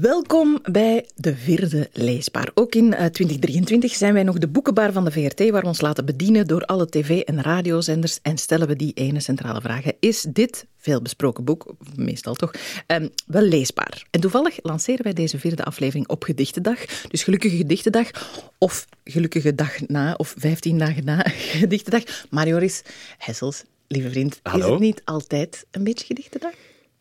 Welkom 0.00 0.58
bij 0.62 1.06
de 1.14 1.36
vierde 1.36 1.88
leesbaar. 1.92 2.50
Ook 2.54 2.74
in 2.74 2.90
2023 2.90 3.94
zijn 3.94 4.12
wij 4.12 4.22
nog 4.22 4.38
de 4.38 4.48
boekenbar 4.48 4.92
van 4.92 5.04
de 5.04 5.10
VRT, 5.10 5.50
waar 5.50 5.60
we 5.60 5.66
ons 5.66 5.80
laten 5.80 6.04
bedienen 6.04 6.46
door 6.46 6.64
alle 6.64 6.88
tv- 6.88 7.20
en 7.20 7.42
radiozenders 7.42 8.18
en 8.22 8.38
stellen 8.38 8.68
we 8.68 8.76
die 8.76 8.92
ene 8.92 9.20
centrale 9.20 9.60
vraag. 9.60 9.84
Is 10.00 10.26
dit 10.28 10.66
veelbesproken 10.76 11.44
boek, 11.44 11.74
meestal 11.94 12.34
toch, 12.34 12.50
um, 12.86 13.10
wel 13.26 13.42
leesbaar? 13.42 14.06
En 14.10 14.20
toevallig 14.20 14.58
lanceren 14.62 15.04
wij 15.04 15.12
deze 15.12 15.38
vierde 15.38 15.64
aflevering 15.64 16.08
op 16.08 16.24
Gedichtendag. 16.24 16.84
Dus 17.08 17.22
gelukkige 17.22 17.56
Gedichtendag, 17.56 18.10
of 18.58 18.86
gelukkige 19.04 19.54
dag 19.54 19.88
na, 19.88 20.14
of 20.14 20.34
vijftien 20.38 20.78
dagen 20.78 21.04
na 21.04 21.24
Gedichtendag. 21.60 22.02
Marjoris 22.30 22.82
Hessels, 23.18 23.64
lieve 23.88 24.10
vriend, 24.10 24.40
Hallo. 24.42 24.64
is 24.64 24.70
het 24.70 24.80
niet 24.80 25.02
altijd 25.04 25.66
een 25.70 25.84
beetje 25.84 26.06
Gedichtendag? 26.06 26.52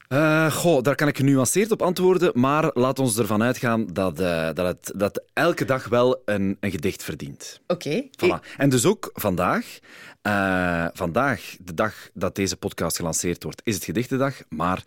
Uh, 0.09 0.51
goh, 0.51 0.81
daar 0.81 0.95
kan 0.95 1.07
ik 1.07 1.17
genuanceerd 1.17 1.71
op 1.71 1.81
antwoorden, 1.81 2.31
maar 2.33 2.69
laat 2.73 2.99
ons 2.99 3.17
ervan 3.17 3.43
uitgaan 3.43 3.88
dat, 3.93 4.20
uh, 4.20 4.49
dat 4.53 4.67
het 4.67 4.91
dat 4.95 5.23
elke 5.34 5.66
dag 5.66 5.88
wel 5.88 6.21
een, 6.25 6.57
een 6.59 6.71
gedicht 6.71 7.03
verdient. 7.03 7.59
Oké. 7.67 7.88
Okay. 7.88 8.39
Voilà. 8.39 8.55
En 8.57 8.70
dus 8.70 8.85
ook 8.85 9.09
vandaag, 9.13 9.80
uh, 10.23 10.88
vandaag, 10.94 11.55
de 11.59 11.73
dag 11.73 12.09
dat 12.13 12.35
deze 12.35 12.57
podcast 12.57 12.95
gelanceerd 12.95 13.44
wordt, 13.44 13.61
is 13.63 13.75
het 13.75 13.83
gedichtendag, 13.83 14.35
maar 14.49 14.83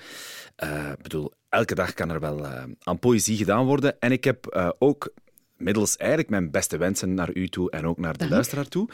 bedoel, 1.03 1.33
elke 1.49 1.75
dag 1.75 1.95
kan 1.95 2.11
er 2.11 2.21
wel 2.21 2.47
aan 2.83 2.99
poëzie 2.99 3.37
gedaan 3.37 3.67
worden. 3.67 4.01
En 4.01 4.13
ik 4.13 4.25
heb 4.25 4.75
ook 4.79 5.13
middels 5.57 5.97
eigenlijk 5.97 6.31
mijn 6.31 6.51
beste 6.51 6.77
wensen 6.77 7.15
naar 7.15 7.31
u 7.35 7.49
toe 7.49 7.71
en 7.71 7.87
ook 7.87 7.99
naar 7.99 8.13
de 8.13 8.19
Dank. 8.19 8.31
luisteraar 8.31 8.69
toe, 8.69 8.89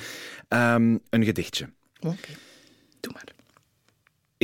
um, 0.48 1.00
een 1.10 1.24
gedichtje. 1.24 1.68
Oké, 2.00 2.06
okay. 2.06 2.36
doe 3.00 3.12
maar. 3.12 3.43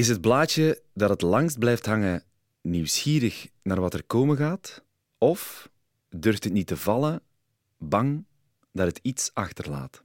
Is 0.00 0.09
het 0.09 0.20
blaadje 0.20 0.82
dat 0.95 1.10
het 1.10 1.22
langst 1.22 1.59
blijft 1.59 1.86
hangen 1.86 2.22
nieuwsgierig 2.60 3.48
naar 3.62 3.80
wat 3.80 3.95
er 3.95 4.04
komen 4.04 4.36
gaat? 4.36 4.82
Of 5.18 5.70
durft 6.08 6.45
het 6.45 6.52
niet 6.52 6.66
te 6.66 6.77
vallen, 6.77 7.22
bang 7.78 8.24
dat 8.72 8.86
het 8.86 8.98
iets 9.02 9.30
achterlaat? 9.34 10.02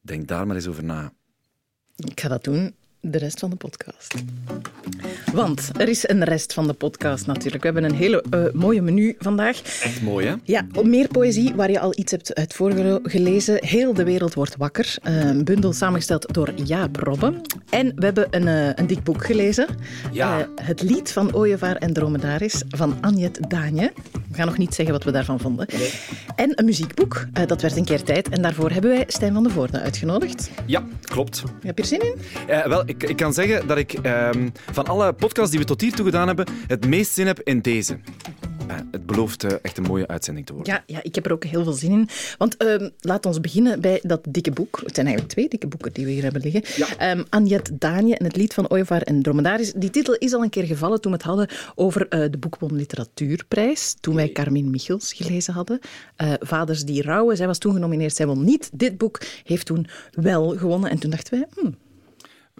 Denk 0.00 0.28
daar 0.28 0.46
maar 0.46 0.56
eens 0.56 0.66
over 0.66 0.84
na. 0.84 1.12
Ik 1.96 2.20
ga 2.20 2.28
dat 2.28 2.44
doen 2.44 2.74
de 3.00 3.18
rest 3.18 3.38
van 3.38 3.50
de 3.50 3.56
podcast. 3.56 4.14
Want 5.32 5.70
er 5.76 5.88
is 5.88 6.08
een 6.08 6.24
rest 6.24 6.52
van 6.52 6.66
de 6.66 6.72
podcast 6.72 7.26
natuurlijk. 7.26 7.62
We 7.62 7.70
hebben 7.70 7.90
een 7.90 7.96
hele 7.96 8.24
uh, 8.34 8.44
mooie 8.52 8.82
menu 8.82 9.14
vandaag. 9.18 9.62
Echt 9.82 10.02
mooi, 10.02 10.26
hè? 10.26 10.34
Ja, 10.44 10.66
meer 10.82 11.08
poëzie 11.08 11.54
waar 11.54 11.70
je 11.70 11.80
al 11.80 11.92
iets 11.96 12.10
hebt 12.10 12.34
uit 12.34 12.54
voorgelezen. 12.54 13.64
Heel 13.64 13.94
de 13.94 14.04
wereld 14.04 14.34
wordt 14.34 14.56
wakker. 14.56 14.94
Uh, 15.08 15.24
een 15.24 15.44
bundel 15.44 15.72
samengesteld 15.72 16.34
door 16.34 16.52
Jaap 16.64 16.96
Robbe. 16.96 17.40
En 17.70 17.92
we 17.96 18.04
hebben 18.04 18.26
een, 18.30 18.46
uh, 18.46 18.72
een 18.74 18.86
dik 18.86 19.02
boek 19.02 19.24
gelezen. 19.24 19.66
Ja. 20.12 20.48
het 20.54 20.82
lied 20.82 21.12
van 21.12 21.34
Ooievaar 21.34 21.76
en 21.76 21.92
Dromedaris 21.92 22.62
van 22.68 22.96
Anjet 23.00 23.50
Daanje. 23.50 23.92
We 24.12 24.36
gaan 24.36 24.46
nog 24.46 24.58
niet 24.58 24.74
zeggen 24.74 24.94
wat 24.94 25.04
we 25.04 25.10
daarvan 25.10 25.40
vonden. 25.40 25.66
Nee. 25.72 25.92
En 26.36 26.52
een 26.54 26.64
muziekboek. 26.64 27.26
dat 27.46 27.62
werd 27.62 27.76
een 27.76 27.84
keer 27.84 28.02
tijd. 28.02 28.28
En 28.28 28.42
daarvoor 28.42 28.70
hebben 28.70 28.90
wij 28.90 29.04
Stijn 29.06 29.32
van 29.32 29.42
de 29.42 29.50
Voorde 29.50 29.80
uitgenodigd. 29.80 30.50
Ja, 30.66 30.84
klopt. 31.00 31.42
Heb 31.62 31.76
je 31.76 31.82
er 31.82 31.88
zin 31.88 32.00
in? 32.00 32.14
wel, 32.68 32.84
ik, 32.90 33.02
ik, 33.02 33.16
kan 33.16 33.32
zeggen 33.32 33.66
dat 33.66 33.78
ik 33.78 33.92
um, 34.02 34.52
van 34.72 34.86
alle 34.86 35.12
podcasts 35.12 35.50
die 35.50 35.60
we 35.60 35.66
tot 35.66 35.80
hiertoe 35.80 36.04
gedaan 36.04 36.26
hebben, 36.26 36.46
het 36.66 36.86
meest 36.86 37.12
zin 37.12 37.26
heb 37.26 37.40
in 37.40 37.60
deze. 37.60 37.98
Uh, 38.70 38.76
het 38.90 39.06
belooft 39.06 39.44
uh, 39.44 39.50
echt 39.62 39.78
een 39.78 39.84
mooie 39.84 40.06
uitzending 40.06 40.46
te 40.46 40.54
worden. 40.54 40.72
Ja, 40.72 40.82
ja, 40.86 41.02
ik 41.02 41.14
heb 41.14 41.26
er 41.26 41.32
ook 41.32 41.44
heel 41.44 41.62
veel 41.62 41.72
zin 41.72 41.90
in. 41.90 42.08
Want 42.38 42.62
uh, 42.62 42.88
laat 43.00 43.26
ons 43.26 43.40
beginnen 43.40 43.80
bij 43.80 44.00
dat 44.02 44.20
dikke 44.28 44.50
boek. 44.50 44.80
Het 44.84 44.94
zijn 44.94 45.06
eigenlijk 45.06 45.34
twee 45.34 45.48
dikke 45.48 45.66
boeken 45.66 45.92
die 45.92 46.04
we 46.04 46.10
hier 46.10 46.22
hebben 46.22 46.42
liggen. 46.42 46.62
Ja. 46.76 47.10
Um, 47.10 47.24
Anjet 47.28 47.70
Daanje 47.72 48.16
en 48.16 48.24
het 48.24 48.36
lied 48.36 48.54
van 48.54 48.68
Ooievaar 48.68 49.02
en 49.02 49.22
Dromedaris. 49.22 49.72
Die 49.72 49.90
titel 49.90 50.14
is 50.14 50.32
al 50.32 50.42
een 50.42 50.50
keer 50.50 50.64
gevallen 50.64 51.00
toen 51.00 51.12
we 51.12 51.16
het 51.16 51.26
hadden 51.26 51.48
over 51.74 52.06
uh, 52.10 52.30
de 52.30 52.38
Boekbon 52.38 52.74
Literatuurprijs. 52.74 53.96
Toen 54.00 54.14
wij 54.14 54.32
Carmin 54.32 54.70
Michels 54.70 55.12
gelezen 55.12 55.54
hadden. 55.54 55.78
Vaders 56.40 56.84
die 56.84 57.02
rouwen. 57.02 57.36
Zij 57.36 57.46
was 57.46 57.58
toen 57.58 57.72
genomineerd, 57.72 58.16
zij 58.16 58.26
won 58.26 58.44
niet. 58.44 58.70
Dit 58.72 58.98
boek 58.98 59.20
heeft 59.44 59.66
toen 59.66 59.86
wel 60.10 60.56
gewonnen. 60.56 60.90
En 60.90 60.98
toen 60.98 61.10
dachten 61.10 61.38
wij... 61.38 61.48
Hmm, 61.54 61.76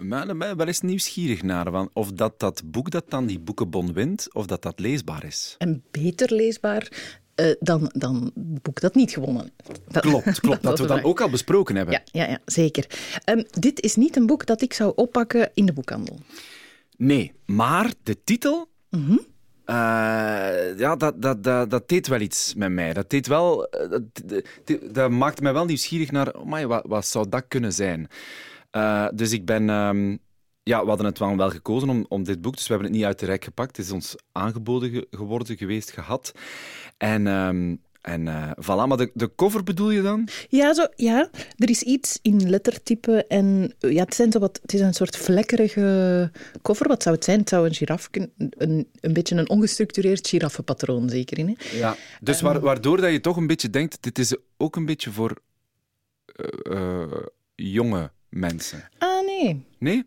maar 0.03 0.29
ik 0.29 0.37
ben 0.37 0.57
wel 0.57 0.67
eens 0.67 0.81
nieuwsgierig 0.81 1.43
naar 1.43 1.71
van 1.71 1.89
of 1.93 2.11
dat, 2.11 2.39
dat 2.39 2.61
boek 2.65 2.91
dat 2.91 3.09
dan 3.09 3.25
die 3.25 3.39
boekenbon 3.39 3.93
wint, 3.93 4.33
of 4.33 4.45
dat 4.45 4.61
dat 4.61 4.79
leesbaar 4.79 5.25
is. 5.25 5.55
En 5.57 5.83
beter 5.91 6.33
leesbaar 6.33 6.87
uh, 7.35 7.53
dan, 7.59 7.91
dan 7.93 8.31
het 8.35 8.61
boek 8.61 8.79
dat 8.79 8.95
niet 8.95 9.11
gewonnen 9.11 9.51
heeft. 9.63 9.99
Klopt, 9.99 10.39
klopt. 10.39 10.63
dat 10.69 10.79
we 10.79 10.87
dan 10.87 11.03
ook 11.03 11.21
al 11.21 11.29
besproken 11.29 11.75
hebben. 11.75 11.93
Ja, 11.93 12.23
ja, 12.23 12.29
ja 12.29 12.39
zeker. 12.45 12.85
Um, 13.25 13.43
dit 13.59 13.81
is 13.81 13.95
niet 13.95 14.15
een 14.15 14.25
boek 14.25 14.45
dat 14.45 14.61
ik 14.61 14.73
zou 14.73 14.93
oppakken 14.95 15.51
in 15.53 15.65
de 15.65 15.73
boekhandel. 15.73 16.19
Nee, 16.97 17.31
maar 17.45 17.93
de 18.03 18.23
titel... 18.23 18.69
Mm 18.89 19.05
-hmm. 19.05 19.29
Uh, 19.65 20.77
ja, 20.77 20.95
dat, 20.95 21.21
dat, 21.21 21.43
dat, 21.43 21.69
dat 21.69 21.89
deed 21.89 22.07
wel 22.07 22.19
iets 22.19 22.53
met 22.55 22.71
mij. 22.71 22.93
Dat 22.93 23.09
deed 23.09 23.27
wel... 23.27 23.67
Dat, 23.89 24.01
dat, 24.25 24.43
dat 24.93 25.11
maakte 25.11 25.41
mij 25.41 25.53
wel 25.53 25.65
nieuwsgierig 25.65 26.11
naar... 26.11 26.35
Oh 26.35 26.45
my, 26.45 26.67
wat, 26.67 26.83
wat 26.87 27.05
zou 27.05 27.29
dat 27.29 27.45
kunnen 27.47 27.73
zijn? 27.73 28.07
Uh, 28.71 29.07
dus 29.13 29.31
ik 29.31 29.45
ben... 29.45 29.69
Um, 29.69 30.19
ja, 30.63 30.81
we 30.81 30.87
hadden 30.87 31.05
het 31.05 31.19
wel, 31.19 31.37
wel 31.37 31.49
gekozen 31.49 31.89
om, 31.89 32.05
om 32.09 32.23
dit 32.23 32.41
boek, 32.41 32.55
dus 32.55 32.67
we 32.67 32.73
hebben 32.73 32.87
het 32.87 32.97
niet 32.97 33.07
uit 33.07 33.19
de 33.19 33.25
rek 33.25 33.43
gepakt. 33.43 33.77
Het 33.77 33.85
is 33.85 33.91
ons 33.91 34.15
aangeboden 34.31 34.89
ge 34.89 35.07
geworden 35.11 35.57
geweest, 35.57 35.91
gehad. 35.91 36.31
En, 36.97 37.27
um, 37.27 37.81
en 38.01 38.25
uh, 38.25 38.51
voilà, 38.51 38.87
maar 38.87 38.97
de, 38.97 39.11
de 39.13 39.35
cover 39.35 39.63
bedoel 39.63 39.89
je 39.89 40.01
dan? 40.01 40.27
Ja, 40.49 40.73
zo, 40.73 40.87
ja, 40.95 41.29
er 41.57 41.69
is 41.69 41.81
iets 41.81 42.19
in 42.21 42.49
lettertype 42.49 43.25
en 43.27 43.73
ja, 43.79 44.03
het, 44.03 44.15
zijn 44.15 44.31
zo 44.31 44.39
wat, 44.39 44.59
het 44.61 44.73
is 44.73 44.79
een 44.79 44.93
soort 44.93 45.17
vlekkerige 45.17 46.31
cover. 46.61 46.87
Wat 46.87 47.03
zou 47.03 47.15
het 47.15 47.23
zijn? 47.23 47.39
Het 47.39 47.49
zou 47.49 47.67
een 47.67 47.73
giraf 47.73 48.09
een, 48.11 48.87
een, 48.99 49.13
beetje 49.13 49.35
een 49.35 49.49
ongestructureerd 49.49 50.27
giraffenpatroon 50.27 51.09
zeker 51.09 51.37
in. 51.37 51.47
Hè? 51.47 51.77
Ja, 51.77 51.95
dus 52.21 52.41
wa 52.41 52.59
waardoor 52.59 53.01
dat 53.01 53.11
je 53.11 53.21
toch 53.21 53.37
een 53.37 53.47
beetje 53.47 53.69
denkt, 53.69 53.97
dit 54.03 54.19
is 54.19 54.35
ook 54.57 54.75
een 54.75 54.85
beetje 54.85 55.11
voor 55.11 55.37
uh, 56.69 57.03
jonge 57.55 58.11
mensen. 58.31 58.89
Ah, 58.97 59.25
nee. 59.25 59.65
Nee? 59.77 60.05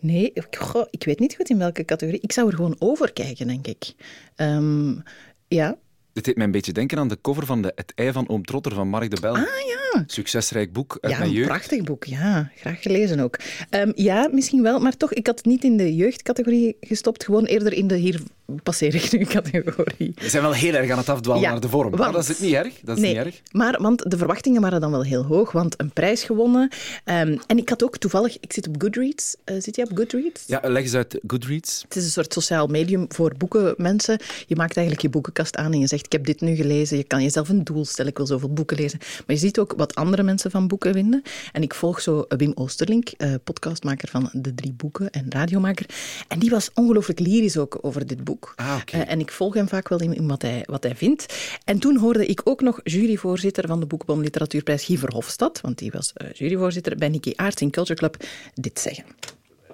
Nee, 0.00 0.32
goh, 0.58 0.86
ik 0.90 1.04
weet 1.04 1.18
niet 1.18 1.34
goed 1.34 1.50
in 1.50 1.58
welke 1.58 1.84
categorie. 1.84 2.20
Ik 2.20 2.32
zou 2.32 2.48
er 2.48 2.54
gewoon 2.54 2.76
over 2.78 3.12
kijken, 3.12 3.46
denk 3.46 3.66
ik. 3.66 3.94
Um, 4.36 5.02
ja. 5.48 5.76
Dit 6.12 6.24
deed 6.24 6.36
mij 6.36 6.44
een 6.44 6.52
beetje 6.52 6.72
denken 6.72 6.98
aan 6.98 7.08
de 7.08 7.20
cover 7.20 7.46
van 7.46 7.62
de 7.62 7.72
Het 7.74 7.92
ei 7.94 8.12
van 8.12 8.28
Oom 8.28 8.44
Trotter 8.44 8.74
van 8.74 8.88
Mark 8.88 9.10
de 9.10 9.20
Bel. 9.20 9.36
Ah 9.36 9.42
ja. 9.42 10.04
Succesrijk 10.06 10.72
boek 10.72 10.98
uit 11.00 11.12
ja, 11.12 11.18
mijn 11.18 11.30
jeugd. 11.30 11.48
een 11.48 11.54
prachtig 11.54 11.82
boek, 11.82 12.04
ja. 12.04 12.50
Graag 12.56 12.82
gelezen 12.82 13.20
ook. 13.20 13.38
Um, 13.70 13.92
ja, 13.94 14.28
misschien 14.32 14.62
wel, 14.62 14.80
maar 14.80 14.96
toch, 14.96 15.12
ik 15.12 15.26
had 15.26 15.36
het 15.36 15.46
niet 15.46 15.64
in 15.64 15.76
de 15.76 15.94
jeugdcategorie 15.94 16.76
gestopt. 16.80 17.24
Gewoon 17.24 17.44
eerder 17.44 17.72
in 17.72 17.86
de 17.86 17.96
hier 17.96 18.20
passeer 18.62 18.94
ik 18.94 19.12
nu 19.12 19.24
categorie. 19.24 20.12
We 20.14 20.28
zijn 20.28 20.42
wel 20.42 20.52
heel 20.52 20.74
erg 20.74 20.90
aan 20.90 20.98
het 20.98 21.08
afdwalen 21.08 21.42
ja, 21.42 21.50
naar 21.50 21.60
de 21.60 21.68
vorm. 21.68 21.90
Want, 21.90 22.02
maar 22.02 22.12
dat 22.12 22.22
is 22.22 22.28
het 22.28 22.40
niet 22.40 22.52
erg. 22.52 22.80
Dat 22.82 22.96
is 22.96 23.02
nee, 23.02 23.14
niet 23.14 23.24
erg. 23.24 23.40
Maar, 23.52 23.82
want 23.82 24.10
de 24.10 24.16
verwachtingen 24.16 24.60
waren 24.60 24.80
dan 24.80 24.90
wel 24.90 25.04
heel 25.04 25.24
hoog, 25.24 25.52
want 25.52 25.80
een 25.80 25.90
prijs 25.90 26.22
gewonnen. 26.22 26.62
Um, 27.04 27.38
en 27.46 27.58
ik 27.58 27.68
had 27.68 27.84
ook 27.84 27.98
toevallig, 27.98 28.36
ik 28.40 28.52
zit 28.52 28.68
op 28.68 28.74
Goodreads. 28.78 29.36
Uh, 29.44 29.56
zit 29.60 29.76
je 29.76 29.82
op 29.82 29.96
Goodreads? 29.96 30.42
Ja, 30.46 30.60
leg 30.62 30.82
eens 30.82 30.94
uit 30.94 31.20
Goodreads. 31.26 31.82
Het 31.82 31.96
is 31.96 32.04
een 32.04 32.10
soort 32.10 32.32
sociaal 32.32 32.66
medium 32.66 33.04
voor 33.08 33.34
boekenmensen. 33.38 34.18
Je 34.46 34.56
maakt 34.56 34.76
eigenlijk 34.76 35.06
je 35.06 35.12
boekenkast 35.12 35.56
aan 35.56 35.72
en 35.72 35.80
je 35.80 35.86
zegt, 35.86 36.06
ik 36.06 36.12
heb 36.12 36.24
dit 36.24 36.40
nu 36.40 36.54
gelezen. 36.54 36.96
Je 36.96 37.04
kan 37.04 37.22
jezelf 37.22 37.48
een 37.48 37.64
doel 37.64 37.84
stellen, 37.84 38.10
ik 38.10 38.16
wil 38.16 38.26
zoveel 38.26 38.52
boeken 38.52 38.76
lezen. 38.76 38.98
Maar 38.98 39.36
je 39.36 39.36
ziet 39.36 39.58
ook 39.58 39.74
wat 39.76 39.94
andere 39.94 40.22
mensen 40.22 40.50
van 40.50 40.68
boeken 40.68 40.92
vinden. 40.92 41.22
En 41.52 41.62
ik 41.62 41.74
volg 41.74 42.00
zo 42.00 42.24
Wim 42.28 42.52
Oosterlink, 42.54 43.12
uh, 43.18 43.34
podcastmaker 43.44 44.08
van 44.08 44.28
De 44.32 44.54
Drie 44.54 44.72
Boeken 44.72 45.10
en 45.10 45.26
radiomaker. 45.28 45.86
En 46.28 46.38
die 46.38 46.50
was 46.50 46.70
ongelooflijk 46.74 47.18
lyrisch 47.18 47.56
ook 47.56 47.78
over 47.80 48.06
dit 48.06 48.24
boek. 48.24 48.33
Ah, 48.56 48.76
okay. 48.80 49.00
uh, 49.00 49.12
en 49.12 49.20
ik 49.20 49.30
volg 49.30 49.54
hem 49.54 49.68
vaak 49.68 49.88
wel 49.88 50.00
in, 50.00 50.14
in 50.14 50.28
wat, 50.28 50.42
hij, 50.42 50.62
wat 50.66 50.82
hij 50.82 50.94
vindt. 50.94 51.22
En 51.64 51.80
toen 51.80 51.96
hoorde 51.96 52.26
ik 52.26 52.40
ook 52.44 52.60
nog 52.60 52.80
juryvoorzitter 52.82 53.68
van 53.68 53.80
de 53.80 53.86
Boekbom 53.86 54.20
Literatuurprijs, 54.20 54.86
Guy 54.86 54.96
Verhofstadt, 54.96 55.60
want 55.60 55.78
die 55.78 55.90
was 55.90 56.12
uh, 56.22 56.32
juryvoorzitter 56.32 56.96
bij 56.96 57.08
Nicky 57.08 57.32
Aarts 57.36 57.62
in 57.62 57.70
Culture 57.70 57.98
Club, 57.98 58.14
dit 58.54 58.78
zeggen. 58.78 59.04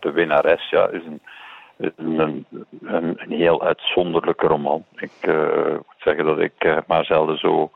De 0.00 0.10
winnares 0.10 0.70
ja, 0.70 0.88
is 0.88 1.02
een, 1.06 1.20
een, 1.96 2.46
een, 2.82 3.16
een, 3.16 3.32
heel 3.32 3.62
uitzonderlijke 3.62 4.46
roman. 4.46 4.84
Ik 4.96 5.12
uh, 5.22 5.64
moet 5.72 5.98
zeggen 5.98 6.24
dat 6.24 6.38
ik 6.38 6.64
uh, 6.64 6.78
maar 6.86 7.04
zelden 7.04 7.38
zo 7.38 7.70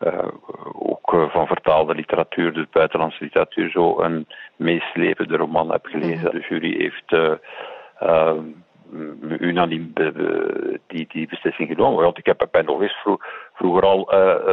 uh, 0.00 0.28
ook 0.72 1.12
uh, 1.12 1.30
van 1.30 1.46
vertaalde 1.46 1.94
literatuur, 1.94 2.52
dus 2.52 2.66
buitenlandse 2.70 3.24
literatuur, 3.24 3.70
zo 3.70 4.00
een 4.00 4.26
meeslepende 4.56 5.36
roman 5.36 5.70
heb 5.70 5.86
gelezen. 5.86 6.18
Mm 6.18 6.26
-hmm. 6.26 6.40
De 6.40 6.46
jury 6.48 6.76
heeft 6.78 7.12
uh, 7.12 8.30
unaniem 9.38 9.92
die, 10.86 11.06
die 11.08 11.28
beslissing 11.28 11.68
genomen. 11.68 12.04
Want 12.04 12.18
ik 12.18 12.26
heb, 12.26 12.48
ben 12.50 12.64
nog 12.64 12.82
eens 12.82 12.96
vroeg, 13.02 13.24
vroeger 13.54 13.82
al 13.82 14.08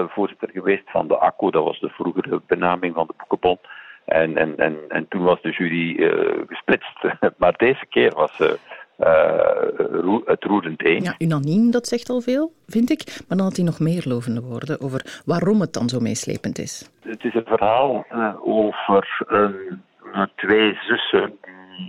voorzitter 0.09 0.50
geweest 0.50 0.91
van 0.91 1.07
de 1.07 1.19
ACO, 1.19 1.51
dat 1.51 1.63
was 1.63 1.80
de 1.80 1.89
vroegere 1.89 2.41
benaming 2.47 2.94
van 2.94 3.07
de 3.07 3.13
Boekenbond. 3.18 3.59
En, 4.06 4.38
en, 4.38 4.57
en, 4.57 4.77
en 4.88 5.07
toen 5.07 5.24
was 5.24 5.41
de 5.41 5.51
jury 5.51 5.95
gesplitst. 6.47 7.00
maar 7.38 7.53
deze 7.57 7.85
keer 7.85 8.13
was 8.15 8.35
ze. 8.35 8.59
Uh, 9.00 10.21
het 10.25 10.44
roerend 10.44 10.86
een. 10.86 11.03
Ja, 11.03 11.15
unaniem, 11.18 11.71
dat 11.71 11.88
zegt 11.88 12.09
al 12.09 12.21
veel, 12.21 12.53
vind 12.68 12.89
ik. 12.89 13.03
Maar 13.27 13.38
dan 13.38 13.45
had 13.45 13.56
hij 13.56 13.65
nog 13.65 13.79
meer 13.79 14.03
lovende 14.06 14.41
woorden 14.41 14.81
over 14.81 15.21
waarom 15.25 15.62
het 15.62 15.74
dan 15.74 15.89
zo 15.89 16.00
meeslepend 16.00 16.59
is. 16.59 16.91
Het 17.01 17.24
is 17.24 17.33
een 17.33 17.45
verhaal 17.45 18.06
over 18.44 19.24
twee 20.36 20.77
zussen 20.81 21.33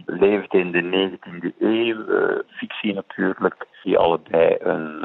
leefde 0.06 0.58
in 0.58 0.70
de 0.70 0.82
19e 0.82 1.58
eeuw, 1.58 2.04
fictie 2.46 2.94
natuurlijk, 2.94 3.66
die 3.82 3.98
allebei 3.98 4.56
een 4.58 5.04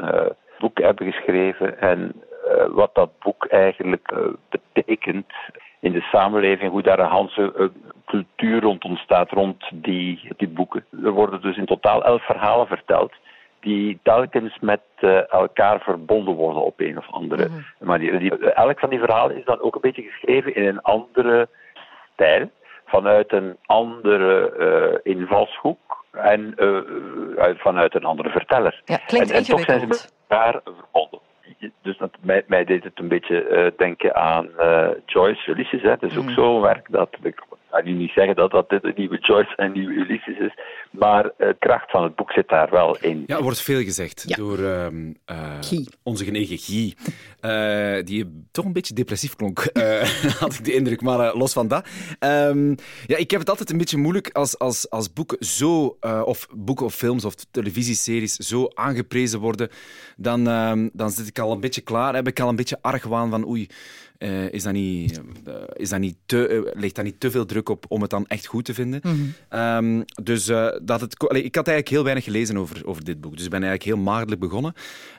boek 0.58 0.78
hebben 0.78 1.12
geschreven. 1.12 1.80
En 1.80 2.22
wat 2.70 2.94
dat 2.94 3.10
boek 3.18 3.44
eigenlijk 3.46 4.14
betekent 4.72 5.32
in 5.80 5.92
de 5.92 6.00
samenleving, 6.00 6.70
hoe 6.70 6.82
daar 6.82 6.98
een 6.98 7.28
hele 7.34 7.72
cultuur 8.06 8.60
rond 8.60 8.84
ontstaat, 8.84 9.30
rond 9.30 9.70
die, 9.72 10.28
die 10.36 10.48
boeken. 10.48 10.84
Er 11.04 11.10
worden 11.10 11.40
dus 11.40 11.56
in 11.56 11.66
totaal 11.66 12.04
elf 12.04 12.24
verhalen 12.24 12.66
verteld 12.66 13.12
die 13.60 13.98
telkens 14.02 14.58
met 14.60 14.80
uh, 15.00 15.32
elkaar 15.32 15.80
verbonden 15.80 16.34
worden 16.34 16.62
op 16.62 16.80
een 16.80 16.98
of 16.98 17.06
andere 17.10 17.48
mm 17.48 17.64
manier. 17.78 18.18
Die, 18.18 18.38
elk 18.38 18.78
van 18.78 18.90
die 18.90 18.98
verhalen 18.98 19.36
is 19.36 19.44
dan 19.44 19.60
ook 19.60 19.74
een 19.74 19.80
beetje 19.80 20.02
geschreven 20.02 20.54
in 20.54 20.66
een 20.66 20.80
andere 20.80 21.48
stijl, 22.12 22.50
vanuit 22.90 23.32
een 23.32 23.56
andere 23.66 24.52
uh, 24.58 25.12
invalshoek 25.14 26.04
en 26.12 26.54
uh, 26.56 26.80
vanuit 27.56 27.94
een 27.94 28.04
andere 28.04 28.28
verteller. 28.28 28.82
Ja, 28.84 28.96
klinkt 29.06 29.30
en, 29.30 29.36
en 29.36 29.44
toch 29.44 29.60
zijn 29.60 29.80
ze 29.80 29.86
met 29.86 30.14
elkaar 30.28 30.60
verbonden. 30.64 31.20
Dus 31.82 31.98
dat, 31.98 32.10
mij, 32.20 32.44
mij 32.46 32.64
deed 32.64 32.84
het 32.84 32.98
een 32.98 33.08
beetje 33.08 33.72
denken 33.76 34.14
aan 34.14 34.48
Joyce 35.06 35.50
Ulysses. 35.50 35.82
Het 35.82 36.02
is 36.02 36.16
ook 36.16 36.24
mm. 36.24 36.34
zo'n 36.34 36.60
werk 36.60 36.86
dat 36.90 37.16
ga 37.70 37.82
nu 37.82 37.92
niet 37.92 38.10
zeggen 38.10 38.36
dat 38.36 38.50
dat 38.50 38.68
dit 38.68 38.84
een 38.84 38.94
nieuwe 38.96 39.18
Joyce 39.18 39.56
en 39.56 39.66
een 39.66 39.72
nieuwe 39.72 39.92
Ulysses 39.92 40.38
is, 40.38 40.54
maar 40.90 41.22
de 41.22 41.32
eh, 41.36 41.54
kracht 41.58 41.90
van 41.90 42.02
het 42.02 42.14
boek 42.14 42.32
zit 42.32 42.48
daar 42.48 42.70
wel 42.70 42.96
in. 43.00 43.22
Ja, 43.26 43.36
er 43.36 43.42
wordt 43.42 43.62
veel 43.62 43.82
gezegd 43.82 44.36
door 44.36 44.58
uh, 44.58 44.86
onze 46.02 46.24
genegen 46.24 46.58
Guy, 46.58 46.94
uh, 47.40 48.02
die 48.08 48.46
toch 48.52 48.64
een 48.64 48.72
beetje 48.72 48.94
depressief 48.94 49.36
klonk, 49.36 49.58
had 50.40 50.54
ik 50.54 50.64
de 50.64 50.72
indruk, 50.72 51.00
maar 51.00 51.36
los 51.36 51.52
van 51.52 51.68
dat. 51.68 51.88
Um, 52.20 52.74
ja, 53.06 53.16
ik 53.16 53.30
heb 53.30 53.40
het 53.40 53.48
altijd 53.48 53.70
een 53.70 53.78
beetje 53.78 53.98
moeilijk 53.98 54.30
als, 54.32 54.58
als, 54.58 54.90
als 54.90 55.12
boeken 55.12 55.44
zo, 55.44 55.98
of 56.24 56.46
boeken 56.54 56.86
of 56.86 56.94
films 56.94 57.24
of 57.24 57.34
televisieseries 57.34 58.34
zo 58.34 58.68
aangeprezen 58.74 59.40
worden, 59.40 59.68
dan, 60.16 60.48
ehm, 60.48 60.88
dan 60.92 61.10
zit 61.10 61.26
ik 61.26 61.38
al 61.38 61.52
een 61.52 61.60
beetje 61.60 61.80
klaar, 61.80 62.14
heb 62.14 62.26
ik 62.26 62.40
al 62.40 62.48
een 62.48 62.56
beetje 62.56 62.78
argwaan 62.80 63.30
van 63.30 63.48
oei, 63.48 63.68
uh, 64.22 64.52
is 64.52 64.62
dat 64.62 64.72
niet, 64.72 65.20
uh, 65.48 65.54
is 65.72 65.88
dat 65.88 66.00
niet 66.00 66.16
te, 66.26 66.48
uh, 66.48 66.80
ligt 66.80 66.94
daar 66.94 67.04
niet 67.04 67.20
te 67.20 67.30
veel 67.30 67.46
druk 67.46 67.68
op 67.68 67.84
om 67.88 68.00
het 68.00 68.10
dan 68.10 68.26
echt 68.26 68.46
goed 68.46 68.64
te 68.64 68.74
vinden. 68.74 69.00
Mm 69.02 69.34
-hmm. 69.48 69.60
um, 69.60 70.04
dus 70.22 70.44
dat 70.82 71.00
het, 71.00 71.28
allee, 71.28 71.42
ik 71.42 71.54
had 71.54 71.66
eigenlijk 71.66 71.88
heel 71.88 72.04
weinig 72.04 72.24
gelezen 72.24 72.56
over, 72.56 72.86
over 72.86 73.04
dit 73.04 73.20
boek. 73.20 73.36
Dus 73.36 73.44
ik 73.44 73.50
ben 73.50 73.62
eigenlijk 73.62 73.96
heel 73.96 74.04
maagdelijk 74.04 74.40
begonnen. 74.40 74.74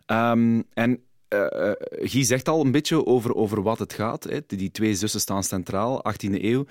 Um, 0.07 0.63
en 0.73 0.99
uh, 1.33 1.71
Guy 1.89 2.23
zegt 2.23 2.47
al 2.47 2.65
een 2.65 2.71
beetje 2.71 3.05
over, 3.05 3.35
over 3.35 3.61
wat 3.61 3.79
het 3.79 3.93
gaat. 3.93 4.23
Hè. 4.23 4.39
Die 4.47 4.71
twee 4.71 4.95
zussen 4.95 5.19
staan 5.19 5.43
centraal, 5.43 6.03
18e 6.13 6.41
eeuw. 6.43 6.65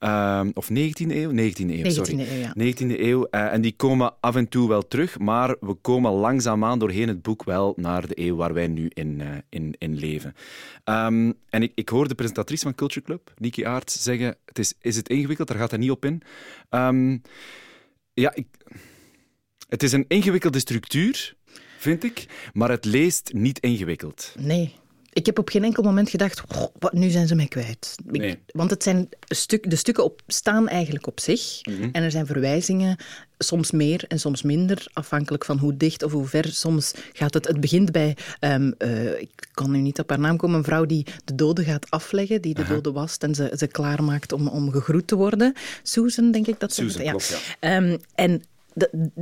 Uh, 0.00 0.40
of 0.54 0.68
19e 0.70 1.10
eeuw? 1.10 1.30
19e 1.30 1.70
eeuw, 1.70 1.90
sorry. 1.90 2.24
19e 2.24 2.30
eeuw, 2.30 2.40
ja. 2.40 2.74
19e 2.74 3.00
eeuw. 3.00 3.24
En 3.24 3.60
die 3.60 3.72
komen 3.76 4.14
af 4.20 4.36
en 4.36 4.48
toe 4.48 4.68
wel 4.68 4.88
terug, 4.88 5.18
maar 5.18 5.56
we 5.60 5.74
komen 5.74 6.12
langzaamaan 6.12 6.78
doorheen 6.78 7.08
het 7.08 7.22
boek 7.22 7.44
wel 7.44 7.72
naar 7.76 8.06
de 8.06 8.20
eeuw 8.20 8.36
waar 8.36 8.54
wij 8.54 8.66
nu 8.66 8.90
in, 8.94 9.22
in, 9.48 9.74
in 9.78 9.98
leven. 9.98 10.34
Um, 10.84 11.34
en 11.50 11.62
ik, 11.62 11.72
ik 11.74 11.88
hoor 11.88 12.08
de 12.08 12.14
presentatrice 12.14 12.62
van 12.62 12.74
Culture 12.74 13.06
Club, 13.06 13.32
Niki 13.36 13.64
Aert, 13.64 13.90
zeggen: 13.90 14.36
het 14.44 14.58
is, 14.58 14.74
is 14.80 14.96
het 14.96 15.08
ingewikkeld? 15.08 15.48
Daar 15.48 15.58
gaat 15.58 15.70
hij 15.70 15.78
niet 15.80 15.90
op 15.90 16.04
in. 16.04 16.22
Um, 16.70 17.22
ja, 18.14 18.34
ik, 18.34 18.46
het 19.68 19.82
is 19.82 19.92
een 19.92 20.04
ingewikkelde 20.08 20.58
structuur 20.58 21.35
vind 21.86 22.04
ik. 22.04 22.26
Maar 22.52 22.70
het 22.70 22.84
leest 22.84 23.32
niet 23.32 23.58
ingewikkeld. 23.58 24.34
Nee. 24.38 24.74
Ik 25.12 25.26
heb 25.26 25.38
op 25.38 25.48
geen 25.48 25.64
enkel 25.64 25.82
moment 25.82 26.10
gedacht, 26.10 26.42
wat, 26.78 26.92
nu 26.92 27.10
zijn 27.10 27.26
ze 27.26 27.34
mij 27.34 27.46
kwijt. 27.46 27.94
Nee. 28.04 28.38
Want 28.46 28.70
het 28.70 28.82
zijn 28.82 29.08
stuk, 29.28 29.70
de 29.70 29.76
stukken 29.76 30.04
op, 30.04 30.22
staan 30.26 30.68
eigenlijk 30.68 31.06
op 31.06 31.20
zich. 31.20 31.60
Mhm. 31.62 31.88
En 31.92 32.02
er 32.02 32.10
zijn 32.10 32.26
verwijzingen, 32.26 32.96
soms 33.38 33.70
meer 33.70 34.04
en 34.08 34.18
soms 34.18 34.42
minder, 34.42 34.86
afhankelijk 34.92 35.44
van 35.44 35.58
hoe 35.58 35.76
dicht 35.76 36.02
of 36.02 36.12
hoe 36.12 36.26
ver. 36.26 36.44
Soms 36.52 36.92
gaat 37.12 37.34
het, 37.34 37.46
het 37.46 37.60
begint 37.60 37.92
bij, 37.92 38.16
um, 38.40 38.74
uh, 38.78 39.20
ik 39.20 39.48
kan 39.52 39.70
nu 39.70 39.78
niet 39.78 39.98
op 39.98 40.08
haar 40.08 40.18
naam 40.18 40.36
komen, 40.36 40.58
een 40.58 40.64
vrouw 40.64 40.84
die 40.84 41.06
de 41.24 41.34
doden 41.34 41.64
gaat 41.64 41.90
afleggen, 41.90 42.42
die 42.42 42.54
de 42.54 42.62
uh 42.62 42.68
doden 42.68 42.92
wast 42.92 43.22
en 43.22 43.34
ze, 43.34 43.52
ze 43.56 43.66
klaarmaakt 43.66 44.32
om, 44.32 44.48
om 44.48 44.70
gegroet 44.70 45.06
te 45.06 45.16
worden. 45.16 45.54
Susan, 45.82 46.30
denk 46.30 46.46
ik 46.46 46.60
dat 46.60 46.74
ze... 46.74 46.82
Susan, 46.82 47.04
ja. 47.04 47.10
klopt, 47.10 47.56
ja. 47.60 47.76
Um, 47.76 47.98
en 48.14 48.42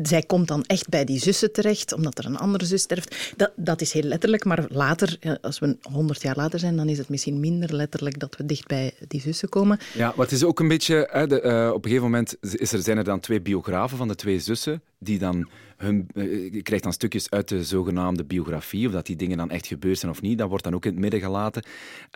zij 0.02 0.22
komt 0.22 0.48
dan 0.48 0.64
echt 0.64 0.88
bij 0.88 1.04
die 1.04 1.18
zussen 1.18 1.52
terecht, 1.52 1.92
omdat 1.92 2.18
er 2.18 2.26
een 2.26 2.36
andere 2.36 2.64
zus 2.64 2.82
sterft. 2.82 3.32
Dat, 3.36 3.52
dat 3.56 3.80
is 3.80 3.92
heel 3.92 4.02
letterlijk, 4.02 4.44
maar 4.44 4.64
later, 4.68 5.18
als 5.40 5.58
we 5.58 5.76
honderd 5.82 6.22
jaar 6.22 6.36
later 6.36 6.58
zijn, 6.58 6.76
dan 6.76 6.88
is 6.88 6.98
het 6.98 7.08
misschien 7.08 7.40
minder 7.40 7.74
letterlijk 7.74 8.18
dat 8.18 8.36
we 8.36 8.46
dicht 8.46 8.66
bij 8.66 8.92
die 9.08 9.20
zussen 9.20 9.48
komen. 9.48 9.78
Ja, 9.94 10.12
het 10.16 10.32
is 10.32 10.44
ook 10.44 10.60
een 10.60 10.68
beetje... 10.68 11.08
Hè, 11.10 11.26
de, 11.26 11.42
uh, 11.42 11.68
op 11.68 11.84
een 11.84 11.90
gegeven 11.90 12.10
moment 12.10 12.36
is 12.40 12.72
er, 12.72 12.82
zijn 12.82 12.98
er 12.98 13.04
dan 13.04 13.20
twee 13.20 13.40
biografen 13.40 13.96
van 13.96 14.08
de 14.08 14.14
twee 14.14 14.40
zussen, 14.40 14.82
die 14.98 15.18
dan 15.18 15.48
hun, 15.84 16.08
je 16.52 16.62
krijgt 16.62 16.84
dan 16.84 16.92
stukjes 16.92 17.30
uit 17.30 17.48
de 17.48 17.64
zogenaamde 17.64 18.24
biografie, 18.24 18.86
of 18.86 18.92
dat 18.92 19.06
die 19.06 19.16
dingen 19.16 19.36
dan 19.36 19.50
echt 19.50 19.66
gebeurd 19.66 19.98
zijn 19.98 20.12
of 20.12 20.20
niet. 20.20 20.38
Dat 20.38 20.48
wordt 20.48 20.64
dan 20.64 20.74
ook 20.74 20.84
in 20.84 20.90
het 20.90 21.00
midden 21.00 21.20
gelaten. 21.20 21.62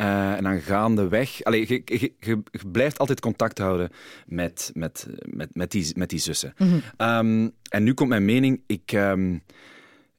Uh, 0.01 0.33
en 0.33 0.43
dan 0.43 0.61
gaandeweg... 0.61 1.43
Allee, 1.43 1.65
je, 1.69 1.83
je, 1.85 2.15
je, 2.19 2.43
blijft 2.73 2.99
altijd 2.99 3.21
contact 3.21 3.59
houden 3.59 3.91
met, 4.27 4.71
met, 4.75 5.07
met, 5.25 5.49
met, 5.53 5.71
die, 5.71 5.93
met 5.95 6.11
die 6.11 6.19
zussen. 6.19 6.55
Mm 6.57 6.69
-hmm. 6.69 7.09
um, 7.09 7.53
en 7.69 7.83
nu 7.83 7.95
komt 7.95 8.09
mijn 8.09 8.25
mening. 8.25 8.63
Ik, 8.67 8.93
um, 8.93 9.43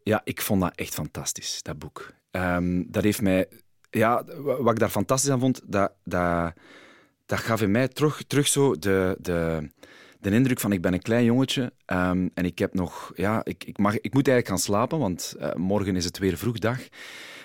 ja, 0.03 0.21
ik 0.23 0.41
vond 0.41 0.61
dat 0.61 0.75
echt 0.75 0.93
fantastisch, 0.93 1.61
dat 1.61 1.79
boek. 1.79 2.13
Um, 2.31 2.91
dat 2.91 3.03
heeft 3.03 3.21
mij... 3.21 3.47
Ja, 3.91 4.23
wat 4.43 4.71
ik 4.71 4.79
daar 4.79 4.89
fantastisch 4.89 5.31
aan 5.31 5.39
vond, 5.39 5.61
dat, 5.65 5.91
dat, 6.03 6.53
dat 7.25 7.39
gaf 7.39 7.61
in 7.61 7.71
mij 7.71 7.87
terug, 7.87 8.23
terug 8.27 8.47
zo 8.47 8.75
de... 8.79 9.17
de 9.19 9.69
de 10.19 10.31
indruk 10.31 10.59
van 10.59 10.71
ik 10.71 10.81
ben 10.81 10.93
een 10.93 11.01
klein 11.01 11.25
jongetje 11.25 11.61
um, 11.85 12.29
en 12.33 12.45
ik 12.45 12.59
heb 12.59 12.73
nog, 12.73 13.11
ja, 13.15 13.41
ik, 13.43 13.63
ik, 13.63 13.77
mag, 13.77 13.93
ik 13.93 14.13
moet 14.13 14.27
eigenlijk 14.27 14.47
gaan 14.47 14.73
slapen, 14.73 14.99
want 14.99 15.35
uh, 15.39 15.53
morgen 15.53 15.95
is 15.95 16.05
het 16.05 16.17
weer 16.17 16.37
vroegdag. 16.37 16.79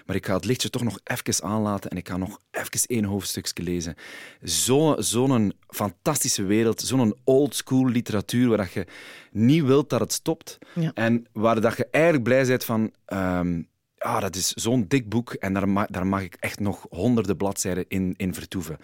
Maar 0.07 0.17
ik 0.17 0.27
ga 0.27 0.35
het 0.35 0.45
lichtje 0.45 0.71
toch 0.71 0.83
nog 0.83 0.99
even 1.05 1.45
aanlaten 1.45 1.91
en 1.91 1.97
ik 1.97 2.09
ga 2.09 2.17
nog 2.17 2.39
even 2.51 2.81
één 2.87 3.05
hoofdstukje 3.05 3.63
lezen. 3.63 3.95
Zo'n 4.43 5.03
zo 5.03 5.49
fantastische 5.69 6.43
wereld, 6.43 6.81
zo'n 6.81 7.15
old-school 7.25 7.87
literatuur 7.89 8.49
waar 8.49 8.57
dat 8.57 8.73
je 8.73 8.87
niet 9.31 9.65
wilt 9.65 9.91
dat 9.91 10.01
het 10.01 10.13
stopt. 10.13 10.59
Ja. 10.75 10.91
En 10.95 11.27
waar 11.33 11.61
dat 11.61 11.77
je 11.77 11.89
eigenlijk 11.91 12.25
blij 12.25 12.47
bent 12.47 12.65
van... 12.65 12.93
Um, 13.07 13.73
ah, 14.05 14.21
dat 14.21 14.37
is 14.37 14.53
zo'n 14.53 14.85
dik 14.89 15.09
boek 15.09 15.33
en 15.33 15.55
daar 15.55 15.69
mag, 15.69 15.87
daar 15.87 16.07
mag 16.07 16.23
ik 16.23 16.37
echt 16.41 16.61
nog 16.61 16.87
honderden 16.91 17.37
bladzijden 17.37 17.85
in, 17.89 18.15
in 18.17 18.35
vertoeven. 18.35 18.79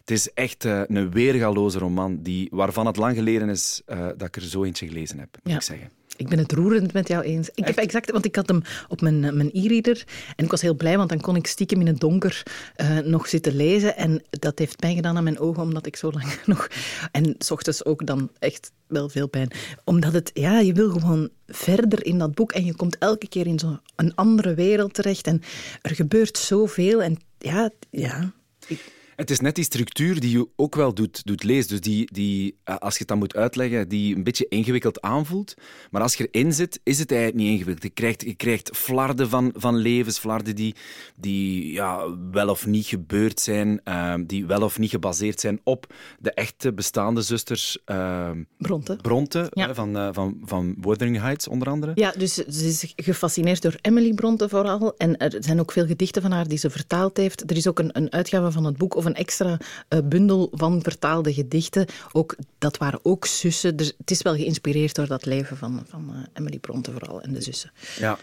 Het 0.00 0.10
is 0.10 0.32
echt 0.32 0.64
uh, 0.64 0.82
een 0.86 1.10
weergaloze 1.10 1.78
roman 1.78 2.22
die, 2.22 2.48
waarvan 2.50 2.86
het 2.86 2.96
lang 2.96 3.16
geleden 3.16 3.48
is 3.48 3.82
uh, 3.86 4.06
dat 4.16 4.22
ik 4.22 4.36
er 4.36 4.42
zo 4.42 4.64
eentje 4.64 4.86
gelezen 4.86 5.18
heb, 5.18 5.28
moet 5.42 5.52
ja. 5.52 5.58
ik 5.58 5.62
zeggen. 5.62 5.90
Ik 6.16 6.28
ben 6.28 6.38
het 6.38 6.52
roerend 6.52 6.92
met 6.92 7.08
jou 7.08 7.22
eens. 7.22 7.50
Ik 7.54 7.66
heb 7.66 7.76
exact, 7.76 8.10
want 8.10 8.24
ik 8.24 8.36
had 8.36 8.48
hem 8.48 8.62
op 8.88 9.00
mijn, 9.00 9.20
mijn 9.20 9.50
e-reader 9.52 10.04
en 10.36 10.44
ik 10.44 10.50
was 10.50 10.60
heel 10.60 10.74
blij, 10.74 10.96
want 10.96 11.08
dan 11.08 11.20
kon 11.20 11.36
ik 11.36 11.46
stiekem 11.46 11.80
in 11.80 11.86
het 11.86 12.00
donker 12.00 12.42
uh, 12.76 12.98
nog 12.98 13.28
zitten 13.28 13.56
lezen. 13.56 13.96
En 13.96 14.22
dat 14.30 14.58
heeft 14.58 14.76
pijn 14.76 14.94
gedaan 14.94 15.16
aan 15.16 15.24
mijn 15.24 15.38
ogen, 15.38 15.62
omdat 15.62 15.86
ik 15.86 15.96
zo 15.96 16.10
lang 16.10 16.24
nog... 16.46 16.68
En 17.12 17.34
s 17.38 17.50
ochtends 17.50 17.84
ook 17.84 18.06
dan 18.06 18.30
echt 18.38 18.72
wel 18.86 19.08
veel 19.08 19.28
pijn. 19.28 19.50
Omdat 19.84 20.12
het, 20.12 20.30
ja, 20.34 20.58
je 20.58 20.72
wil 20.72 20.90
gewoon 20.90 21.30
verder 21.46 22.06
in 22.06 22.18
dat 22.18 22.34
boek 22.34 22.52
en 22.52 22.64
je 22.64 22.74
komt 22.74 22.98
elke 22.98 23.28
keer 23.28 23.46
in 23.46 23.58
zo'n 23.58 24.14
andere 24.14 24.54
wereld 24.54 24.94
terecht. 24.94 25.26
En 25.26 25.42
er 25.82 25.94
gebeurt 25.94 26.38
zoveel 26.38 27.02
en 27.02 27.18
ja, 27.38 27.70
ja... 27.90 28.32
Ik, 28.66 28.80
het 29.22 29.30
is 29.30 29.40
net 29.40 29.54
die 29.54 29.64
structuur 29.64 30.20
die 30.20 30.30
je 30.30 30.48
ook 30.56 30.74
wel 30.74 30.94
doet, 30.94 31.26
doet 31.26 31.42
lezen. 31.42 31.68
Dus 31.68 31.80
die, 31.80 32.12
die, 32.12 32.56
eh, 32.64 32.76
als 32.76 32.92
je 32.92 32.98
het 32.98 33.08
dan 33.08 33.18
moet 33.18 33.36
uitleggen, 33.36 33.88
die 33.88 34.16
een 34.16 34.24
beetje 34.24 34.46
ingewikkeld 34.48 35.00
aanvoelt. 35.00 35.54
Maar 35.90 36.02
als 36.02 36.14
je 36.14 36.28
erin 36.30 36.52
zit, 36.52 36.80
is 36.82 36.98
het 36.98 37.10
eigenlijk 37.10 37.40
niet 37.40 37.50
ingewikkeld. 37.50 37.82
Je 37.82 38.00
krijgt, 38.00 38.22
je 38.22 38.34
krijgt 38.34 38.76
flarden 38.76 39.28
van, 39.28 39.52
van 39.56 39.76
levens, 39.76 40.18
flarden 40.18 40.54
die, 40.54 40.74
die 41.16 41.72
ja, 41.72 42.16
wel 42.30 42.48
of 42.48 42.66
niet 42.66 42.86
gebeurd 42.86 43.40
zijn, 43.40 43.80
uh, 43.84 44.14
die 44.26 44.46
wel 44.46 44.62
of 44.62 44.78
niet 44.78 44.90
gebaseerd 44.90 45.40
zijn 45.40 45.60
op 45.64 45.94
de 46.18 46.32
echte 46.32 46.72
bestaande 46.72 47.22
zusters. 47.22 47.78
Uh, 47.86 48.30
Bronte. 48.58 48.96
Bronte, 48.96 49.46
ja. 49.50 49.74
van, 49.74 49.96
uh, 49.96 50.08
van, 50.12 50.40
van 50.44 50.76
Wuthering 50.80 51.20
Heights 51.20 51.48
onder 51.48 51.68
andere. 51.68 51.92
Ja, 51.94 52.12
dus 52.18 52.34
ze 52.34 52.66
is 52.66 52.92
gefascineerd 52.96 53.62
door 53.62 53.76
Emily 53.80 54.14
Bronte 54.14 54.48
vooral. 54.48 54.94
En 54.96 55.16
er 55.16 55.36
zijn 55.38 55.60
ook 55.60 55.72
veel 55.72 55.86
gedichten 55.86 56.22
van 56.22 56.32
haar 56.32 56.48
die 56.48 56.58
ze 56.58 56.70
vertaald 56.70 57.16
heeft. 57.16 57.50
Er 57.50 57.56
is 57.56 57.68
ook 57.68 57.78
een, 57.78 57.90
een 57.92 58.12
uitgave 58.12 58.50
van 58.52 58.64
het 58.64 58.76
boek 58.76 58.94
of 58.94 59.04
een 59.04 59.11
extra 59.14 59.58
uh, 59.88 59.98
bundel 60.04 60.48
van 60.52 60.82
vertaalde 60.82 61.34
gedichten. 61.34 61.86
Ook, 62.12 62.36
dat 62.58 62.76
waren 62.76 63.00
ook 63.02 63.26
zussen. 63.26 63.76
Dus 63.76 63.92
het 63.98 64.10
is 64.10 64.22
wel 64.22 64.34
geïnspireerd 64.34 64.94
door 64.94 65.06
dat 65.06 65.24
leven 65.24 65.56
van, 65.56 65.84
van 65.88 66.10
uh, 66.10 66.16
Emily 66.32 66.58
Bronte 66.58 66.92
vooral 66.92 67.20
en 67.20 67.32
de 67.32 67.40
zussen. 67.40 67.70
Ja. 67.98 68.18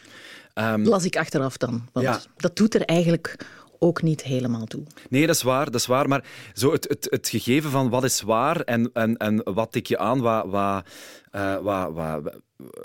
Um, 0.56 0.84
Las 0.88 1.06
ik 1.06 1.18
achteraf 1.18 1.58
dan. 1.58 1.88
Want 1.92 2.06
ja. 2.06 2.22
dat 2.38 2.56
doet 2.56 2.76
er 2.76 2.82
eigenlijk 2.82 3.46
ook 3.80 4.02
niet 4.02 4.24
helemaal 4.24 4.66
toe. 4.66 4.84
Nee, 5.10 5.28
dat 5.28 5.36
is 5.36 5.42
waar, 5.42 5.66
dat 5.66 5.76
is 5.76 5.86
waar. 5.86 6.08
Maar 6.08 6.24
zo 6.54 6.72
het, 6.72 6.88
het, 6.88 7.08
het 7.10 7.30
gegeven 7.30 7.72
van 7.72 7.90
wat 7.90 8.04
is 8.04 8.22
waar 8.22 8.62
en, 8.62 8.90
en, 8.94 9.18
en 9.18 9.54
wat 9.54 9.72
tik 9.72 9.88
je 9.88 9.98
aan, 9.98 10.20
wat, 10.22 10.46
wat, 10.46 10.86
uh, 11.32 11.58
wat, 11.58 11.94
wat, 11.94 12.40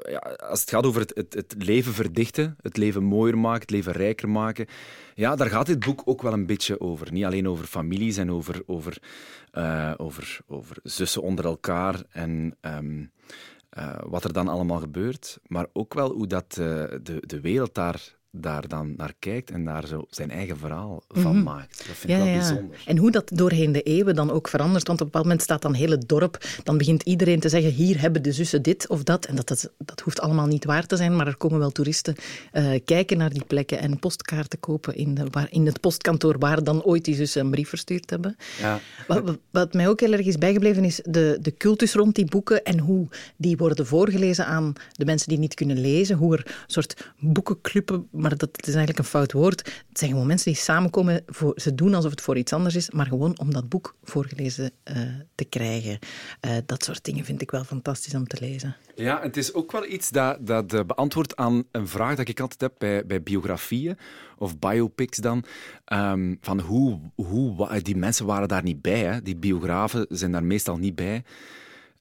ja, 0.09 0.19
als 0.19 0.61
het 0.61 0.71
gaat 0.71 0.87
over 0.87 1.01
het, 1.01 1.35
het, 1.35 1.55
leven 1.59 1.93
verdichten, 1.93 2.57
het 2.61 2.77
leven 2.77 3.03
mooier 3.03 3.39
maken, 3.39 3.61
het 3.61 3.71
leven 3.71 3.93
rijker 3.93 4.29
maken, 4.29 4.67
ja, 5.15 5.37
daar 5.37 5.51
gaat 5.51 5.67
dit 5.67 5.85
boek 5.85 6.03
ook 6.05 6.23
wel 6.23 6.33
een 6.33 6.47
beetje 6.47 6.81
over. 6.81 7.13
Niet 7.13 7.25
alleen 7.25 7.49
over 7.49 7.65
families 7.65 8.17
en 8.17 8.31
over, 8.31 8.63
over, 8.67 8.99
uh, 9.53 9.95
over, 9.97 10.39
over 10.47 10.77
zussen 10.83 11.23
onder 11.23 11.45
elkaar 11.45 12.03
en 12.11 12.57
um, 12.61 13.11
uh, 13.79 13.99
wat 14.07 14.25
er 14.25 14.33
dan 14.33 14.49
allemaal 14.49 14.81
gebeurt, 14.81 15.39
maar 15.47 15.67
ook 15.73 15.95
wel 15.95 16.13
hoe 16.13 16.27
dat, 16.27 16.53
de, 16.53 17.23
de 17.27 17.41
wereld 17.41 17.75
daar 17.75 18.17
daar 18.37 18.69
dan 18.69 18.95
naar 18.97 19.15
kijkt 19.19 19.51
en 19.51 19.65
daar 19.65 19.87
zo 19.87 20.05
zijn 20.11 20.31
eigen 20.31 20.59
verhaal 20.59 21.03
van 21.09 21.37
mhm. 21.37 21.43
maakt. 21.43 21.77
Dat 21.77 21.97
vind 21.97 22.13
ik 22.13 22.19
wel 22.19 22.27
ja. 22.27 22.39
bijzonder. 22.39 22.83
En 22.87 22.97
hoe 22.97 23.11
dat 23.11 23.31
doorheen 23.35 23.73
de 23.73 23.83
eeuwen 23.83 24.15
dan 24.15 24.31
ook 24.31 24.49
verandert. 24.49 24.87
Want 24.87 25.01
op 25.01 25.07
een 25.07 25.13
bepaald 25.13 25.25
moment 25.25 25.43
staat 25.43 25.63
dan 25.63 25.75
heel 25.75 25.91
het 25.91 26.09
dorp, 26.09 26.45
dan 26.63 26.79
begint 26.79 27.03
iedereen 27.03 27.41
te 27.41 27.49
zeggen, 27.49 27.73
hier 27.73 28.01
hebben 28.01 28.23
de 28.23 28.33
zussen 28.33 28.63
dit 28.63 28.89
of 28.89 29.03
dat. 29.03 29.25
En 29.25 29.35
dat, 29.35 29.49
dat, 29.49 29.71
dat 29.79 30.01
hoeft 30.01 30.21
allemaal 30.21 30.47
niet 30.47 30.65
waar 30.65 30.87
te 30.87 30.97
zijn, 30.97 31.17
maar 31.17 31.27
er 31.27 31.37
komen 31.37 31.59
wel 31.59 31.71
toeristen 31.71 32.15
uh, 32.53 32.81
kijken 32.85 33.19
naar 33.19 33.31
die 33.31 33.45
plekken 33.45 33.79
en 33.79 33.99
postkaarten 33.99 34.61
kopen 34.61 34.97
in, 34.97 35.15
de, 35.15 35.27
waar, 35.31 35.47
in 35.51 35.67
het 35.67 35.81
postkantoor 35.81 36.39
waar 36.39 36.65
dan 36.65 36.83
ooit 36.83 37.05
die 37.05 37.15
zussen 37.15 37.45
een 37.45 37.51
brief 37.51 37.69
verstuurd 37.69 38.11
hebben. 38.11 38.37
Ja. 38.61 38.81
Wat, 39.07 39.39
wat, 39.51 39.73
mij 39.75 39.89
ook 39.89 40.01
heel 40.01 40.13
erg 40.13 40.27
is 40.27 40.39
bijgebleven 40.39 40.85
is 40.85 41.01
de, 41.05 41.39
de 41.41 41.57
cultus 41.57 41.95
rond 41.95 42.15
die 42.15 42.25
boeken 42.25 42.65
en 42.65 42.79
hoe 42.79 43.09
die 43.37 43.57
worden 43.57 43.87
voorgelezen 43.87 44.47
aan 44.47 44.73
de 44.93 45.05
mensen 45.05 45.29
die 45.29 45.39
niet 45.39 45.55
kunnen 45.55 45.81
lezen. 45.81 46.17
Hoe 46.17 46.37
er 46.37 46.47
een 46.47 46.55
soort 46.67 47.13
boekenclubben 47.19 48.09
maar 48.25 48.37
dat 48.37 48.67
is 48.67 48.75
eigenlijk 48.75 48.99
een 48.99 49.05
fout 49.05 49.33
woord. 49.33 49.59
Het 49.89 49.99
zijn 49.99 50.11
gewoon 50.11 50.27
mensen 50.27 50.53
die 50.53 50.61
samenkomen, 50.61 51.23
voor, 51.27 51.53
ze 51.57 51.75
doen 51.75 51.95
alsof 51.95 52.11
het 52.11 52.21
voor 52.21 52.37
iets 52.37 52.53
anders 52.53 52.75
is, 52.75 52.91
maar 52.91 53.07
gewoon 53.07 53.39
om 53.39 53.53
dat 53.53 53.69
boek 53.69 53.95
voorgelezen 54.03 54.71
uh, 54.85 54.97
te 55.35 55.45
krijgen. 55.45 55.99
Uh, 56.41 56.57
dat 56.67 56.85
soort 56.85 57.05
dingen 57.05 57.25
vind 57.25 57.43
ik 57.43 57.51
wel 57.51 57.65
fantastisch 57.65 58.15
om 58.15 58.27
te 58.27 58.37
lezen. 58.41 58.77
Ja, 58.95 59.21
het 59.23 59.37
is 59.37 59.55
ook 59.55 59.73
wel 59.73 59.87
iets 59.87 60.11
dat, 60.11 60.47
dat 60.47 60.73
uh, 60.73 60.81
beantwoordt 60.87 61.37
aan 61.37 61.65
een 61.71 61.89
vraag 61.89 62.17
dat 62.17 62.29
ik 62.29 62.41
altijd 62.41 62.61
heb 62.61 62.73
bij, 62.79 63.07
bij 63.07 63.23
biografieën 63.23 63.99
of 64.39 64.59
biopics 64.59 65.19
dan. 65.19 65.45
Um, 65.93 66.39
van 66.41 66.61
hoe, 66.61 67.01
hoe, 67.15 67.81
die 67.83 67.97
mensen 67.97 68.27
waren 68.27 68.49
daar 68.49 68.63
niet 68.63 68.83
bij, 68.83 69.01
hè. 69.01 69.23
die 69.23 69.37
biografen 69.37 70.07
zijn 70.09 70.33
daar 70.33 70.45
meestal 70.45 70.77
niet 70.77 70.95
bij. 70.95 71.23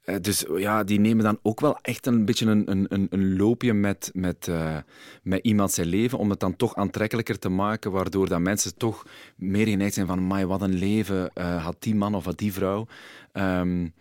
Uh, 0.05 0.15
dus 0.21 0.45
ja, 0.57 0.83
die 0.83 0.99
nemen 0.99 1.23
dan 1.23 1.39
ook 1.41 1.59
wel 1.59 1.77
echt 1.81 2.05
een 2.05 2.25
beetje 2.25 2.45
een, 2.45 2.71
een, 2.71 3.07
een 3.09 3.37
loopje 3.37 3.73
met, 3.73 4.11
met, 4.13 4.47
uh, 4.49 4.77
met 5.21 5.39
iemand 5.43 5.71
zijn 5.71 5.87
leven, 5.87 6.17
om 6.17 6.29
het 6.29 6.39
dan 6.39 6.55
toch 6.55 6.75
aantrekkelijker 6.75 7.39
te 7.39 7.49
maken, 7.49 7.91
waardoor 7.91 8.29
dat 8.29 8.39
mensen 8.39 8.77
toch 8.77 9.05
meer 9.35 9.67
geneigd 9.67 9.93
zijn 9.93 10.07
van, 10.07 10.27
my, 10.27 10.45
wat 10.45 10.61
een 10.61 10.73
leven 10.73 11.31
uh, 11.35 11.63
had 11.63 11.75
die 11.79 11.95
man 11.95 12.15
of 12.15 12.25
had 12.25 12.37
die 12.37 12.53
vrouw. 12.53 12.87
Um, 13.33 13.93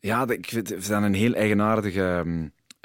ja, 0.00 0.28
ik 0.28 0.46
vind 0.46 0.68
het 0.68 0.88
een 0.88 1.14
heel 1.14 1.34
eigenaardige... 1.34 2.24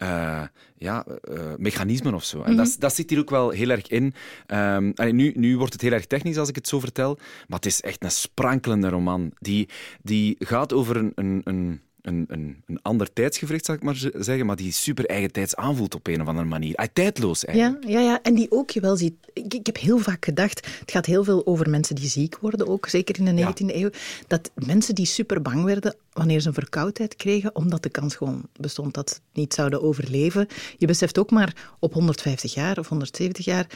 Uh, 0.03 0.43
ja, 0.75 1.05
uh, 1.29 1.41
mechanismen 1.57 2.13
of 2.13 2.23
zo. 2.23 2.35
En 2.35 2.41
mm 2.41 2.47
-hmm. 2.47 2.65
dat, 2.65 2.75
dat 2.79 2.95
zit 2.95 3.09
hier 3.09 3.19
ook 3.19 3.29
wel 3.29 3.49
heel 3.49 3.69
erg 3.69 3.87
in. 3.87 4.13
Um, 4.47 4.93
nu, 5.15 5.33
nu 5.35 5.57
wordt 5.57 5.73
het 5.73 5.81
heel 5.81 5.91
erg 5.91 6.05
technisch 6.05 6.37
als 6.37 6.49
ik 6.49 6.55
het 6.55 6.67
zo 6.67 6.79
vertel, 6.79 7.15
maar 7.47 7.57
het 7.57 7.65
is 7.65 7.81
echt 7.81 8.03
een 8.03 8.11
sprankelende 8.11 8.89
roman. 8.89 9.31
Die, 9.39 9.69
die 10.01 10.35
gaat 10.39 10.73
over 10.73 10.97
een, 10.97 11.11
een, 11.15 11.41
een 11.43 11.81
een, 12.01 12.25
een, 12.27 12.63
een 12.67 12.79
ander 12.81 13.13
tijdsgevricht, 13.13 13.65
zal 13.65 13.75
ik 13.75 13.83
maar 13.83 14.09
zeggen, 14.15 14.45
maar 14.45 14.55
die 14.55 14.71
super 14.71 15.05
eigen 15.05 15.31
tijds 15.31 15.55
aanvoelt 15.55 15.95
op 15.95 16.07
een 16.07 16.21
of 16.21 16.27
andere 16.27 16.47
manier. 16.47 16.89
Tijdloos 16.93 17.45
eigenlijk. 17.45 17.83
Ja, 17.83 17.99
ja, 17.99 18.05
ja, 18.05 18.19
en 18.21 18.33
die 18.33 18.51
ook 18.51 18.69
je 18.69 18.79
wel 18.79 18.97
ziet. 18.97 19.13
Ik, 19.33 19.53
ik, 19.53 19.65
heb 19.65 19.77
heel 19.77 19.97
vaak 19.97 20.25
gedacht, 20.25 20.67
het 20.79 20.91
gaat 20.91 21.05
heel 21.05 21.23
veel 21.23 21.45
over 21.45 21.69
mensen 21.69 21.95
die 21.95 22.09
ziek 22.09 22.37
worden, 22.37 22.67
ook 22.67 22.87
zeker 22.87 23.19
in 23.19 23.35
de 23.35 23.43
19e 23.43 23.75
eeuw, 23.75 23.89
dat 24.27 24.51
mensen 24.55 24.95
die 24.95 25.05
super 25.05 25.41
bang 25.41 25.63
werden 25.63 25.95
wanneer 26.13 26.39
ze 26.39 26.47
een 26.47 26.53
verkoudheid 26.53 27.15
kregen, 27.15 27.55
omdat 27.55 27.83
de 27.83 27.89
kans 27.89 28.15
gewoon 28.15 28.41
bestond 28.59 28.93
dat 28.93 29.09
ze 29.09 29.15
het 29.15 29.23
niet 29.33 29.53
zouden 29.53 29.81
overleven. 29.81 30.47
Je 30.77 30.87
beseft 30.87 31.19
ook 31.19 31.31
maar 31.31 31.73
op 31.79 31.93
150 31.93 32.53
jaar 32.53 32.77
of 32.77 32.87
170 32.87 33.45
jaar 33.45 33.67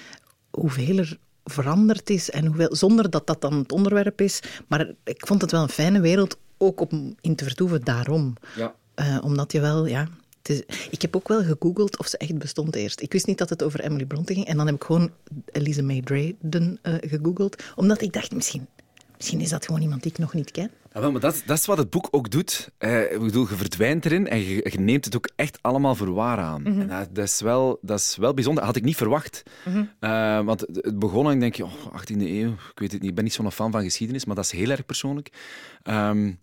hoeveel 0.50 0.98
er 0.98 1.17
veranderd 1.46 2.10
is 2.10 2.29
en 2.29 2.46
hoeveel, 2.46 2.75
zonder 2.75 3.10
dat 3.10 3.27
dat 3.27 3.41
dan 3.41 3.53
het 3.53 3.72
onderwerp 3.72 4.22
is. 4.22 4.39
Maar 4.67 4.91
ik 5.03 5.27
vond 5.27 5.41
het 5.41 5.51
wel 5.51 5.62
een 5.62 5.70
fijne 5.70 6.00
wereld 6.01 6.38
ook 6.65 6.91
om 6.91 7.15
in 7.22 7.36
te 7.36 7.43
vertoeven 7.43 7.84
daarom. 7.84 8.34
Ja. 8.55 8.75
Uh, 8.95 9.17
omdat 9.24 9.51
je 9.51 9.60
wel, 9.60 9.86
ja... 9.86 10.07
Is, 10.41 10.62
ik 10.89 11.01
heb 11.01 11.15
ook 11.15 11.27
wel 11.27 11.43
gegoogeld 11.43 11.98
of 11.98 12.07
ze 12.07 12.17
echt 12.17 12.38
bestond 12.38 12.75
eerst. 12.75 13.01
Ik 13.01 13.12
wist 13.12 13.25
niet 13.25 13.38
dat 13.38 13.50
het 13.50 13.63
over 13.63 13.79
Emily 13.79 14.05
Bronte 14.05 14.34
ging. 14.34 14.45
En 14.45 14.57
dan 14.57 14.65
heb 14.65 14.75
ik 14.75 14.84
gewoon 14.84 15.12
Elise 15.51 15.81
May 15.81 16.01
Drayden 16.01 16.79
uh, 16.84 16.93
gegoogeld. 17.00 17.63
Omdat 17.75 18.01
ik 18.01 18.13
dacht, 18.13 18.36
misschien, 18.36 18.67
misschien 19.15 19.41
is 19.41 19.50
dat 19.50 19.65
gewoon 19.65 19.81
iemand 19.81 20.03
die 20.03 20.12
ik 20.12 20.17
nog 20.17 20.34
niet 20.34 20.51
ken. 20.51 20.72
Ja, 20.95 21.01
wel, 21.01 21.11
maar 21.11 21.21
dat, 21.21 21.43
dat 21.45 21.57
is 21.57 21.65
wat 21.65 21.77
het 21.77 21.89
boek 21.89 22.07
ook 22.11 22.29
doet. 22.29 22.71
Uh, 22.79 23.11
ik 23.11 23.19
bedoel, 23.19 23.47
je 23.49 23.55
verdwijnt 23.55 24.05
erin 24.05 24.27
en 24.27 24.39
je, 24.39 24.69
je, 24.71 24.79
neemt 24.79 25.05
het 25.05 25.15
ook 25.15 25.29
echt 25.35 25.57
allemaal 25.61 25.95
voor 25.95 26.13
waar 26.13 26.37
aan. 26.37 26.61
Mm 26.61 26.71
-hmm. 26.71 26.81
en 26.81 26.87
dat, 26.87 27.15
dat, 27.15 27.25
is 27.25 27.41
wel, 27.41 27.77
dat 27.81 27.99
is 27.99 28.15
wel 28.19 28.33
bijzonder. 28.33 28.63
Dat 28.63 28.71
had 28.71 28.81
ik 28.81 28.87
niet 28.87 28.95
verwacht. 28.95 29.43
Mm 29.65 29.73
-hmm. 29.73 29.89
uh, 29.99 30.41
want 30.41 30.59
het 30.59 30.99
begon 30.99 31.25
en 31.25 31.33
ik 31.33 31.39
denk, 31.39 31.71
oh, 31.71 32.01
18e 32.01 32.21
eeuw, 32.21 32.51
ik 32.51 32.79
weet 32.79 32.91
het 32.91 33.01
niet. 33.01 33.09
Ik 33.09 33.15
ben 33.15 33.23
niet 33.23 33.33
zo'n 33.33 33.51
fan 33.51 33.71
van 33.71 33.83
geschiedenis, 33.83 34.25
maar 34.25 34.35
dat 34.35 34.45
is 34.45 34.51
heel 34.51 34.69
erg 34.69 34.85
persoonlijk. 34.85 35.29
Um, 35.83 36.39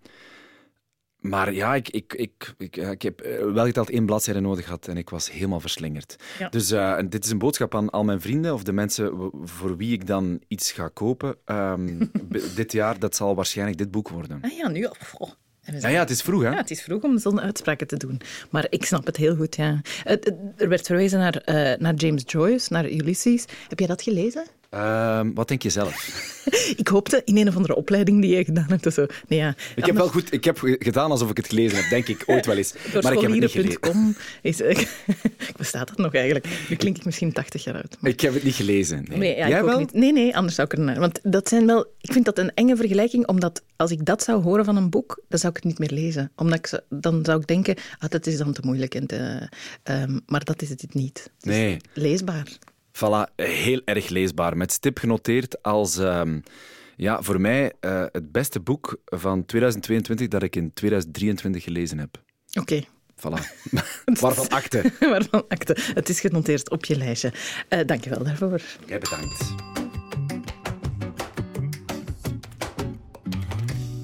maar 1.22 1.52
ja, 1.52 1.74
ik, 1.74 1.88
ik, 1.88 2.14
ik, 2.14 2.54
ik, 2.58 2.76
ik 2.76 3.02
heb 3.02 3.20
wel 3.52 3.64
geteld 3.64 3.90
één 3.90 4.06
bladzijde 4.06 4.40
nodig 4.40 4.64
gehad 4.64 4.88
en 4.88 4.96
ik 4.96 5.10
was 5.10 5.30
helemaal 5.30 5.60
verslingerd. 5.60 6.16
Ja. 6.38 6.48
Dus 6.48 6.72
uh, 6.72 6.98
dit 7.08 7.24
is 7.24 7.30
een 7.30 7.38
boodschap 7.38 7.74
aan 7.74 7.90
al 7.90 8.04
mijn 8.04 8.20
vrienden 8.20 8.54
of 8.54 8.62
de 8.62 8.72
mensen 8.72 9.30
voor 9.44 9.76
wie 9.76 9.92
ik 9.92 10.06
dan 10.06 10.40
iets 10.48 10.72
ga 10.72 10.88
kopen. 10.88 11.36
Um, 11.52 12.10
dit 12.54 12.72
jaar, 12.72 12.98
dat 12.98 13.16
zal 13.16 13.34
waarschijnlijk 13.34 13.78
dit 13.78 13.90
boek 13.90 14.08
worden. 14.08 14.38
Ah 14.42 14.50
ja, 14.50 14.68
nu... 14.68 14.88
Oh. 15.18 15.30
Ja, 15.80 15.88
ja, 15.88 15.98
het 15.98 16.10
is 16.10 16.22
vroeg, 16.22 16.42
hè? 16.42 16.50
Ja, 16.50 16.56
het 16.56 16.70
is 16.70 16.82
vroeg 16.82 17.02
om 17.02 17.18
zo'n 17.18 17.40
uitspraken 17.40 17.86
te 17.86 17.96
doen. 17.96 18.20
Maar 18.50 18.66
ik 18.70 18.84
snap 18.84 19.06
het 19.06 19.16
heel 19.16 19.36
goed, 19.36 19.56
ja. 19.56 19.80
Er 20.56 20.68
werd 20.68 20.86
verwezen 20.86 21.18
naar, 21.18 21.42
uh, 21.46 21.78
naar 21.78 21.94
James 21.94 22.22
Joyce, 22.26 22.72
naar 22.72 22.90
Ulysses. 22.90 23.44
Heb 23.68 23.78
jij 23.78 23.88
dat 23.88 24.02
gelezen? 24.02 24.44
Uh, 24.74 25.20
wat 25.34 25.48
denk 25.48 25.62
je 25.62 25.70
zelf? 25.70 25.94
ik 26.82 26.88
hoopte 26.88 27.22
in 27.24 27.36
een 27.36 27.48
of 27.48 27.56
andere 27.56 27.74
opleiding 27.74 28.20
die 28.20 28.36
je 28.36 28.44
gedaan 28.44 28.66
hebt. 28.68 28.92
Zo. 28.92 29.06
Nee, 29.28 29.38
ja. 29.38 29.54
Ik 29.74 29.86
heb 29.86 29.96
wel 29.96 30.08
goed 30.08 30.32
ik 30.32 30.44
heb 30.44 30.58
gedaan 30.60 31.10
alsof 31.10 31.30
ik 31.30 31.36
het 31.36 31.48
gelezen 31.48 31.78
heb, 31.78 31.90
denk 31.90 32.08
ik, 32.08 32.22
ooit 32.32 32.46
wel 32.46 32.56
eens. 32.56 32.74
maar 33.00 33.12
ik 33.12 33.20
heb 33.20 33.30
het 33.30 33.40
niet 33.40 33.50
gelezen. 33.50 34.16
Is, 34.42 34.62
bestaat 35.56 35.88
dat 35.88 35.96
nog 35.96 36.14
eigenlijk? 36.14 36.46
Nu 36.68 36.76
klink 36.76 36.96
ik 36.96 37.04
misschien 37.04 37.32
80 37.32 37.64
jaar 37.64 37.74
oud. 37.74 37.96
Maar... 38.00 38.10
Ik 38.10 38.20
heb 38.20 38.34
het 38.34 38.42
niet 38.42 38.54
gelezen. 38.54 39.04
Nee. 39.08 39.18
nee 39.18 39.36
ja, 39.36 39.48
Jij 39.48 39.64
wel? 39.64 39.78
Niet. 39.78 39.92
Nee, 39.92 40.12
nee, 40.12 40.36
anders 40.36 40.54
zou 40.54 40.68
ik 40.70 40.78
er 40.78 40.84
naar. 40.84 40.98
Want 40.98 41.20
dat 41.22 41.48
zijn 41.48 41.66
wel... 41.66 41.86
Ik 42.00 42.12
vind 42.12 42.24
dat 42.24 42.38
een 42.38 42.54
enge 42.54 42.76
vergelijking, 42.76 43.26
omdat 43.26 43.62
als 43.76 43.90
ik 43.90 44.04
dat 44.04 44.22
zou 44.22 44.42
horen 44.42 44.64
van 44.64 44.76
een 44.76 44.90
boek, 44.90 45.22
dan 45.28 45.38
zou 45.38 45.52
ik 45.56 45.62
het 45.62 45.68
niet 45.68 45.78
meer 45.78 46.00
lezen. 46.00 46.32
Omdat 46.36 46.58
ik, 46.58 46.80
dan 46.88 47.24
zou 47.24 47.40
ik 47.40 47.46
denken, 47.46 47.76
ah, 47.98 48.10
dat 48.10 48.26
is 48.26 48.36
dan 48.36 48.52
te 48.52 48.60
moeilijk. 48.64 48.94
En 48.94 49.06
te, 49.06 49.48
um, 49.84 50.20
maar 50.26 50.44
dat 50.44 50.62
is 50.62 50.68
het 50.68 50.94
niet. 50.94 51.30
Nee. 51.40 51.76
leesbaar. 51.92 52.46
Voilà, 52.92 53.34
heel 53.36 53.80
erg 53.84 54.08
leesbaar. 54.08 54.56
Met 54.56 54.72
stip 54.72 54.98
genoteerd 54.98 55.62
als 55.62 55.96
um, 55.96 56.42
ja, 56.96 57.22
voor 57.22 57.40
mij 57.40 57.72
uh, 57.80 58.04
het 58.12 58.32
beste 58.32 58.60
boek 58.60 59.00
van 59.04 59.44
2022 59.44 60.28
dat 60.28 60.42
ik 60.42 60.56
in 60.56 60.72
2023 60.72 61.62
gelezen 61.62 61.98
heb. 61.98 62.22
Oké. 62.52 62.60
Okay. 62.60 62.86
Voilà. 63.16 63.70
Waarvan 64.20 64.48
akte. 64.48 64.92
Waarvan 65.00 65.44
akte. 65.48 65.76
Het 65.94 66.08
is 66.08 66.20
genoteerd 66.20 66.70
op 66.70 66.84
je 66.84 66.96
lijstje. 66.96 67.32
Uh, 67.68 67.80
Dank 67.86 68.04
je 68.04 68.10
wel 68.10 68.24
daarvoor. 68.24 68.60
Jij 68.86 68.98
bedankt. 68.98 69.54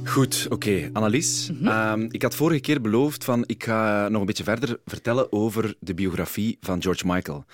Goed, 0.04 0.44
oké. 0.44 0.54
Okay. 0.54 0.90
Annelies, 0.92 1.50
mm 1.50 1.66
-hmm. 1.66 2.00
um, 2.02 2.08
ik 2.10 2.22
had 2.22 2.34
vorige 2.34 2.60
keer 2.60 2.80
beloofd 2.80 3.24
van 3.24 3.44
ik 3.46 3.64
ga 3.64 4.08
nog 4.08 4.20
een 4.20 4.26
beetje 4.26 4.44
verder 4.44 4.80
vertellen 4.84 5.32
over 5.32 5.74
de 5.80 5.94
biografie 5.94 6.56
van 6.60 6.82
George 6.82 7.06
Michael. 7.06 7.44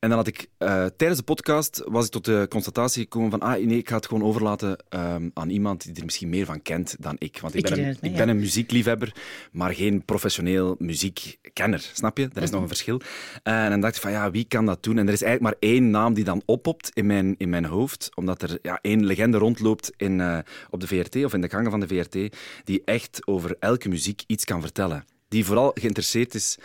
En 0.00 0.08
dan 0.08 0.18
had 0.18 0.26
ik 0.26 0.48
uh, 0.58 0.84
tijdens 0.84 1.18
de 1.18 1.24
podcast 1.24 1.82
was 1.86 2.04
ik 2.04 2.10
tot 2.10 2.24
de 2.24 2.46
constatatie 2.48 3.02
gekomen 3.02 3.30
van 3.30 3.40
ah 3.40 3.64
nee, 3.64 3.78
ik 3.78 3.88
ga 3.88 3.96
het 3.96 4.06
gewoon 4.06 4.24
overlaten 4.24 4.76
um, 4.88 5.30
aan 5.34 5.50
iemand 5.50 5.84
die 5.84 5.94
er 5.94 6.04
misschien 6.04 6.28
meer 6.28 6.46
van 6.46 6.62
kent 6.62 6.96
dan 6.98 7.16
ik. 7.18 7.40
Want 7.40 7.54
ik, 7.54 7.68
ik 7.68 7.74
ben, 7.74 7.78
een, 7.78 7.96
mee, 8.00 8.10
ik 8.10 8.16
ben 8.16 8.28
een 8.28 8.38
muziekliefhebber, 8.38 9.14
maar 9.52 9.74
geen 9.74 10.04
professioneel 10.04 10.74
muziekkenner. 10.78 11.90
Snap 11.92 12.18
je? 12.18 12.22
Er 12.22 12.28
is 12.28 12.34
mm 12.36 12.42
-hmm. 12.42 12.52
nog 12.52 12.62
een 12.62 12.68
verschil. 12.68 13.00
Uh, 13.44 13.64
en 13.64 13.70
dan 13.70 13.80
dacht 13.80 13.96
ik 13.96 14.02
van 14.02 14.10
ja, 14.10 14.30
wie 14.30 14.44
kan 14.44 14.66
dat 14.66 14.82
doen? 14.82 14.98
En 14.98 15.06
er 15.06 15.12
is 15.12 15.22
eigenlijk 15.22 15.54
maar 15.54 15.70
één 15.70 15.90
naam 15.90 16.14
die 16.14 16.24
dan 16.24 16.42
oppopt 16.44 16.90
in 16.94 17.06
mijn, 17.06 17.34
in 17.38 17.48
mijn 17.48 17.64
hoofd, 17.64 18.10
omdat 18.14 18.42
er 18.42 18.58
ja, 18.62 18.78
één 18.82 19.06
legende 19.06 19.38
rondloopt 19.38 19.92
in, 19.96 20.18
uh, 20.18 20.38
op 20.70 20.80
de 20.80 20.86
VRT 20.86 21.24
of 21.24 21.34
in 21.34 21.40
de 21.40 21.48
gangen 21.48 21.70
van 21.70 21.80
de 21.80 21.88
VRT, 21.88 22.36
die 22.64 22.82
echt 22.84 23.26
over 23.26 23.56
elke 23.58 23.88
muziek 23.88 24.22
iets 24.26 24.44
kan 24.44 24.60
vertellen. 24.60 25.04
Die 25.28 25.44
vooral 25.44 25.70
geïnteresseerd 25.74 26.34
is 26.34 26.58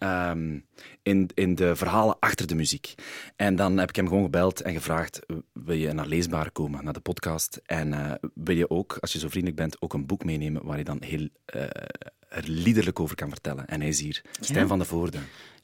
Um, 0.00 0.64
in, 1.02 1.30
in 1.34 1.54
de 1.54 1.76
verhalen 1.76 2.16
achter 2.18 2.46
de 2.46 2.54
muziek. 2.54 2.94
En 3.36 3.56
dan 3.56 3.78
heb 3.78 3.88
ik 3.88 3.96
hem 3.96 4.08
gewoon 4.08 4.22
gebeld 4.22 4.60
en 4.60 4.74
gevraagd: 4.74 5.20
wil 5.52 5.76
je 5.76 5.92
naar 5.92 6.06
Leesbaar 6.06 6.50
komen, 6.50 6.84
naar 6.84 6.92
de 6.92 7.00
podcast? 7.00 7.60
En 7.64 7.92
uh, 7.92 8.12
wil 8.34 8.56
je 8.56 8.70
ook, 8.70 8.96
als 9.00 9.12
je 9.12 9.18
zo 9.18 9.28
vriendelijk 9.28 9.60
bent, 9.60 9.82
ook 9.82 9.92
een 9.92 10.06
boek 10.06 10.24
meenemen 10.24 10.64
waar 10.64 10.78
je 10.78 10.84
dan 10.84 11.02
heel 11.02 11.28
uh, 11.54 11.62
er 12.28 12.44
liederlijk 12.46 13.00
over 13.00 13.16
kan 13.16 13.28
vertellen. 13.28 13.66
En 13.66 13.80
hij 13.80 13.88
is 13.88 14.00
hier, 14.00 14.22
Stijn 14.40 14.68
van 14.68 14.78
de 14.78 14.84
Voorde. 14.84 15.18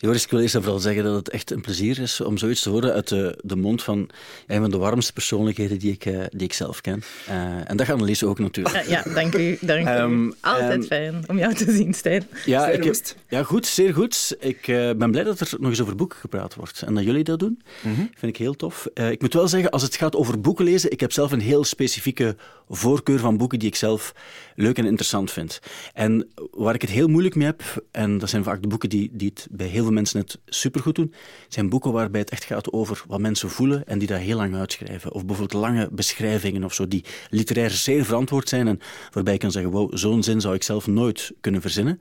Joris, 0.04 0.24
ik 0.24 0.30
wil 0.30 0.40
eerst 0.40 0.54
en 0.54 0.62
vooral 0.62 0.80
zeggen 0.80 1.04
dat 1.04 1.14
het 1.14 1.28
echt 1.28 1.50
een 1.50 1.60
plezier 1.60 1.98
is 1.98 2.20
om 2.20 2.38
zoiets 2.38 2.62
te 2.62 2.70
horen 2.70 2.92
uit 2.92 3.08
de, 3.08 3.38
de 3.42 3.56
mond 3.56 3.82
van 3.82 4.08
een 4.46 4.60
van 4.60 4.70
de 4.70 4.76
warmste 4.76 5.12
persoonlijkheden 5.12 5.78
die 5.78 5.92
ik, 5.92 6.04
uh, 6.04 6.24
die 6.30 6.46
ik 6.46 6.52
zelf 6.52 6.80
ken. 6.80 7.02
Uh, 7.28 7.34
en 7.70 7.76
dat 7.76 7.86
gaat 7.86 7.94
Annelies 7.94 8.24
ook 8.24 8.38
natuurlijk. 8.38 8.86
Ja, 8.86 9.02
dank 9.14 9.34
u. 9.34 9.58
Dank 9.60 9.88
um, 9.88 10.26
u. 10.26 10.34
Altijd 10.40 10.80
um, 10.80 10.82
fijn 10.82 11.24
om 11.26 11.38
jou 11.38 11.54
te 11.54 11.72
zien, 11.72 11.94
Stijn. 11.94 12.26
Ja, 12.44 12.68
ik 12.68 12.84
heb, 12.84 12.96
ja 13.28 13.42
goed, 13.42 13.66
zeer 13.66 13.94
goed. 13.94 14.36
Ik 14.40 14.66
uh, 14.66 14.90
ben 14.92 15.10
blij 15.10 15.22
dat 15.22 15.40
er 15.40 15.54
nog 15.58 15.70
eens 15.70 15.80
over 15.80 15.96
boeken 15.96 16.18
gepraat 16.18 16.54
wordt. 16.54 16.82
En 16.82 16.94
dat 16.94 17.04
jullie 17.04 17.24
dat 17.24 17.38
doen, 17.38 17.62
mm 17.82 17.94
-hmm. 17.94 18.10
vind 18.14 18.32
ik 18.32 18.36
heel 18.36 18.54
tof. 18.54 18.86
ik 18.94 19.20
moet 19.20 19.34
wel 19.34 19.48
zeggen, 19.48 19.70
als 19.70 19.82
het 19.82 19.96
gaat 19.96 20.16
over 20.16 20.40
boeken 20.40 20.64
lezen, 20.64 20.90
ik 20.90 21.00
heb 21.00 21.12
zelf 21.12 21.32
een 21.32 21.40
heel 21.40 21.64
specifieke 21.64 22.36
voorkeur 22.68 23.18
van 23.18 23.36
boeken 23.36 23.58
die 23.58 23.68
ik 23.68 23.76
zelf 23.76 24.14
leuk 24.54 24.78
en 24.78 24.86
interessant 24.86 25.30
vind. 25.30 25.60
En 25.94 26.28
waar 26.56 26.74
ik 26.74 26.80
het 26.80 26.90
heel 26.90 27.08
moeilijk 27.08 27.34
mee 27.34 27.46
heb, 27.46 27.86
en 27.90 28.18
dat 28.18 28.30
zijn 28.30 28.44
vaak 28.44 28.62
de 28.62 28.68
boeken 28.68 28.88
die, 28.88 29.10
die 29.12 29.28
het 29.28 29.46
bij 29.50 29.66
heel 29.66 29.82
veel 29.82 29.92
mensen 29.92 30.20
het 30.20 30.38
supergoed 30.46 30.94
doen, 30.94 31.14
zijn 31.48 31.68
boeken 31.68 31.92
waarbij 31.92 32.20
het 32.20 32.30
echt 32.30 32.44
gaat 32.44 32.72
over 32.72 33.04
wat 33.06 33.20
mensen 33.20 33.50
voelen 33.50 33.86
en 33.86 33.98
die 33.98 34.08
dat 34.08 34.18
heel 34.18 34.36
lang 34.36 34.54
uitschrijven. 34.54 35.12
Of 35.12 35.26
bijvoorbeeld 35.26 35.62
lange 35.62 35.88
beschrijvingen 35.92 36.64
of 36.64 36.74
zo, 36.74 36.88
die 36.88 37.04
literair 37.30 37.70
zeer 37.70 38.04
verantwoord 38.04 38.48
zijn 38.48 38.68
en 38.68 38.80
waarbij 39.12 39.34
ik 39.34 39.40
kan 39.40 39.52
zeggen, 39.52 39.72
wow, 39.72 39.96
zo'n 39.96 40.22
zin 40.22 40.40
zou 40.40 40.54
ik 40.54 40.62
zelf 40.62 40.86
nooit 40.86 41.32
kunnen 41.40 41.60
verzinnen. 41.60 42.00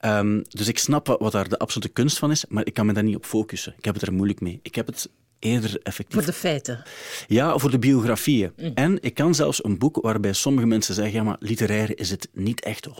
Um, 0.00 0.42
dus 0.48 0.68
ik 0.68 0.78
snap 0.78 1.06
wat, 1.06 1.20
wat 1.20 1.32
daar 1.32 1.48
de 1.48 1.58
absolute 1.58 1.88
kunst 1.88 2.18
van 2.18 2.30
is, 2.30 2.44
maar 2.48 2.66
ik 2.66 2.74
kan 2.74 2.86
me 2.86 2.92
daar 2.92 3.04
niet 3.04 3.16
op 3.16 3.24
focussen. 3.24 3.74
Ik 3.78 3.84
heb 3.84 3.94
het 3.94 4.02
er 4.02 4.12
moeilijk 4.12 4.40
mee. 4.40 4.58
Ik 4.62 4.74
heb 4.74 4.86
het 4.86 5.10
eerder 5.38 5.80
effectief. 5.82 6.16
Voor 6.16 6.32
de 6.32 6.38
feiten? 6.38 6.82
Ja, 7.26 7.58
voor 7.58 7.70
de 7.70 7.78
biografieën. 7.78 8.52
Mm. 8.56 8.70
En 8.74 8.98
ik 9.00 9.14
kan 9.14 9.34
zelfs 9.34 9.64
een 9.64 9.78
boek 9.78 9.98
waarbij 10.00 10.32
sommige 10.32 10.66
mensen 10.66 10.94
zeggen, 10.94 11.14
ja, 11.14 11.22
maar 11.22 11.36
literair 11.40 11.98
is 11.98 12.10
het 12.10 12.28
niet 12.32 12.60
echt 12.60 12.88
100% 12.88 12.92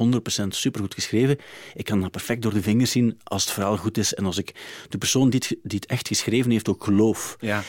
supergoed 0.49 0.95
geschreven. 0.95 1.39
Ik 1.75 1.85
kan 1.85 2.01
dat 2.01 2.11
perfect 2.11 2.43
door 2.43 2.55
de 2.55 2.63
vingers 2.63 2.91
zien 2.91 3.19
als 3.25 3.45
het 3.45 3.53
verhaal 3.53 3.77
goed 3.77 3.99
is 3.99 4.15
en 4.15 4.25
als 4.25 4.39
ik 4.39 4.55
de 4.89 4.99
persoon 4.99 5.31
die 5.31 5.41
het, 5.49 5.59
die 5.63 5.79
het 5.79 5.89
echt 5.89 6.09
geschreven 6.09 6.51
heeft 6.51 6.69
ook 6.69 6.85
geloof. 6.85 7.37
Ja. 7.41 7.63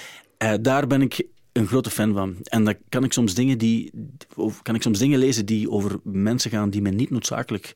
Uh, 0.43 0.53
daar 0.61 0.87
ben 0.87 1.01
ik 1.01 1.25
een 1.51 1.67
grote 1.67 1.89
fan 1.89 2.13
van. 2.13 2.35
En 2.43 2.63
dan 2.63 2.75
kan 2.89 3.03
ik 3.03 3.13
soms 3.13 3.33
dingen, 3.33 3.57
die, 3.57 3.91
of 4.35 4.61
kan 4.61 4.75
ik 4.75 4.81
soms 4.81 4.99
dingen 4.99 5.19
lezen 5.19 5.45
die 5.45 5.69
over 5.69 5.99
mensen 6.03 6.51
gaan 6.51 6.69
die 6.69 6.81
men 6.81 6.95
niet 6.95 7.09
noodzakelijk 7.09 7.73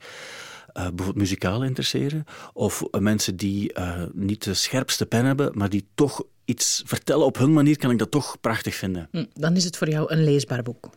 uh, 0.74 0.74
bijvoorbeeld 0.74 1.16
muzikaal 1.16 1.64
interesseren. 1.64 2.24
Of 2.54 2.82
uh, 2.82 3.02
mensen 3.02 3.36
die 3.36 3.74
uh, 3.78 4.04
niet 4.14 4.44
de 4.44 4.54
scherpste 4.54 5.06
pen 5.06 5.26
hebben, 5.26 5.58
maar 5.58 5.70
die 5.70 5.88
toch 5.96 6.24
iets 6.46 6.82
vertellen 6.86 7.26
op 7.26 7.38
hun 7.38 7.54
manier, 7.54 7.78
kan 7.78 7.92
ik 7.92 7.98
dat 7.98 8.12
toch 8.12 8.38
prachtig 8.42 8.76
vinden. 8.76 9.08
Hm, 9.12 9.26
dan 9.34 9.56
is 9.56 9.64
het 9.64 9.78
voor 9.78 9.90
jou 9.90 10.12
een 10.12 10.24
leesbaar 10.24 10.64
boek. 10.64 10.90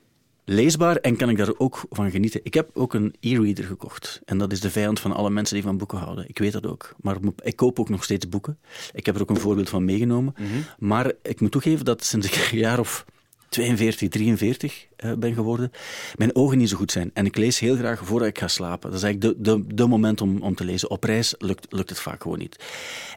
Leesbaar 0.46 0.96
en 0.96 1.16
kan 1.16 1.28
ik 1.28 1.36
daar 1.36 1.58
ook 1.58 1.84
van 1.90 2.10
genieten. 2.10 2.40
Ik 2.42 2.54
heb 2.54 2.70
ook 2.74 2.94
een 2.94 3.14
e-reader 3.20 3.64
gekocht. 3.64 4.20
En 4.24 4.38
dat 4.38 4.52
is 4.52 4.60
de 4.60 4.70
vijand 4.70 5.00
van 5.00 5.12
alle 5.12 5.30
mensen 5.30 5.54
die 5.54 5.64
van 5.64 5.76
boeken 5.78 5.98
houden. 5.98 6.28
Ik 6.28 6.38
weet 6.38 6.52
dat 6.52 6.66
ook. 6.66 6.94
Maar 7.00 7.16
ik 7.42 7.56
koop 7.56 7.80
ook 7.80 7.88
nog 7.88 8.04
steeds 8.04 8.28
boeken. 8.28 8.58
Ik 8.92 9.06
heb 9.06 9.14
er 9.14 9.20
ook 9.20 9.30
een 9.30 9.36
voorbeeld 9.36 9.68
van 9.68 9.84
meegenomen. 9.84 10.34
Mm 10.38 10.46
-hmm. 10.46 10.64
Maar 10.78 11.12
ik 11.22 11.40
moet 11.40 11.50
toegeven 11.50 11.84
dat 11.84 12.04
sinds 12.04 12.26
ik 12.26 12.48
een 12.52 12.58
jaar 12.58 12.78
of 12.78 13.04
42, 13.48 14.08
43 14.08 14.82
uh, 14.84 14.88
ben 15.18 15.34
geworden, 15.34 15.70
mijn 16.16 16.34
ogen 16.34 16.58
niet 16.58 16.68
zo 16.68 16.76
goed 16.76 16.92
zijn. 16.92 17.10
En 17.14 17.26
ik 17.26 17.36
lees 17.36 17.58
heel 17.58 17.76
graag 17.76 18.00
voordat 18.04 18.28
ik 18.28 18.38
ga 18.38 18.48
slapen. 18.48 18.90
Dat 18.90 18.98
is 18.98 19.04
eigenlijk 19.04 19.36
de, 19.36 19.56
de, 19.56 19.74
de 19.74 19.86
moment 19.86 20.20
om, 20.20 20.42
om 20.42 20.54
te 20.54 20.64
lezen. 20.64 20.90
Op 20.90 21.04
reis 21.04 21.34
lukt, 21.38 21.66
lukt 21.72 21.90
het 21.90 22.00
vaak 22.00 22.22
gewoon 22.22 22.38
niet. 22.38 22.56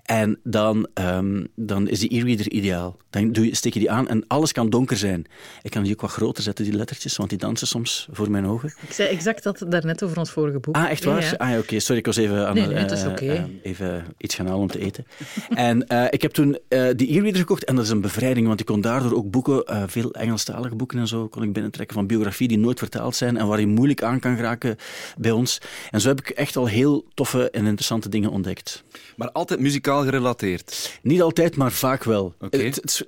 En 0.04 0.40
dan, 0.44 0.88
um, 0.94 1.48
dan 1.56 1.88
is 1.88 2.00
die 2.00 2.20
e-reader 2.20 2.52
ideaal. 2.52 2.98
Dan 3.10 3.32
doe 3.32 3.46
je, 3.46 3.56
steek 3.56 3.74
je 3.74 3.80
die 3.80 3.92
aan 3.92 4.08
en 4.08 4.28
alles 4.28 4.52
kan 4.52 4.70
donker 4.70 4.98
zijn. 4.98 5.26
Ik 5.62 5.72
kan 5.72 5.84
die 5.84 5.94
ook 5.94 6.02
wat 6.02 6.12
groter 6.12 6.44
zetten, 6.44 6.66
die 6.66 6.74
lettertjes, 6.74 7.18
want 7.18 7.30
die 7.30 7.38
dansen 7.40 7.68
soms 7.68 8.08
voor 8.12 8.32
mijn 8.32 8.46
ogen. 8.46 8.74
Ik 8.82 8.94
zei 8.94 9.10
exact 9.10 9.44
dat 9.44 9.66
daarnet 9.70 10.04
over 10.04 10.18
ons 10.18 10.32
vorige 10.32 10.60
boek. 10.60 10.76
Ah, 10.76 10.90
echt 10.90 11.04
waar? 11.04 11.22
Ja, 11.22 11.28
ja. 11.28 11.36
Ah, 11.38 11.50
oké. 11.50 11.60
Okay. 11.60 11.80
Sorry, 11.80 12.00
ik 12.00 12.06
was 12.06 12.18
even, 12.18 12.48
aan, 12.48 12.56
nee, 12.56 12.68
nee, 12.68 12.86
uh, 12.86 13.08
okay. 13.08 13.28
uh, 13.28 13.44
even 13.62 14.06
iets 14.18 14.36
gaan 14.36 14.46
halen 14.46 14.62
om 14.62 14.68
te 14.68 14.80
eten. 14.80 15.06
en 15.50 15.88
eh, 15.88 16.06
ik 16.10 16.22
heb 16.22 16.32
toen 16.32 16.58
eh, 16.68 16.88
die 16.96 17.18
e-reader 17.18 17.40
gekocht 17.40 17.64
en 17.64 17.76
dat 17.76 17.84
is 17.84 17.90
een 17.90 18.02
bevrijding, 18.02 18.48
want 18.48 18.60
ik 18.60 18.66
kon 18.66 18.82
daardoor 18.82 19.14
ook 19.14 19.32
boeken, 19.32 19.66
eh, 19.66 19.84
veel 19.88 20.12
Engelstalige 20.12 20.76
boeken 20.76 21.00
en 21.00 21.08
zo, 21.08 21.28
kon 21.28 21.44
ik 21.44 21.54
binnentrekken 21.78 21.96
van 21.96 22.08
biografie 22.08 22.48
die 22.48 22.58
nooit 22.58 22.80
vertaald 22.80 23.16
zijn 23.16 23.38
en 23.38 23.48
waar 23.48 23.60
je 23.60 23.68
moeilijk 23.68 24.04
aan 24.04 24.20
kan 24.20 24.36
geraken 24.36 24.76
bij 25.18 25.32
ons. 25.32 25.62
En 25.92 26.02
zo 26.02 26.08
heb 26.08 26.20
ik 26.20 26.30
echt 26.30 26.56
al 26.56 26.66
heel 26.66 27.06
toffe 27.14 27.50
en 27.50 27.66
interessante 27.66 28.10
dingen 28.10 28.30
ontdekt. 28.30 28.84
Maar 29.16 29.32
altijd 29.32 29.60
muzikaal 29.60 30.04
gerelateerd? 30.04 31.00
Niet 31.02 31.22
altijd, 31.22 31.56
maar 31.56 31.72
vaak 31.72 32.04
wel. 32.04 32.34
Okay. 32.40 32.66
Het, 32.66 32.76
het, 32.76 33.08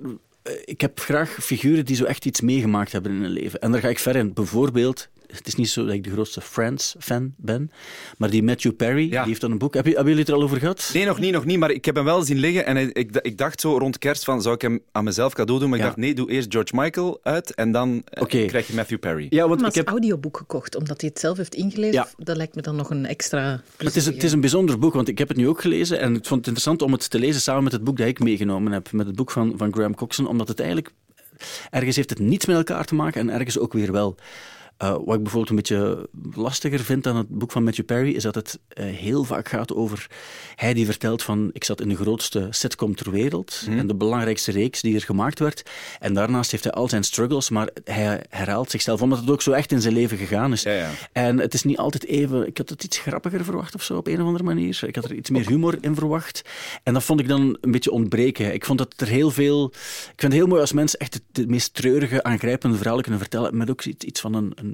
ik 0.65 0.81
heb 0.81 0.99
graag 0.99 1.37
figuren 1.41 1.85
die 1.85 1.95
zo 1.95 2.03
echt 2.03 2.25
iets 2.25 2.41
meegemaakt 2.41 2.91
hebben 2.91 3.11
in 3.11 3.21
hun 3.21 3.31
leven. 3.31 3.59
En 3.59 3.71
daar 3.71 3.81
ga 3.81 3.89
ik 3.89 3.99
ver 3.99 4.15
in. 4.15 4.33
Bijvoorbeeld 4.33 5.09
het 5.35 5.47
is 5.47 5.55
niet 5.55 5.69
zo 5.69 5.85
dat 5.85 5.93
ik 5.93 6.03
de 6.03 6.11
grootste 6.11 6.41
Friends-fan 6.41 7.33
ben, 7.37 7.71
maar 8.17 8.29
die 8.29 8.43
Matthew 8.43 8.75
Perry, 8.75 9.11
ja. 9.11 9.19
die 9.19 9.27
heeft 9.27 9.41
dan 9.41 9.51
een 9.51 9.57
boek. 9.57 9.73
Heb 9.73 9.85
je, 9.85 9.91
hebben 9.91 10.07
jullie 10.07 10.25
het 10.25 10.33
er 10.33 10.37
al 10.37 10.43
over 10.43 10.57
gehad? 10.57 10.89
Nee, 10.93 11.05
nog 11.05 11.19
niet, 11.19 11.31
nog 11.31 11.45
niet, 11.45 11.59
maar 11.59 11.71
ik 11.71 11.85
heb 11.85 11.95
hem 11.95 12.03
wel 12.03 12.21
zien 12.21 12.37
liggen 12.37 12.65
en 12.65 12.77
ik, 12.77 13.15
ik 13.21 13.37
dacht 13.37 13.61
zo 13.61 13.77
rond 13.77 13.97
kerst 13.97 14.23
van, 14.23 14.41
zou 14.41 14.55
ik 14.55 14.61
hem 14.61 14.81
aan 14.91 15.03
mezelf 15.03 15.33
cadeau 15.33 15.59
doen? 15.59 15.69
Maar 15.69 15.79
ik 15.79 15.85
dacht, 15.85 15.97
nee, 15.97 16.13
doe 16.13 16.31
eerst 16.31 16.51
George 16.51 16.75
Michael 16.75 17.19
uit 17.23 17.55
en 17.55 17.71
dan 17.71 18.03
okay. 18.21 18.45
krijg 18.45 18.67
je 18.67 18.73
Matthew 18.73 18.99
Perry. 18.99 19.27
Ja, 19.29 19.47
want 19.47 19.65
ik 19.65 19.73
heb 19.73 19.85
een 19.85 19.91
audioboek 19.91 20.37
gekocht, 20.37 20.75
omdat 20.75 21.01
hij 21.01 21.09
het 21.09 21.19
zelf 21.19 21.37
heeft 21.37 21.55
ingelezen. 21.55 21.93
Ja. 21.93 22.07
Dat 22.17 22.37
lijkt 22.37 22.55
me 22.55 22.61
dan 22.61 22.75
nog 22.75 22.89
een 22.89 23.05
extra... 23.05 23.61
Het 23.77 23.95
is, 23.95 24.05
het 24.05 24.23
is 24.23 24.31
een 24.31 24.41
bijzonder 24.41 24.79
boek, 24.79 24.93
want 24.93 25.07
ik 25.07 25.17
heb 25.17 25.27
het 25.27 25.37
nu 25.37 25.47
ook 25.47 25.61
gelezen 25.61 25.99
en 25.99 26.15
ik 26.15 26.25
vond 26.25 26.45
het 26.45 26.47
interessant 26.47 26.81
om 26.81 26.91
het 26.91 27.09
te 27.09 27.19
lezen 27.19 27.41
samen 27.41 27.63
met 27.63 27.71
het 27.71 27.83
boek 27.83 27.97
dat 27.97 28.07
ik 28.07 28.19
meegenomen 28.19 28.71
heb, 28.71 28.91
met 28.91 29.07
het 29.07 29.15
boek 29.15 29.31
van, 29.31 29.53
van 29.57 29.73
Graham 29.73 29.95
Coxon, 29.95 30.27
omdat 30.27 30.47
het 30.47 30.59
eigenlijk... 30.59 30.91
Ergens 31.69 31.95
heeft 31.95 32.09
het 32.09 32.19
niets 32.19 32.45
met 32.45 32.55
elkaar 32.55 32.85
te 32.85 32.95
maken 32.95 33.21
en 33.21 33.29
ergens 33.29 33.59
ook 33.59 33.73
weer 33.73 33.91
wel. 33.91 34.15
Uh, 34.83 34.89
wat 34.89 35.15
ik 35.15 35.23
bijvoorbeeld 35.23 35.49
een 35.49 35.55
beetje 35.55 36.09
lastiger 36.33 36.79
vind 36.79 37.07
aan 37.07 37.15
het 37.15 37.29
boek 37.29 37.51
van 37.51 37.63
Matthew 37.63 37.85
Perry, 37.85 38.11
is 38.11 38.23
dat 38.23 38.35
het 38.35 38.59
uh, 38.73 38.85
heel 38.85 39.23
vaak 39.23 39.49
gaat 39.49 39.73
over 39.73 40.07
hij 40.55 40.73
die 40.73 40.85
vertelt 40.85 41.23
van 41.23 41.49
ik 41.53 41.63
zat 41.63 41.81
in 41.81 41.89
de 41.89 41.95
grootste 41.95 42.47
sitcom 42.49 42.95
ter 42.95 43.11
wereld 43.11 43.65
mm. 43.67 43.77
en 43.77 43.87
de 43.87 43.95
belangrijkste 43.95 44.51
reeks 44.51 44.81
die 44.81 44.95
er 44.95 45.01
gemaakt 45.01 45.39
werd. 45.39 45.63
En 45.99 46.13
daarnaast 46.13 46.51
heeft 46.51 46.63
hij 46.63 46.73
al 46.73 46.89
zijn 46.89 47.03
struggles, 47.03 47.49
maar 47.49 47.69
hij 47.83 48.23
herhaalt 48.29 48.71
zichzelf, 48.71 49.01
omdat 49.01 49.19
het 49.19 49.29
ook 49.29 49.41
zo 49.41 49.51
echt 49.51 49.71
in 49.71 49.81
zijn 49.81 49.93
leven 49.93 50.17
gegaan 50.17 50.51
is. 50.51 50.63
Ja, 50.63 50.71
ja. 50.71 50.89
En 51.11 51.37
het 51.37 51.53
is 51.53 51.63
niet 51.63 51.77
altijd 51.77 52.05
even... 52.05 52.47
Ik 52.47 52.57
had 52.57 52.69
het 52.69 52.83
iets 52.83 52.97
grappiger 52.97 53.43
verwacht 53.43 53.75
of 53.75 53.83
zo, 53.83 53.97
op 53.97 54.07
een 54.07 54.21
of 54.21 54.25
andere 54.25 54.43
manier. 54.43 54.79
Ik 54.85 54.95
had 54.95 55.05
er 55.05 55.13
iets 55.13 55.29
meer 55.29 55.47
humor 55.47 55.77
in 55.81 55.95
verwacht. 55.95 56.41
En 56.83 56.93
dat 56.93 57.03
vond 57.03 57.19
ik 57.19 57.27
dan 57.27 57.57
een 57.61 57.71
beetje 57.71 57.91
ontbreken. 57.91 58.53
Ik 58.53 58.65
vond 58.65 58.77
dat 58.77 58.93
er 58.97 59.07
heel 59.07 59.31
veel... 59.31 59.65
Ik 59.65 60.19
vind 60.19 60.21
het 60.21 60.41
heel 60.41 60.47
mooi 60.47 60.61
als 60.61 60.73
mensen 60.73 60.99
echt 60.99 61.21
het, 61.31 61.49
meest 61.49 61.73
treurige, 61.73 62.23
aangrijpende 62.23 62.77
verhalen 62.77 63.01
kunnen 63.01 63.21
vertellen, 63.21 63.57
met 63.57 63.69
ook 63.69 63.83
iets, 63.83 64.05
iets 64.05 64.21
van 64.21 64.33
een, 64.33 64.51
een 64.55 64.68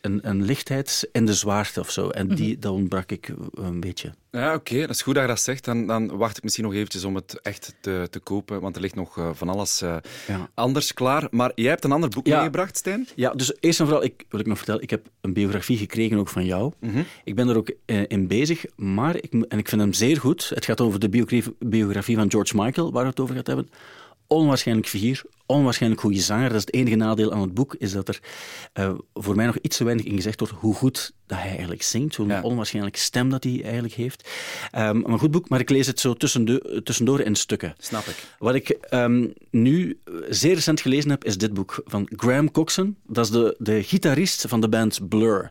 een, 0.00 0.20
een, 0.22 0.44
lichtheid 0.44 1.08
in 1.12 1.26
de 1.26 1.34
zwaarte 1.34 1.80
of 1.80 1.90
zo. 1.90 2.08
En 2.08 2.28
die, 2.28 2.46
mm 2.46 2.52
-hmm. 2.52 2.60
dat 2.60 2.72
ontbrak 2.72 3.10
ik 3.10 3.32
een 3.54 3.80
beetje. 3.80 4.12
Ja, 4.30 4.54
oké. 4.54 4.72
Okay. 4.72 4.80
Dat 4.80 4.96
is 4.96 5.02
goed 5.02 5.14
dat 5.14 5.22
je 5.22 5.28
dat 5.28 5.40
zegt. 5.40 5.64
Dan, 5.64 5.86
dan 5.86 6.16
wacht 6.16 6.36
ik 6.36 6.42
misschien 6.42 6.64
nog 6.64 6.74
eventjes 6.74 7.04
om 7.04 7.14
het 7.14 7.40
echt 7.42 7.74
te, 7.80 8.06
te 8.10 8.18
kopen, 8.18 8.60
want 8.60 8.76
er 8.76 8.82
ligt 8.82 8.94
nog 8.94 9.18
uh, 9.18 9.30
van 9.32 9.48
alles 9.48 9.82
uh, 9.82 9.96
ja. 10.26 10.48
anders 10.54 10.94
klaar. 10.94 11.28
Maar 11.30 11.52
jij 11.54 11.68
hebt 11.68 11.84
een 11.84 11.92
ander 11.92 12.08
boek 12.08 12.26
ja. 12.26 12.36
meegebracht, 12.36 12.76
Stijn? 12.76 13.08
Ja, 13.14 13.30
dus 13.30 13.52
eerst 13.60 13.80
en 13.80 13.86
vooral, 13.86 14.04
ik, 14.04 14.24
wil 14.28 14.40
ik 14.40 14.46
nog 14.46 14.56
vertellen, 14.56 14.82
ik 14.82 14.90
heb 14.90 15.06
een 15.20 15.32
biografie 15.32 15.76
gekregen 15.76 16.18
ook 16.18 16.28
van 16.28 16.44
jou. 16.44 16.72
Mm 16.80 16.90
-hmm. 16.90 17.04
Ik 17.24 17.34
ben 17.34 17.48
er 17.48 17.56
ook 17.56 17.72
uh, 17.86 18.02
in 18.08 18.26
bezig, 18.26 18.64
maar 18.76 19.16
ik, 19.16 19.32
en 19.32 19.58
ik 19.58 19.68
vind 19.68 19.80
hem 19.80 19.92
zeer 19.92 20.16
goed. 20.16 20.48
Het 20.54 20.64
gaat 20.64 20.80
over 20.80 21.00
de 21.00 21.08
biografie, 21.08 21.56
biografie 21.58 22.16
van 22.16 22.30
George 22.30 22.56
Michael, 22.56 22.92
waar 22.92 23.02
we 23.02 23.10
het 23.10 23.20
over 23.20 23.34
gaat 23.34 23.46
hebben. 23.46 23.70
Onwaarschijnlijk 24.26 24.88
figuur, 24.88 25.22
onwaarschijnlijk 25.50 26.02
goede 26.02 26.20
zanger. 26.20 26.48
Dat 26.48 26.56
is 26.56 26.64
het 26.64 26.74
enige 26.74 26.96
nadeel 26.96 27.32
aan 27.32 27.40
het 27.40 27.54
boek, 27.54 27.74
is 27.78 27.92
dat 27.92 28.08
er 28.08 28.20
uh, 28.74 28.92
voor 29.14 29.36
mij 29.36 29.46
nog 29.46 29.58
iets 29.62 29.76
te 29.76 29.84
weinig 29.84 30.04
in 30.04 30.14
gezegd 30.14 30.40
wordt 30.40 30.54
hoe 30.54 30.74
goed 30.74 31.12
dat 31.30 31.38
hij 31.38 31.50
eigenlijk 31.50 31.82
zingt, 31.82 32.14
zo'n 32.14 32.28
ja. 32.28 32.42
onwaarschijnlijke 32.42 32.98
stem 32.98 33.30
dat 33.30 33.44
hij 33.44 33.60
eigenlijk 33.62 33.94
heeft. 33.94 34.28
Um, 34.78 35.00
maar 35.00 35.12
een 35.12 35.18
goed 35.18 35.30
boek, 35.30 35.48
maar 35.48 35.60
ik 35.60 35.70
lees 35.70 35.86
het 35.86 36.00
zo 36.00 36.14
tussendoor, 36.14 36.82
tussendoor 36.82 37.20
in 37.20 37.34
stukken. 37.34 37.74
Snap 37.78 38.06
ik. 38.06 38.16
Wat 38.38 38.54
ik 38.54 38.78
um, 38.90 39.32
nu 39.50 40.00
zeer 40.28 40.54
recent 40.54 40.80
gelezen 40.80 41.10
heb, 41.10 41.24
is 41.24 41.38
dit 41.38 41.54
boek 41.54 41.82
van 41.84 42.08
Graham 42.16 42.50
Coxon. 42.50 42.96
Dat 43.06 43.24
is 43.24 43.30
de, 43.30 43.54
de 43.58 43.82
gitarist 43.82 44.44
van 44.48 44.60
de 44.60 44.68
band 44.68 45.08
Blur. 45.08 45.50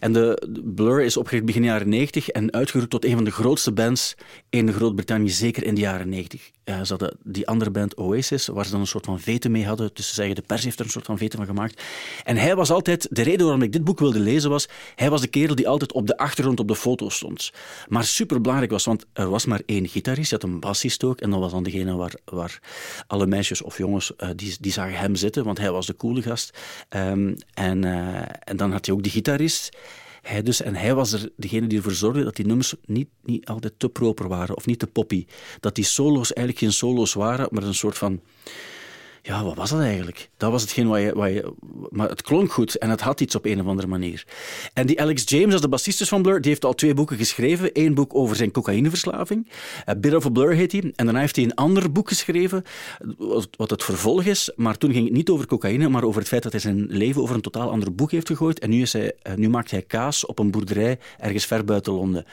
En 0.00 0.12
de, 0.12 0.46
de 0.48 0.62
Blur 0.62 1.02
is 1.02 1.16
opgericht 1.16 1.46
begin 1.46 1.64
jaren 1.64 1.88
90 1.88 2.28
en 2.28 2.52
uitgeroepen 2.52 2.90
tot 2.90 3.04
een 3.04 3.16
van 3.16 3.24
de 3.24 3.30
grootste 3.30 3.72
bands 3.72 4.14
in 4.50 4.72
Groot-Brittannië, 4.72 5.30
zeker 5.30 5.64
in 5.64 5.74
de 5.74 5.80
jaren 5.80 6.08
90. 6.08 6.50
Uh, 6.64 6.80
ze 6.80 6.88
hadden 6.88 7.16
die 7.22 7.46
andere 7.46 7.70
band 7.70 7.96
Oasis, 7.96 8.46
waar 8.46 8.64
ze 8.64 8.70
dan 8.70 8.80
een 8.80 8.86
soort 8.86 9.04
van 9.04 9.20
vete 9.36 9.48
mee 9.48 9.66
hadden. 9.66 9.90
Dus 9.92 10.08
ze 10.08 10.14
zeggen, 10.14 10.34
de 10.34 10.42
pers 10.42 10.64
heeft 10.64 10.78
er 10.78 10.84
een 10.84 10.90
soort 10.90 11.04
van 11.04 11.18
vete 11.18 11.36
van 11.36 11.46
gemaakt. 11.46 11.82
En 12.24 12.36
hij 12.36 12.56
was 12.56 12.70
altijd, 12.70 13.08
de 13.10 13.22
reden 13.22 13.44
waarom 13.44 13.62
ik 13.62 13.72
dit 13.72 13.84
boek 13.84 13.98
wilde 13.98 14.18
lezen 14.18 14.50
was, 14.50 14.68
hij 14.94 15.10
was 15.10 15.20
de 15.20 15.26
kerel 15.26 15.54
die 15.54 15.68
altijd 15.68 15.92
op 15.92 16.06
de 16.06 16.16
achtergrond 16.16 16.60
op 16.60 16.68
de 16.68 16.76
foto 16.76 17.08
stond. 17.08 17.50
Maar 17.88 18.04
superbelangrijk 18.04 18.70
was, 18.70 18.84
want 18.84 19.06
er 19.12 19.28
was 19.28 19.44
maar 19.44 19.62
één 19.66 19.88
gitarist, 19.88 20.30
je 20.30 20.36
had 20.36 20.44
een 20.44 20.60
bassist 20.60 21.04
ook, 21.04 21.20
en 21.20 21.30
dat 21.30 21.40
was 21.40 21.52
dan 21.52 21.62
degene 21.62 21.94
waar, 21.94 22.14
waar 22.24 22.60
alle 23.06 23.26
meisjes 23.26 23.62
of 23.62 23.78
jongens, 23.78 24.12
uh, 24.18 24.28
die, 24.36 24.56
die 24.60 24.72
zagen 24.72 24.98
hem 24.98 25.14
zitten, 25.14 25.44
want 25.44 25.58
hij 25.58 25.70
was 25.70 25.86
de 25.86 25.96
coole 25.96 26.22
gast. 26.22 26.58
Um, 26.88 27.36
en, 27.54 27.84
uh, 27.84 28.16
en 28.44 28.56
dan 28.56 28.72
had 28.72 28.86
hij 28.86 28.94
ook 28.94 29.02
die 29.02 29.12
gitarist. 29.12 29.76
Hij 30.22 30.42
dus, 30.42 30.62
en 30.62 30.74
hij 30.74 30.94
was 30.94 31.12
er 31.12 31.30
degene 31.36 31.66
die 31.66 31.78
ervoor 31.78 31.92
zorgde 31.92 32.24
dat 32.24 32.36
die 32.36 32.46
nummers 32.46 32.74
niet, 32.84 33.08
niet 33.22 33.46
altijd 33.46 33.72
te 33.76 33.88
proper 33.88 34.28
waren 34.28 34.56
of 34.56 34.66
niet 34.66 34.78
te 34.78 34.86
poppy. 34.86 35.26
Dat 35.60 35.74
die 35.74 35.84
solo's 35.84 36.32
eigenlijk 36.32 36.58
geen 36.58 36.72
solo's 36.72 37.12
waren, 37.12 37.48
maar 37.50 37.62
een 37.62 37.74
soort 37.74 37.98
van 37.98 38.20
ja, 39.26 39.44
wat 39.44 39.56
was 39.56 39.70
dat 39.70 39.80
eigenlijk? 39.80 40.28
Dat 40.36 40.50
was 40.50 40.62
hetgeen 40.62 40.88
wat 40.88 41.00
je, 41.00 41.14
je... 41.16 41.52
Maar 41.90 42.08
het 42.08 42.22
klonk 42.22 42.52
goed 42.52 42.78
en 42.78 42.90
het 42.90 43.00
had 43.00 43.20
iets 43.20 43.34
op 43.34 43.44
een 43.44 43.60
of 43.60 43.66
andere 43.66 43.88
manier. 43.88 44.24
En 44.72 44.86
die 44.86 45.00
Alex 45.00 45.22
James, 45.26 45.52
als 45.52 45.60
de 45.60 45.68
bassist 45.68 46.08
van 46.08 46.22
Blur, 46.22 46.40
die 46.40 46.50
heeft 46.50 46.64
al 46.64 46.74
twee 46.74 46.94
boeken 46.94 47.16
geschreven. 47.16 47.70
Eén 47.72 47.94
boek 47.94 48.14
over 48.14 48.36
zijn 48.36 48.50
cocaïneverslaving. 48.50 49.48
Uh, 49.88 49.94
Bit 49.98 50.14
of 50.14 50.26
a 50.26 50.28
Blur 50.28 50.52
heet 50.52 50.72
hij. 50.72 50.80
En 50.80 51.04
daarna 51.04 51.20
heeft 51.20 51.36
hij 51.36 51.44
een 51.44 51.54
ander 51.54 51.92
boek 51.92 52.08
geschreven, 52.08 52.64
wat 53.56 53.70
het 53.70 53.84
vervolg 53.84 54.24
is. 54.24 54.52
Maar 54.56 54.78
toen 54.78 54.92
ging 54.92 55.04
het 55.04 55.14
niet 55.14 55.30
over 55.30 55.46
cocaïne, 55.46 55.88
maar 55.88 56.02
over 56.02 56.20
het 56.20 56.28
feit 56.28 56.42
dat 56.42 56.52
hij 56.52 56.60
zijn 56.60 56.86
leven 56.88 57.22
over 57.22 57.34
een 57.34 57.40
totaal 57.40 57.70
ander 57.70 57.94
boek 57.94 58.10
heeft 58.10 58.26
gegooid. 58.26 58.58
En 58.58 58.70
nu, 58.70 58.80
is 58.80 58.92
hij, 58.92 59.12
uh, 59.28 59.34
nu 59.34 59.48
maakt 59.48 59.70
hij 59.70 59.82
kaas 59.82 60.26
op 60.26 60.38
een 60.38 60.50
boerderij 60.50 60.98
ergens 61.18 61.46
ver 61.46 61.64
buiten 61.64 61.92
Londen. 61.92 62.24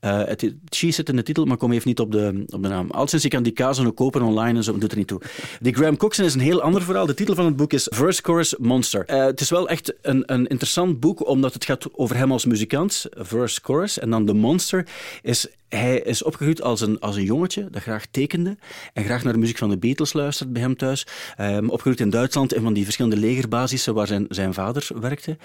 Uh, 0.00 0.24
het 0.24 0.54
cheese 0.68 0.94
zit 0.94 1.08
in 1.08 1.16
de 1.16 1.22
titel, 1.22 1.44
maar 1.44 1.56
kom 1.56 1.72
even 1.72 1.88
niet 1.88 2.00
op 2.00 2.12
de, 2.12 2.44
op 2.46 2.62
de 2.62 2.68
naam. 2.68 2.90
Al 2.90 3.06
sinds 3.06 3.24
je 3.24 3.30
kan 3.30 3.42
die 3.42 3.52
kaas 3.52 3.84
ook 3.84 3.96
kopen 3.96 4.22
online 4.22 4.58
en 4.58 4.64
zo, 4.64 4.78
doet 4.78 4.92
er 4.92 4.98
niet 4.98 5.06
toe. 5.06 5.20
Die 5.60 5.74
Graham 5.74 5.96
Coxon 5.96 6.24
is 6.24 6.34
een 6.34 6.40
heel 6.42 6.62
ander 6.62 6.82
verhaal. 6.82 7.06
De 7.06 7.14
titel 7.14 7.34
van 7.34 7.44
het 7.44 7.56
boek 7.56 7.72
is 7.72 7.88
Verse 7.90 8.22
Chorus 8.22 8.54
Monster. 8.58 9.04
Uh, 9.10 9.24
het 9.24 9.40
is 9.40 9.50
wel 9.50 9.68
echt 9.68 9.94
een, 10.02 10.22
een 10.26 10.46
interessant 10.46 11.00
boek, 11.00 11.26
omdat 11.26 11.54
het 11.54 11.64
gaat 11.64 11.86
over 11.92 12.16
hem 12.16 12.32
als 12.32 12.44
muzikant, 12.44 13.06
Verse 13.10 13.60
Chorus. 13.62 13.98
En 13.98 14.10
dan 14.10 14.26
de 14.26 14.34
monster 14.34 14.86
is 15.22 15.46
hij 15.76 16.00
is 16.00 16.22
opgegroeid 16.22 16.62
als 16.62 16.80
een, 16.80 17.00
als 17.00 17.16
een 17.16 17.24
jongetje 17.24 17.70
dat 17.70 17.82
graag 17.82 18.06
tekende 18.10 18.56
en 18.92 19.04
graag 19.04 19.24
naar 19.24 19.32
de 19.32 19.38
muziek 19.38 19.58
van 19.58 19.70
de 19.70 19.78
Beatles 19.78 20.12
luistert 20.12 20.52
bij 20.52 20.62
hem 20.62 20.76
thuis. 20.76 21.06
Um, 21.40 21.70
opgegroeid 21.70 22.00
in 22.00 22.10
Duitsland 22.10 22.54
in 22.54 22.62
van 22.62 22.72
die 22.72 22.84
verschillende 22.84 23.16
legerbasissen 23.16 23.94
waar 23.94 24.06
zijn, 24.06 24.26
zijn 24.28 24.54
vader 24.54 24.88
werkte. 25.00 25.36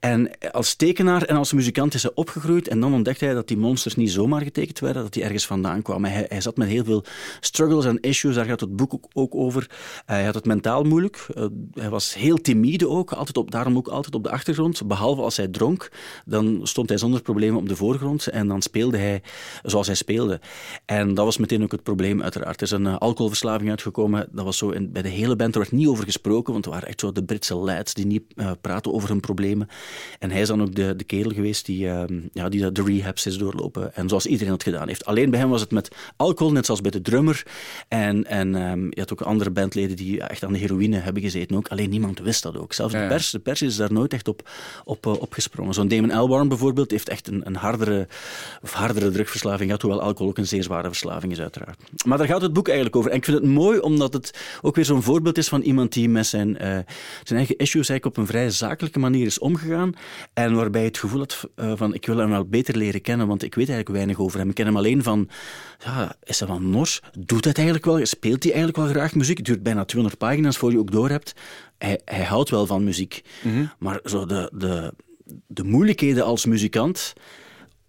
En 0.00 0.30
als 0.52 0.74
tekenaar 0.74 1.22
en 1.22 1.36
als 1.36 1.52
muzikant 1.52 1.94
is 1.94 2.02
hij 2.02 2.12
opgegroeid 2.14 2.68
en 2.68 2.80
dan 2.80 2.94
ontdekte 2.94 3.24
hij 3.24 3.34
dat 3.34 3.48
die 3.48 3.56
monsters 3.56 3.96
niet 3.96 4.10
zomaar 4.10 4.42
getekend 4.42 4.78
werden, 4.78 5.02
dat 5.02 5.12
die 5.12 5.22
ergens 5.22 5.46
vandaan 5.46 5.82
kwamen. 5.82 6.10
Hij, 6.10 6.26
hij 6.28 6.40
zat 6.40 6.56
met 6.56 6.68
heel 6.68 6.84
veel 6.84 7.04
struggles 7.40 7.84
en 7.84 8.00
issues, 8.00 8.34
daar 8.34 8.44
gaat 8.44 8.60
het 8.60 8.76
boek 8.76 8.94
ook, 8.94 9.06
ook 9.12 9.34
over. 9.34 9.70
hij 10.06 10.24
had 10.24 10.34
het 10.34 10.44
mentaal 10.44 10.82
moeilijk. 10.82 11.26
Uh, 11.34 11.44
hij 11.74 11.90
was 11.90 12.14
heel 12.14 12.36
timide 12.36 12.88
ook, 12.88 13.12
altijd 13.12 13.36
op, 13.36 13.50
daarom 13.50 13.76
ook 13.76 13.88
altijd 13.88 14.14
op 14.14 14.22
de 14.22 14.30
achtergrond. 14.30 14.86
Behalve 14.86 15.22
als 15.22 15.36
hij 15.36 15.48
dronk, 15.48 15.90
dan 16.24 16.60
stond 16.62 16.88
hij 16.88 16.98
zonder 16.98 17.22
problemen 17.22 17.60
op 17.60 17.68
de 17.68 17.76
voorgrond 17.76 18.26
en 18.26 18.48
dan 18.48 18.62
speelde 18.62 18.98
hij 18.98 19.22
zoals 19.74 19.86
hij 19.86 19.96
speelde. 19.96 20.40
En 20.84 21.14
dat 21.14 21.24
was 21.24 21.38
meteen 21.38 21.62
ook 21.62 21.72
het 21.72 21.82
probleem, 21.82 22.22
uiteraard. 22.22 22.56
Er 22.56 22.66
is 22.66 22.70
een 22.70 22.86
uh, 22.86 22.96
alcoholverslaving 22.96 23.70
uitgekomen. 23.70 24.28
Dat 24.32 24.44
was 24.44 24.58
zo 24.58 24.70
in, 24.70 24.92
bij 24.92 25.02
de 25.02 25.08
hele 25.08 25.36
band. 25.36 25.54
Er 25.54 25.60
werd 25.60 25.72
niet 25.72 25.86
over 25.86 26.04
gesproken, 26.04 26.52
want 26.52 26.64
er 26.64 26.70
waren 26.70 26.88
echt 26.88 27.00
zo 27.00 27.12
de 27.12 27.24
Britse 27.24 27.54
lads 27.54 27.94
die 27.94 28.06
niet 28.06 28.22
uh, 28.36 28.50
praten 28.60 28.92
over 28.92 29.08
hun 29.08 29.20
problemen. 29.20 29.68
En 30.18 30.30
hij 30.30 30.40
is 30.40 30.48
dan 30.48 30.62
ook 30.62 30.74
de, 30.74 30.96
de 30.96 31.04
kerel 31.04 31.30
geweest 31.30 31.66
die, 31.66 31.84
uh, 31.84 32.02
ja, 32.32 32.48
die 32.48 32.72
de 32.72 32.82
rehabs 32.82 33.26
is 33.26 33.38
doorlopen. 33.38 33.94
En 33.94 34.08
zoals 34.08 34.26
iedereen 34.26 34.52
het 34.52 34.62
gedaan 34.62 34.88
heeft. 34.88 35.04
Alleen 35.04 35.30
bij 35.30 35.40
hem 35.40 35.48
was 35.48 35.60
het 35.60 35.70
met 35.70 35.88
alcohol, 36.16 36.52
net 36.52 36.64
zoals 36.64 36.80
bij 36.80 36.90
de 36.90 37.02
drummer. 37.02 37.46
En, 37.88 38.24
en 38.26 38.54
um, 38.54 38.86
je 38.90 39.00
had 39.00 39.12
ook 39.12 39.20
andere 39.20 39.50
bandleden 39.50 39.96
die 39.96 40.20
echt 40.20 40.44
aan 40.44 40.52
de 40.52 40.58
heroïne 40.58 40.98
hebben 40.98 41.22
gezeten 41.22 41.56
ook. 41.56 41.68
Alleen 41.68 41.90
niemand 41.90 42.18
wist 42.18 42.42
dat 42.42 42.56
ook. 42.56 42.72
Zelfs 42.72 42.92
de 42.92 43.06
pers, 43.06 43.30
de 43.30 43.38
pers 43.38 43.62
is 43.62 43.76
daar 43.76 43.92
nooit 43.92 44.12
echt 44.12 44.28
op, 44.28 44.50
op, 44.84 45.06
uh, 45.06 45.20
opgesprongen. 45.20 45.74
Zo'n 45.74 45.88
Damon 45.88 46.10
Albarn 46.10 46.48
bijvoorbeeld 46.48 46.90
heeft 46.90 47.08
echt 47.08 47.28
een, 47.28 47.46
een 47.46 47.56
hardere, 47.56 48.08
of 48.62 48.72
hardere 48.72 49.10
drugverslaving 49.10 49.63
gehad, 49.64 49.82
hoewel 49.82 50.00
alcohol 50.00 50.28
ook 50.28 50.38
een 50.38 50.46
zeer 50.46 50.62
zware 50.62 50.88
verslaving 50.88 51.32
is, 51.32 51.40
uiteraard. 51.40 51.82
Maar 52.06 52.18
daar 52.18 52.26
gaat 52.26 52.42
het 52.42 52.52
boek 52.52 52.66
eigenlijk 52.66 52.96
over. 52.96 53.10
En 53.10 53.16
ik 53.16 53.24
vind 53.24 53.36
het 53.36 53.46
mooi 53.46 53.78
omdat 53.78 54.12
het 54.12 54.58
ook 54.62 54.74
weer 54.74 54.84
zo'n 54.84 55.02
voorbeeld 55.02 55.38
is 55.38 55.48
van 55.48 55.60
iemand 55.60 55.92
die 55.92 56.08
met 56.08 56.26
zijn, 56.26 56.48
uh, 56.48 56.56
zijn 57.22 57.38
eigen 57.38 57.56
issues 57.56 57.88
eigenlijk 57.88 58.06
op 58.06 58.16
een 58.16 58.26
vrij 58.26 58.50
zakelijke 58.50 58.98
manier 58.98 59.26
is 59.26 59.38
omgegaan. 59.38 59.92
En 60.32 60.54
waarbij 60.54 60.80
je 60.80 60.86
het 60.86 60.98
gevoel 60.98 61.18
had 61.18 61.48
uh, 61.56 61.72
van 61.76 61.94
ik 61.94 62.06
wil 62.06 62.16
hem 62.16 62.30
wel 62.30 62.44
beter 62.44 62.76
leren 62.76 63.00
kennen, 63.00 63.26
want 63.26 63.42
ik 63.42 63.54
weet 63.54 63.68
eigenlijk 63.68 63.96
weinig 63.96 64.18
over 64.18 64.38
hem. 64.38 64.48
Ik 64.48 64.54
ken 64.54 64.66
hem 64.66 64.76
alleen 64.76 65.02
van, 65.02 65.28
ja, 65.84 66.16
is 66.22 66.38
hij 66.38 66.48
wel 66.48 66.60
nors? 66.60 67.00
Doet 67.12 67.44
hij 67.44 67.48
het 67.48 67.58
eigenlijk 67.58 67.84
wel? 67.84 68.06
Speelt 68.06 68.42
hij 68.42 68.52
eigenlijk 68.52 68.82
wel 68.84 68.94
graag 68.94 69.14
muziek? 69.14 69.36
Het 69.36 69.46
duurt 69.46 69.62
bijna 69.62 69.84
200 69.84 70.22
pagina's 70.22 70.56
voor 70.56 70.72
je 70.72 70.78
ook 70.78 70.90
door 70.90 71.10
hebt. 71.10 71.34
Hij, 71.78 72.00
hij 72.04 72.24
houdt 72.24 72.50
wel 72.50 72.66
van 72.66 72.84
muziek. 72.84 73.22
Mm 73.42 73.52
-hmm. 73.52 73.72
Maar 73.78 74.00
zo 74.04 74.26
de, 74.26 74.50
de, 74.54 74.92
de 75.46 75.64
moeilijkheden 75.64 76.24
als 76.24 76.46
muzikant 76.46 77.14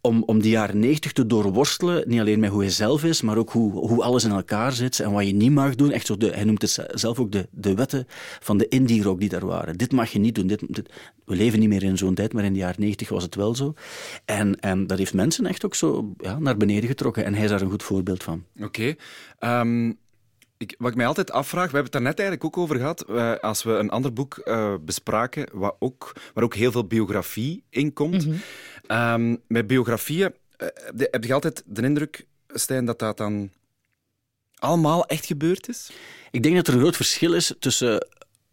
om, 0.05 0.23
om 0.25 0.41
die 0.41 0.51
jaren 0.51 0.79
negentig 0.79 1.11
te 1.11 1.25
doorworstelen, 1.25 2.03
niet 2.07 2.19
alleen 2.19 2.39
met 2.39 2.49
hoe 2.49 2.61
hij 2.61 2.69
zelf 2.69 3.03
is, 3.03 3.21
maar 3.21 3.37
ook 3.37 3.49
hoe, 3.49 3.71
hoe 3.71 4.03
alles 4.03 4.23
in 4.23 4.31
elkaar 4.31 4.71
zit 4.71 4.99
en 4.99 5.11
wat 5.11 5.27
je 5.27 5.33
niet 5.33 5.51
mag 5.51 5.75
doen. 5.75 5.91
Echt 5.91 6.05
zo 6.05 6.17
de, 6.17 6.29
hij 6.29 6.43
noemt 6.43 6.61
het 6.61 6.85
zelf 6.91 7.19
ook 7.19 7.31
de, 7.31 7.47
de 7.51 7.73
wetten 7.75 8.07
van 8.39 8.57
de 8.57 8.67
indie 8.67 9.03
rock 9.03 9.19
die 9.19 9.29
daar 9.29 9.45
waren. 9.45 9.77
Dit 9.77 9.91
mag 9.91 10.11
je 10.11 10.19
niet 10.19 10.35
doen. 10.35 10.47
Dit, 10.47 10.61
we 11.25 11.35
leven 11.35 11.59
niet 11.59 11.69
meer 11.69 11.83
in 11.83 11.97
zo'n 11.97 12.13
tijd, 12.13 12.33
maar 12.33 12.43
in 12.43 12.53
de 12.53 12.59
jaren 12.59 12.81
negentig 12.81 13.09
was 13.09 13.23
het 13.23 13.35
wel 13.35 13.55
zo. 13.55 13.73
En, 14.25 14.59
en 14.59 14.87
dat 14.87 14.97
heeft 14.97 15.13
mensen 15.13 15.45
echt 15.45 15.65
ook 15.65 15.75
zo 15.75 16.13
ja, 16.17 16.39
naar 16.39 16.57
beneden 16.57 16.89
getrokken. 16.89 17.25
En 17.25 17.33
hij 17.33 17.43
is 17.43 17.49
daar 17.49 17.61
een 17.61 17.69
goed 17.69 17.83
voorbeeld 17.83 18.23
van. 18.23 18.43
Oké. 18.61 18.95
Um... 19.39 19.97
Ik, 20.57 20.75
wat 20.77 20.91
ik 20.91 20.97
mij 20.97 21.05
altijd 21.05 21.31
afvraag, 21.31 21.71
we 21.71 21.77
hebben 21.77 21.83
het 21.83 21.91
daar 21.91 22.01
net 22.01 22.19
eigenlijk 22.19 22.43
ook 22.43 22.63
over 22.63 22.75
gehad, 22.75 23.05
uh, 23.09 23.35
als 23.35 23.63
we 23.63 23.71
een 23.71 23.89
ander 23.89 24.13
boek 24.13 24.41
uh, 24.45 24.73
bespraken, 24.81 25.47
wat 25.51 25.75
ook, 25.79 26.11
waar 26.33 26.43
ook 26.43 26.55
heel 26.55 26.71
veel 26.71 26.87
biografie 26.87 27.63
in 27.69 27.93
komt. 27.93 28.25
Mm 28.25 28.39
-hmm. 28.87 29.31
um, 29.31 29.41
met 29.47 29.67
biografieën 29.67 30.33
uh, 30.57 30.67
heb 31.11 31.23
je 31.23 31.33
altijd 31.33 31.63
de 31.65 31.81
indruk, 31.81 32.25
Stijn, 32.47 32.85
dat 32.85 32.99
dat 32.99 33.17
dan 33.17 33.49
allemaal 34.55 35.05
echt 35.05 35.25
gebeurd 35.25 35.69
is? 35.69 35.91
Ik 36.31 36.43
denk 36.43 36.55
dat 36.55 36.67
er 36.67 36.73
een 36.73 36.79
groot 36.79 36.95
verschil 36.95 37.33
is 37.33 37.53
tussen 37.59 38.07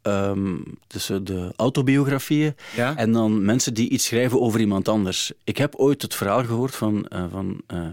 Um, 0.07 0.65
tussen 0.87 1.25
de 1.25 1.53
autobiografieën 1.57 2.57
ja? 2.77 2.97
en 2.97 3.12
dan 3.12 3.45
mensen 3.45 3.75
die 3.75 3.88
iets 3.88 4.05
schrijven 4.05 4.41
over 4.41 4.61
iemand 4.61 4.88
anders. 4.88 5.33
Ik 5.45 5.59
heb 5.59 5.75
ooit 5.75 6.03
het 6.03 6.15
verhaal 6.15 6.45
gehoord 6.45 6.75
van, 6.75 7.07
uh, 7.12 7.25
van 7.31 7.62
uh, 7.75 7.88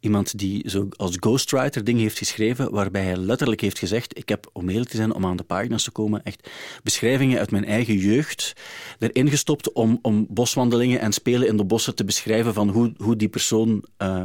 iemand 0.00 0.38
die 0.38 0.70
zo 0.70 0.88
als 0.96 1.16
ghostwriter 1.20 1.84
dingen 1.84 2.02
heeft 2.02 2.18
geschreven, 2.18 2.70
waarbij 2.70 3.02
hij 3.02 3.16
letterlijk 3.16 3.60
heeft 3.60 3.78
gezegd: 3.78 4.18
Ik 4.18 4.28
heb, 4.28 4.50
om 4.52 4.68
eerlijk 4.68 4.90
te 4.90 4.96
zijn, 4.96 5.14
om 5.14 5.26
aan 5.26 5.36
de 5.36 5.42
pagina's 5.42 5.84
te 5.84 5.90
komen, 5.90 6.24
echt 6.24 6.50
beschrijvingen 6.82 7.38
uit 7.38 7.50
mijn 7.50 7.64
eigen 7.64 7.96
jeugd 7.96 8.52
erin 8.98 9.30
gestopt 9.30 9.72
om, 9.72 9.98
om 10.02 10.26
boswandelingen 10.30 11.00
en 11.00 11.12
spelen 11.12 11.48
in 11.48 11.56
de 11.56 11.64
bossen 11.64 11.94
te 11.94 12.04
beschrijven 12.04 12.54
van 12.54 12.68
hoe, 12.68 12.92
hoe 12.96 13.16
die 13.16 13.28
persoon. 13.28 13.84
Uh, 14.02 14.22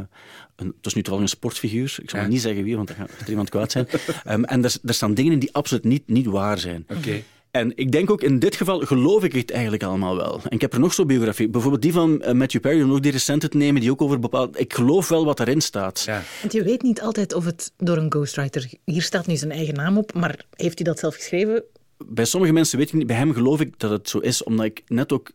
een, 0.56 0.66
het 0.76 0.86
is 0.86 0.94
nu 0.94 1.02
toevallig 1.02 1.30
een 1.30 1.36
sportfiguur, 1.36 1.96
ik 2.02 2.10
zal 2.10 2.20
ja. 2.20 2.26
niet 2.26 2.40
zeggen 2.40 2.64
wie, 2.64 2.76
want 2.76 2.88
dan 2.88 2.96
gaat 2.96 3.10
er 3.20 3.28
iemand 3.28 3.50
kwaad 3.50 3.72
zijn. 3.72 3.86
um, 4.28 4.44
en 4.54 4.64
er, 4.64 4.76
er 4.84 4.94
staan 4.94 5.14
dingen 5.14 5.32
in 5.32 5.38
die 5.38 5.54
absoluut 5.54 5.84
niet, 5.84 6.08
niet 6.08 6.26
waar 6.26 6.58
zijn. 6.58 6.86
Okay. 6.88 7.24
En 7.54 7.72
ik 7.74 7.92
denk 7.92 8.10
ook 8.10 8.22
in 8.22 8.38
dit 8.38 8.56
geval 8.56 8.80
geloof 8.80 9.24
ik 9.24 9.32
het 9.32 9.50
eigenlijk 9.50 9.82
allemaal 9.82 10.16
wel. 10.16 10.40
En 10.44 10.50
ik 10.50 10.60
heb 10.60 10.72
er 10.72 10.80
nog 10.80 10.94
zo'n 10.94 11.06
biografie. 11.06 11.48
Bijvoorbeeld 11.48 11.82
die 11.82 11.92
van 11.92 12.22
uh, 12.24 12.32
Matthew 12.32 12.60
Perry, 12.60 12.82
om 12.82 12.92
ook 12.92 13.02
die 13.02 13.12
recente 13.12 13.48
te 13.48 13.56
nemen, 13.56 13.80
die 13.80 13.90
ook 13.90 14.02
over 14.02 14.18
bepaald... 14.18 14.60
Ik 14.60 14.74
geloof 14.74 15.08
wel 15.08 15.24
wat 15.24 15.40
erin 15.40 15.60
staat. 15.60 16.02
Ja. 16.06 16.22
Want 16.40 16.52
je 16.52 16.62
weet 16.62 16.82
niet 16.82 17.00
altijd 17.00 17.34
of 17.34 17.44
het 17.44 17.72
door 17.76 17.96
een 17.96 18.12
ghostwriter... 18.12 18.70
Hier 18.84 19.02
staat 19.02 19.26
nu 19.26 19.36
zijn 19.36 19.50
eigen 19.50 19.74
naam 19.74 19.98
op, 19.98 20.14
maar 20.14 20.44
heeft 20.54 20.78
hij 20.78 20.86
dat 20.86 20.98
zelf 20.98 21.14
geschreven? 21.14 21.62
Bij 22.06 22.24
sommige 22.24 22.52
mensen 22.52 22.78
weet 22.78 22.88
ik 22.88 22.94
niet. 22.94 23.06
Bij 23.06 23.16
hem 23.16 23.32
geloof 23.32 23.60
ik 23.60 23.78
dat 23.78 23.90
het 23.90 24.08
zo 24.08 24.18
is, 24.18 24.42
omdat 24.42 24.66
ik 24.66 24.82
net 24.86 25.12
ook 25.12 25.30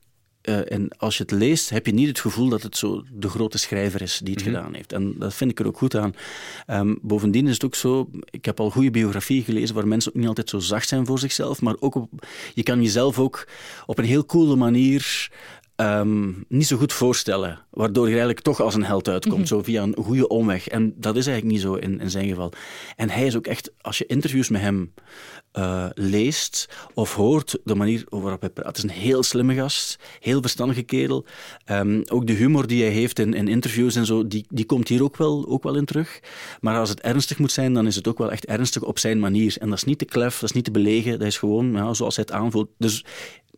uh, 0.50 0.72
en 0.72 0.90
als 0.98 1.18
je 1.18 1.24
het 1.24 1.32
leest, 1.32 1.70
heb 1.70 1.86
je 1.86 1.92
niet 1.92 2.08
het 2.08 2.20
gevoel 2.20 2.50
dat 2.50 2.64
het 2.64 2.78
zo 2.78 3.04
de 3.12 3.30
grote 3.30 3.58
schrijver 3.58 4.02
is 4.02 4.20
die 4.24 4.34
het 4.34 4.46
mm 4.46 4.50
-hmm. 4.50 4.58
gedaan 4.58 4.74
heeft. 4.74 4.94
En 4.94 5.14
dat 5.18 5.34
vind 5.34 5.52
ik 5.52 5.60
er 5.60 5.68
ook 5.68 5.78
goed 5.78 5.96
aan. 5.96 6.16
Um, 6.68 7.00
bovendien 7.02 7.48
is 7.48 7.54
het 7.54 7.66
ook 7.66 7.76
zo, 7.76 8.10
ik 8.30 8.46
heb 8.46 8.60
al 8.60 8.70
goede 8.70 8.92
biografieën 8.92 9.44
gelezen 9.44 9.76
waar 9.76 9.88
mensen 9.88 10.12
ook 10.12 10.18
niet 10.18 10.28
altijd 10.28 10.50
zo 10.50 10.60
zacht 10.60 10.88
zijn 10.88 11.06
voor 11.06 11.20
zichzelf, 11.20 11.62
maar 11.62 11.76
ook 11.80 11.96
op, 11.96 12.10
je 12.54 12.64
kan 12.64 12.82
jezelf 12.82 13.20
ook 13.20 13.48
op 13.86 13.98
een 13.98 14.06
heel 14.06 14.26
coole 14.26 14.56
manier 14.56 15.30
um, 15.82 16.46
niet 16.48 16.68
zo 16.68 16.78
goed 16.78 16.94
voorstellen. 16.94 17.60
Waardoor 17.70 18.04
je 18.04 18.10
eigenlijk 18.10 18.42
toch 18.42 18.62
als 18.62 18.76
een 18.76 18.84
held 18.84 19.08
uitkomt, 19.08 19.34
mm 19.34 19.40
-hmm. 19.40 19.48
zo 19.48 19.64
via 19.64 19.84
een 19.84 19.96
goede 20.04 20.28
omweg. 20.28 20.68
En 20.68 20.94
dat 20.96 21.16
is 21.16 21.28
eigenlijk 21.28 21.56
niet 21.56 21.66
zo 21.66 21.74
in, 21.74 22.00
in 22.00 22.10
zijn 22.10 22.28
geval. 22.28 22.52
En 22.96 23.10
hij 23.10 23.26
is 23.26 23.36
ook 23.36 23.48
echt, 23.48 23.72
als 23.82 23.98
je 23.98 24.06
interviews 24.06 24.50
met 24.50 24.62
hem 24.62 24.94
uh, 25.58 25.86
leest 25.94 26.70
of 26.94 27.16
hoort, 27.16 27.58
de 27.64 27.76
manier 27.76 28.04
waarop 28.10 28.42
hij 28.42 28.50
praat. 28.50 28.68
Het 28.68 28.78
is 28.78 28.84
een 28.84 28.90
heel 28.90 29.24
slimme 29.24 29.56
gast, 29.56 30.00
heel 30.20 30.42
verstandige 30.42 30.82
kerel. 30.82 31.26
Um, 31.72 32.04
ook 32.08 32.28
de 32.28 32.34
humor 32.34 32.68
die 32.68 32.84
hij 32.84 32.92
heeft 32.92 33.20
in, 33.20 33.34
in 33.34 33.48
interviews 33.48 33.96
en 33.96 34.06
zo, 34.06 34.28
die, 34.28 34.46
die 34.50 34.66
komt 34.66 34.88
hier 34.88 35.04
ook 35.04 35.18
wel, 35.18 35.46
ook 35.48 35.64
wel 35.64 35.76
in 35.76 35.86
terug. 35.86 36.20
Maar 36.62 36.78
als 36.78 36.90
het 36.90 37.02
ernstig 37.02 37.40
moet 37.40 37.52
zijn, 37.52 37.74
dan 37.74 37.88
is 37.88 37.96
het 37.96 38.08
ook 38.08 38.18
wel 38.18 38.32
echt 38.32 38.46
ernstig 38.46 38.84
op 38.84 39.00
zijn 39.00 39.20
manier. 39.20 39.56
En 39.60 39.70
dat 39.70 39.78
is 39.78 39.84
niet 39.84 39.98
te 39.98 40.06
klef, 40.06 40.34
dat 40.34 40.50
is 40.50 40.56
niet 40.56 40.66
te 40.66 40.72
belegen, 40.72 41.20
dat 41.20 41.28
is 41.28 41.38
gewoon 41.38 41.72
ja, 41.72 41.94
zoals 41.94 42.16
hij 42.16 42.26
het 42.28 42.36
aanvoelt. 42.38 42.70
Dus 42.78 43.06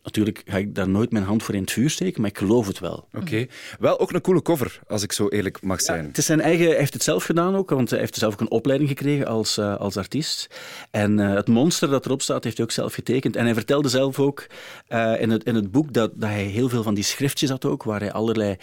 Natuurlijk 0.02 0.42
ga 0.44 0.56
ik 0.56 0.74
daar 0.74 0.88
nooit 0.88 1.12
mijn 1.12 1.24
hand 1.24 1.42
voor 1.42 1.54
in 1.54 1.60
het 1.60 1.70
vuur 1.70 1.90
steken, 1.90 2.20
maar 2.20 2.30
ik 2.30 2.38
geloof 2.38 2.66
het 2.66 2.78
wel. 2.78 3.08
Oké. 3.12 3.18
Okay. 3.18 3.48
Wel 3.78 4.00
ook 4.00 4.12
een 4.12 4.20
coole 4.20 4.42
cover, 4.42 4.80
als 4.88 5.02
ik 5.02 5.12
zo 5.12 5.28
eerlijk 5.28 5.62
mag 5.62 5.80
zijn. 5.80 6.00
Ja, 6.00 6.06
het 6.08 6.18
is 6.18 6.26
zijn 6.26 6.40
eigen, 6.40 6.66
hij 6.66 6.76
heeft 6.76 6.92
het 6.92 7.02
zelf 7.02 7.24
gedaan 7.24 7.54
ook, 7.54 7.70
want 7.70 7.90
hij 7.90 7.98
heeft 7.98 8.16
zelf 8.16 8.32
ook 8.32 8.40
een 8.40 8.50
opleiding 8.50 8.90
gekregen 8.90 9.26
als, 9.26 9.58
uh, 9.58 9.76
als 9.76 9.96
artiest. 9.96 10.46
En 10.90 11.18
uh, 11.18 11.34
het 11.34 11.48
monster 11.48 11.88
dat 11.90 12.06
erop 12.06 12.22
staat, 12.22 12.44
heeft 12.44 12.56
hij 12.56 12.66
ook 12.66 12.72
zelf 12.72 12.94
getekend. 12.94 13.36
En 13.36 13.44
hij 13.44 13.54
vertelde 13.54 13.88
zelf 13.88 14.18
ook 14.18 14.46
uh, 14.88 15.20
in, 15.20 15.30
het, 15.30 15.44
in 15.44 15.54
het 15.54 15.70
boek 15.70 15.92
dat, 15.92 16.10
dat 16.14 16.28
hij 16.28 16.44
heel 16.44 16.68
veel 16.68 16.82
van 16.82 16.94
die 16.94 17.04
schriftjes 17.04 17.50
had 17.50 17.64
ook, 17.64 17.82
waar 17.82 18.00
hij 18.00 18.12
allerlei, 18.12 18.56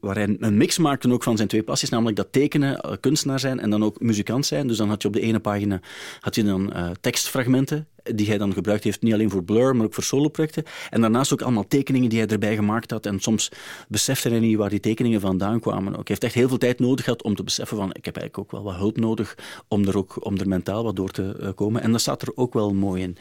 waar 0.00 0.14
hij 0.14 0.36
een 0.38 0.56
mix 0.56 0.78
maakte 0.78 1.12
ook 1.12 1.22
van 1.22 1.36
zijn 1.36 1.48
twee 1.48 1.62
passies, 1.62 1.88
namelijk 1.88 2.16
dat 2.16 2.32
tekenen, 2.32 2.98
kunstenaar 3.00 3.40
zijn 3.40 3.60
en 3.60 3.70
dan 3.70 3.84
ook 3.84 4.00
muzikant 4.00 4.46
zijn. 4.46 4.66
Dus 4.66 4.76
dan 4.76 4.88
had 4.88 5.02
je 5.02 5.08
op 5.08 5.14
de 5.14 5.20
ene 5.20 5.40
pagina 5.40 5.80
had 6.20 6.34
je 6.34 6.44
dan 6.44 6.72
tekstfragmenten 7.00 7.86
die 8.02 8.26
hij 8.26 8.38
dan 8.38 8.52
gebruikt 8.52 8.84
heeft, 8.84 9.02
niet 9.02 9.12
alleen 9.12 9.30
voor 9.30 9.44
Blur, 9.44 9.76
maar 9.76 9.86
ook 9.86 9.94
voor 9.94 10.02
soloprojecten. 10.02 10.64
En 10.90 11.00
daarnaast 11.00 11.32
ook 11.32 11.42
allemaal 11.42 11.66
tekeningen 11.68 12.08
die 12.08 12.18
hij 12.18 12.28
erbij 12.28 12.54
gemaakt 12.54 12.90
had. 12.90 13.06
En 13.06 13.20
soms 13.20 13.50
besefte 13.88 14.28
hij 14.28 14.38
niet 14.38 14.56
waar 14.56 14.70
die 14.70 14.80
tekeningen 14.80 15.20
vandaan 15.20 15.60
kwamen. 15.60 15.88
Ook. 15.88 15.94
Hij 15.94 16.04
heeft 16.04 16.24
echt 16.24 16.34
heel 16.34 16.48
veel 16.48 16.58
tijd 16.58 16.78
nodig 16.78 17.04
gehad 17.04 17.22
om 17.22 17.34
te 17.34 17.44
beseffen 17.44 17.76
van 17.76 17.88
ik 17.88 18.04
heb 18.04 18.16
eigenlijk 18.16 18.38
ook 18.38 18.50
wel 18.50 18.72
wat 18.72 18.80
hulp 18.80 18.96
nodig 18.96 19.36
om 19.68 19.86
er, 19.86 19.96
ook, 19.96 20.24
om 20.24 20.38
er 20.38 20.48
mentaal 20.48 20.84
wat 20.84 20.96
door 20.96 21.10
te 21.10 21.36
eh, 21.40 21.48
komen. 21.54 21.82
En 21.82 21.92
dat 21.92 22.00
staat 22.00 22.22
er 22.22 22.32
ook 22.34 22.52
wel 22.52 22.74
mooi 22.74 23.02
in. 23.02 23.16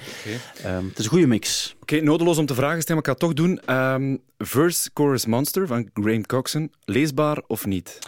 Ehm, 0.63 0.85
het 0.85 0.99
is 0.99 1.03
een 1.03 1.11
goede 1.11 1.27
mix. 1.27 1.75
Oké, 1.81 2.01
nodeloos 2.01 2.37
om 2.37 2.45
te 2.45 2.55
vragen, 2.55 2.81
Stem, 2.81 2.95
maar 2.95 3.09
ik 3.09 3.19
ga 3.19 3.27
het 3.27 3.35
toch 3.35 3.45
doen. 3.45 3.59
Ehm, 3.65 4.17
Verse 4.37 4.89
Chorus 4.93 5.25
Monster 5.25 5.67
van 5.67 5.89
Graham 5.93 6.25
Coxon, 6.25 6.71
leesbaar 6.85 7.41
of 7.47 7.65
niet? 7.65 7.99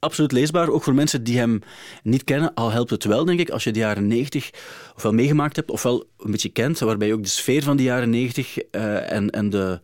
Absoluut 0.00 0.32
leesbaar, 0.32 0.68
ook 0.68 0.82
voor 0.82 0.94
mensen 0.94 1.24
die 1.24 1.38
hem 1.38 1.62
niet 2.02 2.24
kennen. 2.24 2.54
Al 2.54 2.70
helpt 2.70 2.90
het 2.90 3.04
wel, 3.04 3.24
denk 3.24 3.40
ik, 3.40 3.50
als 3.50 3.64
je 3.64 3.72
de 3.72 3.78
jaren 3.78 4.06
90 4.06 4.50
ofwel 4.96 5.12
meegemaakt 5.12 5.56
hebt, 5.56 5.70
ofwel 5.70 6.04
een 6.18 6.30
beetje 6.30 6.48
kent, 6.48 6.78
waarbij 6.78 7.06
je 7.06 7.14
ook 7.14 7.22
de 7.22 7.28
sfeer 7.28 7.62
van 7.62 7.76
de 7.76 7.82
jaren 7.82 8.10
90 8.10 8.58
uh, 8.70 9.12
en, 9.12 9.30
en 9.30 9.50
de, 9.50 9.80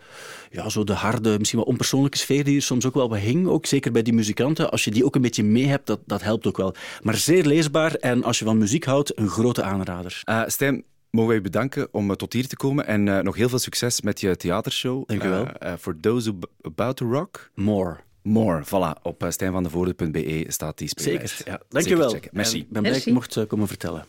ja, 0.50 0.68
zo 0.68 0.84
de 0.84 0.92
harde, 0.92 1.38
misschien 1.38 1.58
wel 1.58 1.68
onpersoonlijke 1.68 2.18
sfeer 2.18 2.44
die 2.44 2.56
er 2.56 2.62
soms 2.62 2.86
ook 2.86 2.94
wel 2.94 3.08
wat 3.08 3.18
hing, 3.18 3.46
ook 3.46 3.66
zeker 3.66 3.92
bij 3.92 4.02
die 4.02 4.12
muzikanten, 4.12 4.70
als 4.70 4.84
je 4.84 4.90
die 4.90 5.04
ook 5.04 5.14
een 5.14 5.22
beetje 5.22 5.44
mee 5.44 5.66
hebt, 5.66 5.86
dat, 5.86 6.00
dat 6.06 6.22
helpt 6.22 6.46
ook 6.46 6.56
wel. 6.56 6.74
Maar 7.02 7.14
zeer 7.14 7.44
leesbaar 7.44 7.94
en 7.94 8.22
als 8.22 8.38
je 8.38 8.44
van 8.44 8.58
muziek 8.58 8.84
houdt, 8.84 9.18
een 9.18 9.28
grote 9.28 9.62
aanrader. 9.62 10.22
Uh, 10.28 10.42
Stijn, 10.46 10.84
mogen 11.10 11.30
wij 11.30 11.40
bedanken 11.40 11.88
om 11.90 12.10
uh, 12.10 12.16
tot 12.16 12.32
hier 12.32 12.48
te 12.48 12.56
komen 12.56 12.86
en 12.86 13.06
uh, 13.06 13.18
nog 13.18 13.36
heel 13.36 13.48
veel 13.48 13.58
succes 13.58 14.00
met 14.00 14.20
je 14.20 14.36
theatershow. 14.36 15.06
Dank 15.06 15.22
je 15.22 15.28
wel. 15.28 15.46
For 15.78 16.00
those 16.00 16.30
who 16.30 16.38
about 16.62 16.96
to 16.96 17.12
rock. 17.12 17.50
More. 17.54 18.04
More, 18.26 18.64
voilà. 18.64 19.02
Op 19.02 19.22
uh, 19.22 19.30
stijnvandevoorde.be 19.30 20.44
staat 20.48 20.78
die 20.78 20.88
speellijst. 20.88 21.36
Zeker, 21.36 21.52
ja. 21.52 21.60
Dankjewel. 21.68 22.10
Zeker 22.10 22.30
Merci. 22.32 22.58
Ik 22.58 22.70
ben 22.70 22.82
blij 22.82 22.94
dat 22.94 23.06
ik 23.06 23.12
mocht 23.12 23.36
uh, 23.36 23.46
komen 23.46 23.68
vertellen. 23.68 24.04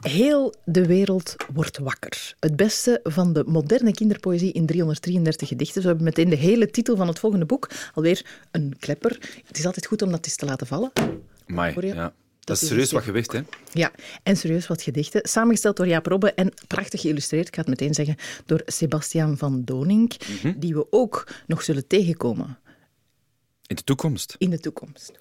Heel 0.00 0.54
de 0.64 0.86
wereld 0.86 1.36
wordt 1.52 1.78
wakker. 1.78 2.34
Het 2.40 2.56
beste 2.56 3.00
van 3.02 3.32
de 3.32 3.44
moderne 3.46 3.92
kinderpoëzie 3.92 4.52
in 4.52 4.66
333 4.66 5.48
gedichten. 5.48 5.82
We 5.82 5.86
hebben 5.86 6.04
meteen 6.04 6.28
de 6.28 6.36
hele 6.36 6.70
titel 6.70 6.96
van 6.96 7.08
het 7.08 7.18
volgende 7.18 7.46
boek. 7.46 7.70
Alweer 7.94 8.26
een 8.50 8.76
klepper. 8.78 9.18
Het 9.46 9.58
is 9.58 9.66
altijd 9.66 9.86
goed 9.86 10.02
om 10.02 10.10
dat 10.10 10.24
eens 10.24 10.36
te 10.36 10.46
laten 10.46 10.66
vallen. 10.66 10.92
Mai, 11.46 11.74
ja. 11.80 12.12
Dat, 12.44 12.62
is 12.62 12.68
serieus 12.68 12.92
wat 12.92 13.02
gewicht, 13.02 13.32
hè? 13.32 13.40
Ja, 13.72 13.92
en 14.22 14.36
serieus 14.36 14.66
wat 14.66 14.82
gedichten. 14.82 15.20
Samengesteld 15.22 15.76
door 15.76 15.86
Jaap 15.86 16.06
Robbe 16.06 16.34
en 16.34 16.52
prachtig 16.66 17.00
geïllustreerd, 17.00 17.48
ik 17.48 17.54
ga 17.54 17.60
het 17.60 17.70
meteen 17.70 17.94
zeggen, 17.94 18.16
door 18.46 18.62
Sebastian 18.66 19.38
van 19.38 19.64
Donink, 19.64 20.14
mm 20.28 20.36
-hmm. 20.42 20.54
die 20.58 20.74
we 20.74 20.86
ook 20.90 21.28
nog 21.46 21.62
zullen 21.62 21.86
tegenkomen. 21.86 22.58
In 23.66 23.76
de 23.76 23.84
toekomst? 23.84 24.34
In 24.38 24.50
de 24.50 24.60
toekomst. 24.60 25.12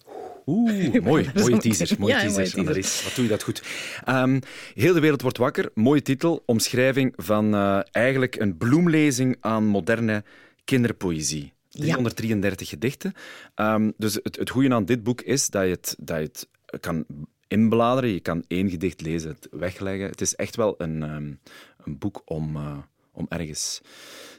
Oeh, 0.45 1.01
mooi. 1.03 1.31
Mooie 1.33 1.57
teaser. 1.57 1.95
Mooie 1.99 2.13
ja, 2.13 2.19
teaser, 2.19 2.59
Annelies. 2.59 3.03
Wat 3.03 3.15
doe 3.15 3.23
je 3.23 3.29
dat 3.29 3.43
goed. 3.43 3.63
Um, 4.09 4.39
heel 4.73 4.93
de 4.93 4.99
wereld 4.99 5.21
wordt 5.21 5.37
wakker. 5.37 5.69
Mooie 5.73 6.01
titel. 6.01 6.43
Omschrijving 6.45 7.13
van 7.15 7.55
uh, 7.55 7.79
eigenlijk 7.91 8.35
een 8.35 8.57
bloemlezing 8.57 9.37
aan 9.39 9.65
moderne 9.65 10.23
kinderpoëzie. 10.63 11.53
333 11.69 12.69
ja. 12.69 12.73
gedichten. 12.73 13.13
Um, 13.55 13.93
dus 13.97 14.19
het, 14.23 14.35
het 14.35 14.49
goede 14.49 14.73
aan 14.73 14.85
dit 14.85 15.03
boek 15.03 15.21
is 15.21 15.49
dat 15.49 15.63
je 15.63 15.69
het, 15.69 15.95
dat 15.99 16.17
je 16.17 16.23
het 16.23 16.47
kan 16.79 17.05
inbladeren. 17.47 18.09
Je 18.09 18.19
kan 18.19 18.43
één 18.47 18.69
gedicht 18.69 19.01
lezen, 19.01 19.29
het 19.29 19.47
wegleggen. 19.51 20.09
Het 20.09 20.21
is 20.21 20.35
echt 20.35 20.55
wel 20.55 20.75
een, 20.77 21.01
um, 21.01 21.39
een 21.83 21.97
boek 21.97 22.21
om, 22.25 22.55
uh, 22.55 22.77
om 23.11 23.25
ergens 23.29 23.81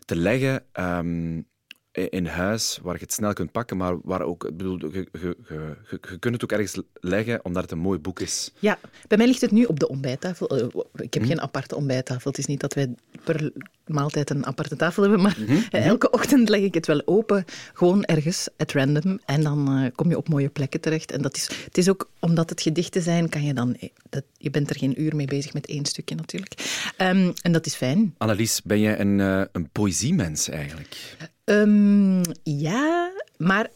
te 0.05 0.17
leggen. 0.17 0.65
Um, 0.73 1.47
in 1.95 2.27
huis, 2.27 2.79
waar 2.83 2.95
je 2.95 3.01
het 3.01 3.13
snel 3.13 3.33
kunt 3.33 3.53
pakken, 3.53 3.77
maar 3.77 3.97
waar 4.03 4.23
ook, 4.23 4.45
ik 4.45 4.57
bedoel, 4.57 4.79
je, 4.79 5.09
je, 5.13 5.37
je, 5.49 5.77
je 5.91 6.19
kunt 6.19 6.35
het 6.35 6.45
ook 6.45 6.53
ergens 6.53 6.81
leggen, 7.01 7.45
omdat 7.45 7.63
het 7.63 7.73
een 7.73 7.79
mooi 7.79 7.99
boek 7.99 8.21
is. 8.21 8.53
Ja, 8.59 8.79
bij 9.09 9.19
mij 9.19 9.27
ligt 9.27 9.41
het 9.41 9.51
nu 9.51 9.65
op 9.65 9.81
de 9.81 9.89
ontbijttafel. 9.89 10.59
Uh, 10.59 10.67
ik 10.95 11.15
heb 11.15 11.25
geen 11.25 11.41
aparte 11.41 11.77
ontbijttafel. 11.77 12.31
Het 12.31 12.39
is 12.39 12.47
niet 12.47 12.61
dat 12.61 12.75
wij 12.75 12.95
per 13.25 13.53
maaltijd 13.87 14.31
een 14.31 14.47
aparte 14.47 14.77
tafel 14.77 15.03
hebben, 15.03 15.23
maar 15.23 15.37
hm. 15.47 15.77
elke 15.77 16.11
ochtend 16.11 16.49
leg 16.49 16.61
ik 16.61 16.75
het 16.75 16.87
wel 16.87 17.03
open, 17.05 17.45
gewoon 17.73 18.05
ergens, 18.05 18.49
at 18.57 18.73
random, 18.73 19.21
en 19.25 19.43
dan 19.43 19.83
uh, 19.83 19.91
kom 19.95 20.09
je 20.09 20.17
op 20.17 20.29
mooie 20.29 20.49
plekken 20.49 20.81
terecht. 20.81 21.13
En 21.13 21.23
dat 21.23 21.37
is, 21.37 21.51
het 21.65 21.79
is 21.79 21.89
ook, 21.89 22.11
omdat 22.19 22.51
het 22.51 22.61
gedichten 22.61 23.03
zijn, 23.03 23.29
kan 23.29 23.43
je 23.43 23.55
dan, 23.55 23.77
dat, 24.11 24.25
je 24.37 24.51
bent 24.51 24.71
er 24.71 24.77
geen 24.77 25.03
uur 25.03 25.17
mee 25.17 25.27
bezig 25.27 25.53
met 25.53 25.67
één 25.67 25.85
stukje 25.85 26.15
natuurlijk. 26.15 26.53
Um, 26.99 27.33
en 27.43 27.53
dat 27.53 27.67
is 27.67 27.75
fijn. 27.75 28.15
Annelies, 28.19 28.63
ben 28.63 28.81
jij 28.81 29.01
een, 29.01 29.19
een 29.53 29.69
poëziemens 29.73 30.49
eigenlijk? 30.49 31.17
Um, 31.45 32.21
ja, 32.43 33.13
maar 33.37 33.71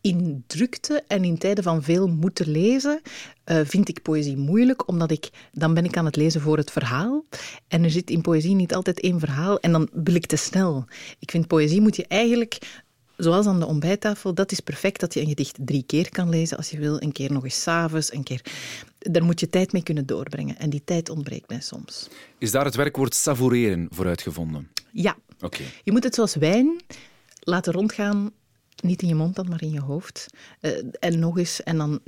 in 0.00 0.44
drukte 0.46 1.04
en 1.06 1.24
in 1.24 1.38
tijden 1.38 1.64
van 1.64 1.82
veel 1.82 2.08
moeten 2.08 2.50
lezen, 2.50 3.00
uh, 3.46 3.60
vind 3.64 3.88
ik 3.88 4.02
poëzie 4.02 4.36
moeilijk, 4.36 4.88
omdat 4.88 5.10
ik, 5.10 5.30
dan 5.52 5.74
ben 5.74 5.84
ik 5.84 5.96
aan 5.96 6.04
het 6.04 6.16
lezen 6.16 6.40
voor 6.40 6.56
het 6.56 6.70
verhaal. 6.70 7.24
En 7.68 7.84
er 7.84 7.90
zit 7.90 8.10
in 8.10 8.20
poëzie 8.20 8.54
niet 8.54 8.74
altijd 8.74 9.00
één 9.00 9.18
verhaal 9.18 9.60
en 9.60 9.72
dan 9.72 9.88
wil 9.92 10.14
ik 10.14 10.26
te 10.26 10.36
snel. 10.36 10.84
Ik 11.18 11.30
vind 11.30 11.46
poëzie 11.46 11.80
moet 11.80 11.96
je 11.96 12.06
eigenlijk 12.06 12.58
zoals 13.18 13.46
aan 13.46 13.60
de 13.60 13.66
ontbijttafel, 13.66 14.34
dat 14.34 14.52
is 14.52 14.60
perfect 14.60 15.00
dat 15.00 15.14
je 15.14 15.20
een 15.20 15.28
gedicht 15.28 15.58
drie 15.60 15.82
keer 15.86 16.10
kan 16.10 16.28
lezen 16.28 16.56
als 16.56 16.70
je 16.70 16.78
wil. 16.78 17.02
Een 17.02 17.12
keer 17.12 17.32
nog 17.32 17.44
eens 17.44 17.62
s'avonds, 17.62 18.12
een 18.12 18.22
keer... 18.22 18.42
Daar 18.98 19.24
moet 19.24 19.40
je 19.40 19.48
tijd 19.48 19.72
mee 19.72 19.82
kunnen 19.82 20.06
doorbrengen. 20.06 20.58
En 20.58 20.70
die 20.70 20.82
tijd 20.84 21.08
ontbreekt 21.08 21.48
mij 21.48 21.60
soms. 21.60 22.08
Is 22.38 22.50
daar 22.50 22.64
het 22.64 22.74
werkwoord 22.74 23.14
savoureren 23.14 23.86
voor 23.90 24.06
uitgevonden? 24.06 24.68
Ja. 24.92 25.16
Oké. 25.40 25.62
Je 25.84 25.92
moet 25.92 26.04
het 26.04 26.14
zoals 26.14 26.34
wijn 26.34 26.80
laten 27.40 27.72
rondgaan 27.72 28.32
niet 28.82 29.02
in 29.02 29.08
je 29.08 29.14
mond 29.14 29.34
dan, 29.34 29.48
maar 29.48 29.62
in 29.62 29.72
je 29.72 29.80
hoofd. 29.80 30.26
Uh, 30.60 30.72
en 30.98 31.18
nog 31.18 31.38
eens, 31.38 31.62
en 31.62 31.76
dan 31.76 32.00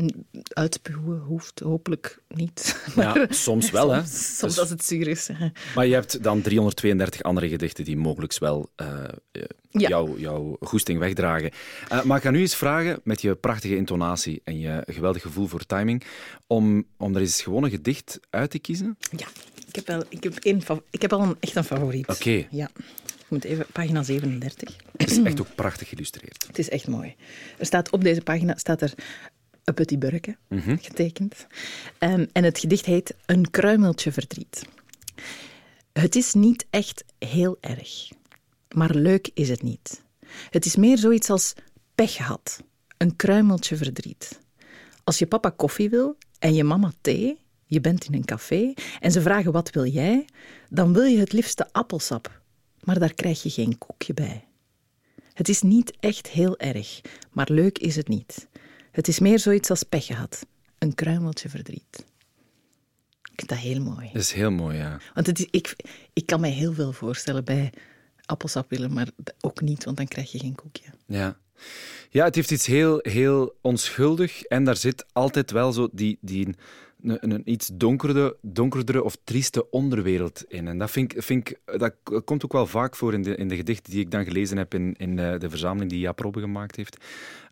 uitspuwen 0.49 1.19
hoeft 1.19 1.61
hopelijk 1.61 2.23
niet. 2.29 2.59
Maar 2.97 3.19
ja, 3.19 3.27
soms 3.31 3.71
wel, 3.71 3.91
hè? 3.91 4.01
Soms, 4.01 4.37
soms 4.39 4.55
dus, 4.55 4.59
als 4.59 4.71
het 4.71 4.85
zuur 4.85 5.09
is. 5.09 5.29
Maar 5.75 5.87
je 5.87 5.95
hebt 5.95 6.23
dan 6.23 6.43
332 6.43 7.23
andere 7.23 7.49
gedichten 7.49 7.85
die 7.85 7.97
mogelijk 7.97 8.39
wel 8.39 8.71
uh, 8.77 9.05
ja. 9.71 9.89
jouw, 9.89 10.19
jouw 10.19 10.57
goesting 10.61 10.99
wegdragen. 10.99 11.51
Uh, 11.93 12.03
maar 12.03 12.17
ik 12.17 12.23
ga 12.23 12.31
nu 12.31 12.41
eens 12.41 12.57
vragen, 12.57 13.01
met 13.05 13.23
je 13.23 13.35
prachtige 13.35 13.77
intonatie 13.77 14.41
en 14.45 14.59
je 14.59 14.83
geweldig 14.87 15.23
gevoel 15.23 15.47
voor 15.47 15.67
timing, 15.67 16.03
om, 16.47 16.85
om 16.97 17.15
er 17.15 17.21
eens 17.21 17.43
gewoon 17.43 17.65
een 17.65 17.71
gedicht 17.71 18.21
uit 18.31 18.51
te 18.51 18.59
kiezen? 18.59 18.97
Ja, 19.17 19.27
ik 19.69 19.75
heb, 19.75 19.87
wel, 19.87 20.03
ik 20.09 20.23
heb, 20.23 20.35
een, 20.41 20.63
ik 20.91 21.03
heb 21.03 21.13
al 21.13 21.23
een, 21.23 21.37
echt 21.41 21.57
een 21.57 21.65
favoriet. 21.65 22.09
Oké. 22.09 22.19
Okay. 22.21 22.49
Ja. 22.51 22.71
Ik 23.31 23.37
moet 23.37 23.45
even, 23.45 23.67
pagina 23.73 24.03
37. 24.03 24.77
Het 24.97 25.11
is 25.11 25.23
echt 25.23 25.41
ook 25.41 25.55
prachtig 25.55 25.89
geïllustreerd. 25.89 26.45
Het 26.47 26.59
is 26.59 26.69
echt 26.69 26.89
mooi. 26.89 27.15
Er 27.59 27.67
staat 27.67 27.91
op 27.91 28.03
deze 28.03 28.21
pagina 28.21 28.57
staat 28.57 28.83
er 28.83 28.95
een 29.65 29.75
petit 29.75 29.99
burke 29.99 30.37
mm 30.49 30.59
-hmm. 30.59 30.79
getekend. 30.81 31.47
Um, 31.99 32.29
en 32.33 32.45
het 32.45 32.59
gedicht 32.59 32.85
heet 32.85 33.15
Een 33.27 33.51
kruimeltje 33.51 34.13
verdriet. 34.13 34.67
Het 35.93 36.17
is 36.17 36.35
niet 36.35 36.67
echt 36.71 37.05
heel 37.19 37.59
erg, 37.61 38.09
maar 38.75 38.95
leuk 38.95 39.31
is 39.35 39.49
het 39.49 39.63
niet. 39.63 40.03
Het 40.51 40.65
is 40.65 40.77
meer 40.77 40.99
zoiets 40.99 41.31
als 41.31 41.55
pech 41.95 42.13
gehad, 42.13 42.63
een 42.97 43.17
kruimeltje 43.17 43.77
verdriet. 43.77 44.41
Als 45.05 45.19
je 45.19 45.27
papa 45.27 45.51
koffie 45.51 45.91
wil 45.91 46.17
en 46.39 46.55
je 46.55 46.65
mama 46.65 46.93
thee, 47.01 47.39
je 47.67 47.81
bent 47.81 48.05
in 48.05 48.15
een 48.15 48.25
café 48.25 48.73
en 49.01 49.13
ze 49.13 49.21
vragen 49.21 49.53
wat 49.53 49.71
wil 49.71 49.87
jij, 49.87 50.25
dan 50.69 50.93
wil 50.93 51.05
je 51.05 51.19
het 51.19 51.33
liefste 51.33 51.73
appelsap 51.73 52.40
maar 52.81 52.99
daar 52.99 53.15
krijg 53.15 53.43
je 53.43 53.51
geen 53.51 53.79
koekje 53.79 54.15
bij. 54.15 54.45
Het 55.33 55.49
is 55.49 55.63
niet 55.63 55.93
echt 56.01 56.29
heel 56.29 56.59
erg, 56.59 57.01
maar 57.31 57.49
leuk 57.51 57.79
is 57.79 57.97
het 57.97 58.09
niet. 58.09 58.49
Het 58.91 59.09
is 59.09 59.19
meer 59.19 59.39
zoiets 59.39 59.71
als 59.71 59.83
pech 59.83 60.07
gehad. 60.07 60.47
Een 60.79 60.95
kruimeltje 60.95 61.49
verdriet. 61.49 62.05
Ik 63.23 63.33
vind 63.35 63.49
dat 63.49 63.59
heel 63.59 63.81
mooi. 63.81 64.11
Dat 64.13 64.23
is 64.23 64.33
heel 64.33 64.51
mooi, 64.51 64.77
ja. 64.77 65.01
Want 65.15 65.27
het 65.27 65.39
is, 65.39 65.47
ik, 65.51 65.77
ik 66.13 66.27
kan 66.27 66.41
mij 66.41 66.51
heel 66.51 66.73
veel 66.73 66.93
voorstellen 66.93 67.45
bij 67.45 67.73
appelsap 68.25 68.71
willen, 68.71 68.93
maar 68.93 69.09
ook 69.41 69.61
niet, 69.61 69.85
want 69.85 69.97
dan 69.97 70.07
krijg 70.07 70.33
je 70.33 70.39
geen 70.39 70.55
koekje. 70.55 70.91
Ja. 71.07 71.39
Ja, 72.11 72.25
het 72.25 72.35
heeft 72.35 72.51
iets 72.51 72.67
heel, 72.67 72.99
heel 73.03 73.59
onschuldig 73.61 74.43
en 74.43 74.65
daar 74.65 74.77
zit 74.77 75.07
altijd 75.13 75.51
wel 75.51 75.73
zo 75.73 75.89
die, 75.93 76.19
die 76.21 76.55
een, 77.03 77.33
een, 77.33 77.51
iets 77.51 77.71
donkerdere, 77.75 78.37
donkerdere 78.43 79.05
of 79.05 79.17
trieste 79.25 79.71
onderwereld 79.71 80.45
in. 80.49 80.69
En 80.69 80.79
dat, 80.79 80.91
vind 80.91 81.13
ik, 81.13 81.23
vind 81.23 81.49
ik, 81.49 81.79
dat 81.79 81.95
komt 82.25 82.45
ook 82.45 82.53
wel 82.53 82.67
vaak 82.67 82.97
voor 82.97 83.15
in 83.15 83.23
de, 83.23 83.37
in 83.37 83.49
de 83.49 83.57
gedichten 83.57 83.93
die 83.93 84.01
ik 84.01 84.11
dan 84.11 84.25
gelezen 84.25 84.57
heb 84.57 84.75
in, 84.75 84.95
in 84.99 85.17
de, 85.17 85.37
de 85.39 85.51
verzameling 85.51 85.91
die 85.91 86.01
Jaap 86.01 86.19
Robbe 86.19 86.41
gemaakt 86.41 86.77
heeft. 86.77 86.97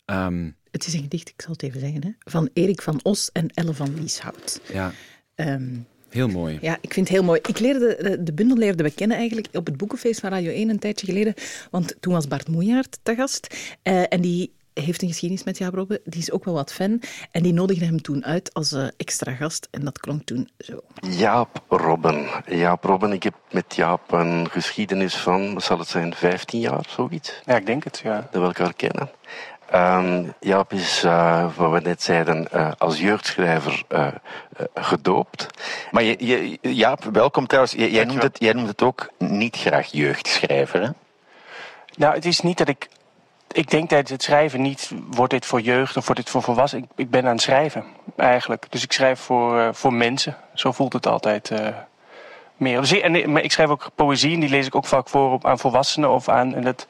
Um, 0.06 0.56
het 0.70 0.86
is 0.86 0.94
een 0.94 1.02
gedicht, 1.02 1.28
ik 1.28 1.42
zal 1.42 1.52
het 1.52 1.62
even 1.62 1.80
zeggen, 1.80 2.02
hè, 2.02 2.10
van 2.18 2.48
Erik 2.52 2.82
van 2.82 3.00
Os 3.02 3.32
en 3.32 3.48
Elle 3.54 3.74
van 3.74 3.94
Lieshout. 3.94 4.60
Ja. 4.72 4.92
Um, 5.34 5.86
Heel 6.08 6.28
mooi. 6.28 6.58
Ja, 6.60 6.78
ik 6.80 6.92
vind 6.92 7.08
het 7.08 7.16
heel 7.16 7.26
mooi. 7.26 7.40
Ik 7.42 7.58
leerde, 7.58 7.96
de, 8.00 8.22
de 8.22 8.32
bundel 8.32 8.56
leerden 8.56 8.86
we 8.86 8.92
kennen 8.92 9.16
eigenlijk 9.16 9.48
op 9.52 9.66
het 9.66 9.76
boekenfeest 9.76 10.20
van 10.20 10.30
Radio 10.30 10.50
1 10.50 10.68
een 10.68 10.78
tijdje 10.78 11.06
geleden. 11.06 11.34
Want 11.70 11.96
toen 12.00 12.12
was 12.12 12.28
Bart 12.28 12.48
Moejaert 12.48 12.98
te 13.02 13.14
gast. 13.14 13.56
Uh, 13.82 14.12
en 14.12 14.20
die 14.20 14.52
heeft 14.80 15.02
een 15.02 15.08
geschiedenis 15.08 15.44
met 15.44 15.58
Jaap 15.58 15.74
Robbe. 15.74 16.00
Die 16.04 16.20
is 16.20 16.30
ook 16.30 16.44
wel 16.44 16.54
wat 16.54 16.72
fan. 16.72 17.00
En 17.30 17.42
die 17.42 17.52
nodigde 17.52 17.84
hem 17.84 18.02
toen 18.02 18.24
uit 18.24 18.54
als 18.54 18.72
uh, 18.72 18.86
extra 18.96 19.34
gast. 19.34 19.68
En 19.70 19.84
dat 19.84 19.98
klonk 19.98 20.24
toen 20.24 20.48
zo. 20.58 20.80
Jaap 21.00 21.62
Robben. 21.68 22.26
Jaap 22.46 22.84
Robben, 22.84 23.12
ik 23.12 23.22
heb 23.22 23.34
met 23.50 23.74
Jaap 23.74 24.12
een 24.12 24.50
geschiedenis 24.50 25.16
van, 25.16 25.54
wat 25.54 25.62
zal 25.62 25.78
het 25.78 25.88
zijn, 25.88 26.14
15 26.14 26.60
jaar, 26.60 26.84
zoiets? 26.88 27.40
Ja, 27.44 27.56
ik 27.56 27.66
denk 27.66 27.84
het, 27.84 28.00
ja. 28.04 28.28
Dat 28.30 28.40
we 28.40 28.46
elkaar 28.46 28.74
kennen. 28.74 29.10
Uh, 29.74 30.28
Jaap 30.40 30.72
is, 30.72 31.04
uh, 31.04 31.56
wat 31.56 31.72
we 31.72 31.80
net 31.80 32.02
zeiden, 32.02 32.48
uh, 32.54 32.70
als 32.78 32.98
jeugdschrijver 33.00 33.84
gedoopt. 34.74 35.46
Maar 35.90 36.02
je, 36.02 36.26
je, 36.26 36.58
Jaap, 36.74 37.04
welkom 37.04 37.46
trouwens. 37.46 37.74
Jij 37.74 38.04
noemt, 38.04 38.22
het, 38.22 38.36
jij 38.40 38.52
noemt 38.52 38.68
het 38.68 38.82
ook 38.82 39.10
niet 39.18 39.56
graag 39.56 39.86
jeugdschrijver, 39.86 40.82
hè? 40.82 40.88
Nou, 41.98 42.14
het 42.14 42.24
is 42.24 42.40
niet 42.40 42.58
dat 42.58 42.68
ik... 42.68 42.88
Ik 43.52 43.70
denk 43.70 43.88
tijdens 43.88 44.10
het 44.10 44.22
schrijven 44.22 44.62
niet, 44.62 44.92
wordt 45.10 45.32
dit 45.32 45.46
voor 45.46 45.60
jeugd 45.60 45.96
of 45.96 46.06
wordt 46.06 46.20
dit 46.20 46.30
voor 46.30 46.42
volwassenen? 46.42 46.84
Ik, 46.84 46.90
ik 46.96 47.10
ben 47.10 47.24
aan 47.24 47.32
het 47.32 47.40
schrijven, 47.40 47.84
eigenlijk. 48.16 48.66
Dus 48.70 48.82
ik 48.82 48.92
schrijf 48.92 49.20
voor, 49.20 49.74
voor 49.74 49.92
mensen. 49.92 50.36
Zo 50.54 50.72
voelt 50.72 50.92
het 50.92 51.06
altijd 51.06 51.52
meer. 52.56 52.80
Dus, 52.80 53.00
en, 53.00 53.32
maar 53.32 53.42
ik 53.42 53.52
schrijf 53.52 53.68
ook 53.68 53.90
poëzie 53.94 54.34
en 54.34 54.40
die 54.40 54.48
lees 54.48 54.66
ik 54.66 54.74
ook 54.74 54.86
vaak 54.86 55.08
voor 55.08 55.32
op, 55.32 55.46
aan 55.46 55.58
volwassenen 55.58 56.10
of 56.10 56.28
aan... 56.28 56.54
En 56.54 56.62
dat, 56.62 56.86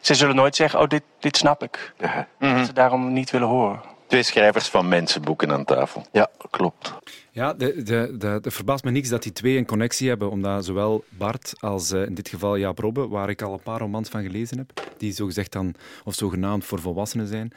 ze 0.00 0.14
zullen 0.14 0.34
nooit 0.34 0.56
zeggen, 0.56 0.80
oh, 0.80 0.88
dit, 0.88 1.02
dit 1.18 1.36
snap 1.36 1.62
ik. 1.62 1.92
Ja. 1.98 2.26
Dat 2.38 2.66
ze 2.66 2.72
daarom 2.72 3.12
niet 3.12 3.30
willen 3.30 3.48
horen. 3.48 3.80
Twee 4.08 4.22
schrijvers 4.22 4.68
van 4.68 4.88
mensenboeken 4.88 5.52
aan 5.52 5.64
tafel. 5.64 6.06
Ja, 6.12 6.30
klopt. 6.50 6.94
Ja, 7.30 7.54
de, 7.54 7.82
de, 7.82 8.14
de, 8.18 8.38
de 8.40 8.50
verbaast 8.50 8.84
me 8.84 8.90
niks 8.90 9.08
dat 9.08 9.22
die 9.22 9.32
twee 9.32 9.56
een 9.56 9.66
connectie 9.66 10.08
hebben, 10.08 10.30
omdat 10.30 10.64
zowel 10.64 11.04
Bart 11.08 11.52
als 11.60 11.92
uh, 11.92 12.04
in 12.04 12.14
dit 12.14 12.28
geval 12.28 12.56
Jaap 12.56 12.78
Robbe, 12.78 13.08
waar 13.08 13.28
ik 13.28 13.42
al 13.42 13.52
een 13.52 13.62
paar 13.62 13.78
romans 13.78 14.08
van 14.08 14.22
gelezen 14.22 14.58
heb, 14.58 14.72
die 14.98 15.12
zogezegd 15.12 15.52
dan, 15.52 15.74
of 16.04 16.14
zogenaamd 16.14 16.64
voor 16.64 16.80
volwassenen 16.80 17.26
zijn, 17.26 17.52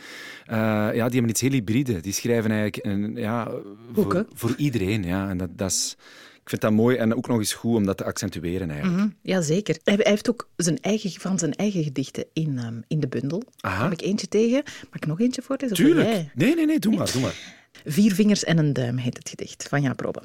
uh, 0.47 0.55
ja, 0.55 0.91
die 0.91 1.01
hebben 1.01 1.29
iets 1.29 1.41
heel 1.41 1.51
hybride. 1.51 1.99
Die 1.99 2.13
schrijven 2.13 2.51
eigenlijk 2.51 2.85
een, 2.85 3.15
ja, 3.15 3.51
voor, 3.93 4.25
voor, 4.33 4.53
iedereen. 4.57 5.03
Ja, 5.03 5.29
en 5.29 5.37
dat, 5.37 5.57
dat 5.57 5.71
is 5.71 5.97
ik 6.43 6.49
vind 6.49 6.62
dat 6.62 6.71
mooi 6.71 6.97
en 6.97 7.15
ook 7.15 7.27
nog 7.27 7.38
eens 7.38 7.54
goed 7.54 7.75
om 7.75 7.86
dat 7.86 7.97
te 7.97 8.04
accentueren 8.04 8.69
eigenlijk. 8.69 8.99
Mm 8.99 9.15
Jazeker. 9.21 9.77
Hij, 9.84 9.93
hij, 9.93 10.12
heeft 10.12 10.30
ook 10.30 10.49
zijn 10.56 10.80
eigen, 10.80 11.12
van 11.12 11.39
zijn 11.39 11.54
eigen 11.54 11.84
gedichten 11.84 12.25
in, 12.34 12.58
um, 12.58 12.84
in 12.88 12.99
de 12.99 13.08
bundel. 13.08 13.43
Daar 13.56 13.84
heb 13.84 13.91
ik 13.91 14.01
eentje 14.01 14.27
tegen. 14.27 14.63
Mag 14.63 14.95
ik 14.95 15.06
nog 15.06 15.19
eentje 15.19 15.41
voor 15.41 15.58
voorlezen? 15.58 15.86
Tuurlijk. 15.86 16.36
Nee, 16.36 16.56
nee, 16.56 16.65
nee, 16.65 16.80
doe 16.80 16.95
maar, 16.95 17.12
doe 17.12 17.21
maar. 17.21 17.60
Vier 17.86 18.13
vingers 18.13 18.43
en 18.43 18.58
een 18.58 18.73
duim 18.73 18.97
heet 18.97 19.17
het 19.17 19.30
gedicht 19.30 19.67
van 19.67 19.82
Jaap 19.82 19.99
Robbe. 19.99 20.23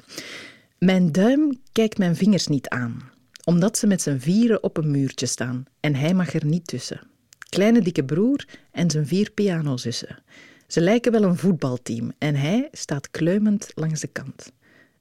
Mijn 0.79 1.11
duim 1.11 1.59
kijkt 1.71 1.97
mijn 1.97 2.15
vingers 2.15 2.47
niet 2.47 2.69
aan, 2.69 3.11
omdat 3.43 3.77
ze 3.77 3.87
met 3.87 4.01
zijn 4.01 4.21
vieren 4.21 4.63
op 4.63 4.77
een 4.77 4.91
muurtje 4.91 5.25
staan 5.25 5.65
en 5.79 5.95
hij 5.95 6.13
mag 6.13 6.33
er 6.33 6.45
niet 6.45 6.67
tussen. 6.67 7.01
Kleine 7.49 7.81
dikke 7.81 8.05
broer 8.05 8.45
en 8.71 8.91
zijn 8.91 9.07
vier 9.07 9.31
pianozussen. 9.31 10.23
Ze 10.67 10.81
lijken 10.81 11.11
wel 11.11 11.23
een 11.23 11.37
voetbalteam 11.37 12.11
en 12.17 12.35
hij 12.35 12.67
staat 12.71 13.11
kleumend 13.11 13.71
langs 13.73 13.99
de 13.99 14.07
kant. 14.07 14.51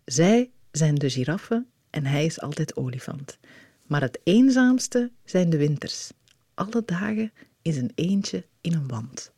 Zij 0.04 0.50
zijn 0.76 0.94
de 0.94 1.10
giraffen 1.10 1.66
en 1.90 2.06
hij 2.06 2.24
is 2.24 2.40
altijd 2.40 2.76
olifant. 2.76 3.38
Maar 3.86 4.00
het 4.00 4.18
eenzaamste 4.24 5.10
zijn 5.24 5.50
de 5.50 5.56
winters. 5.56 6.10
Alle 6.54 6.82
dagen 6.86 7.32
is 7.62 7.76
een 7.76 7.92
eentje 7.94 8.44
in 8.60 8.72
een 8.72 8.88
wand. 8.88 9.32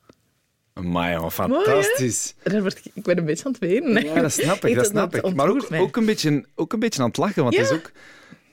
Maar 0.74 1.30
fantastisch. 1.30 2.34
Mooi, 2.44 2.72
ik 2.92 3.02
ben 3.02 3.18
een 3.18 3.24
beetje 3.24 3.44
aan 3.44 3.52
het 3.52 3.60
wenen. 3.60 4.04
Ja, 4.04 4.20
dat 4.20 4.32
snap 4.32 4.64
ik, 4.64 4.74
dat 4.74 4.86
snap 4.86 5.14
ik. 5.14 5.34
Maar 5.34 5.48
ook, 5.48 5.68
ook, 5.72 5.96
een 5.96 6.04
beetje, 6.04 6.44
ook 6.54 6.72
een 6.72 6.78
beetje 6.78 7.02
aan 7.02 7.08
het 7.08 7.16
lachen, 7.16 7.42
want 7.42 7.56
het 7.56 7.70
is 7.70 7.72
ook... 7.72 7.92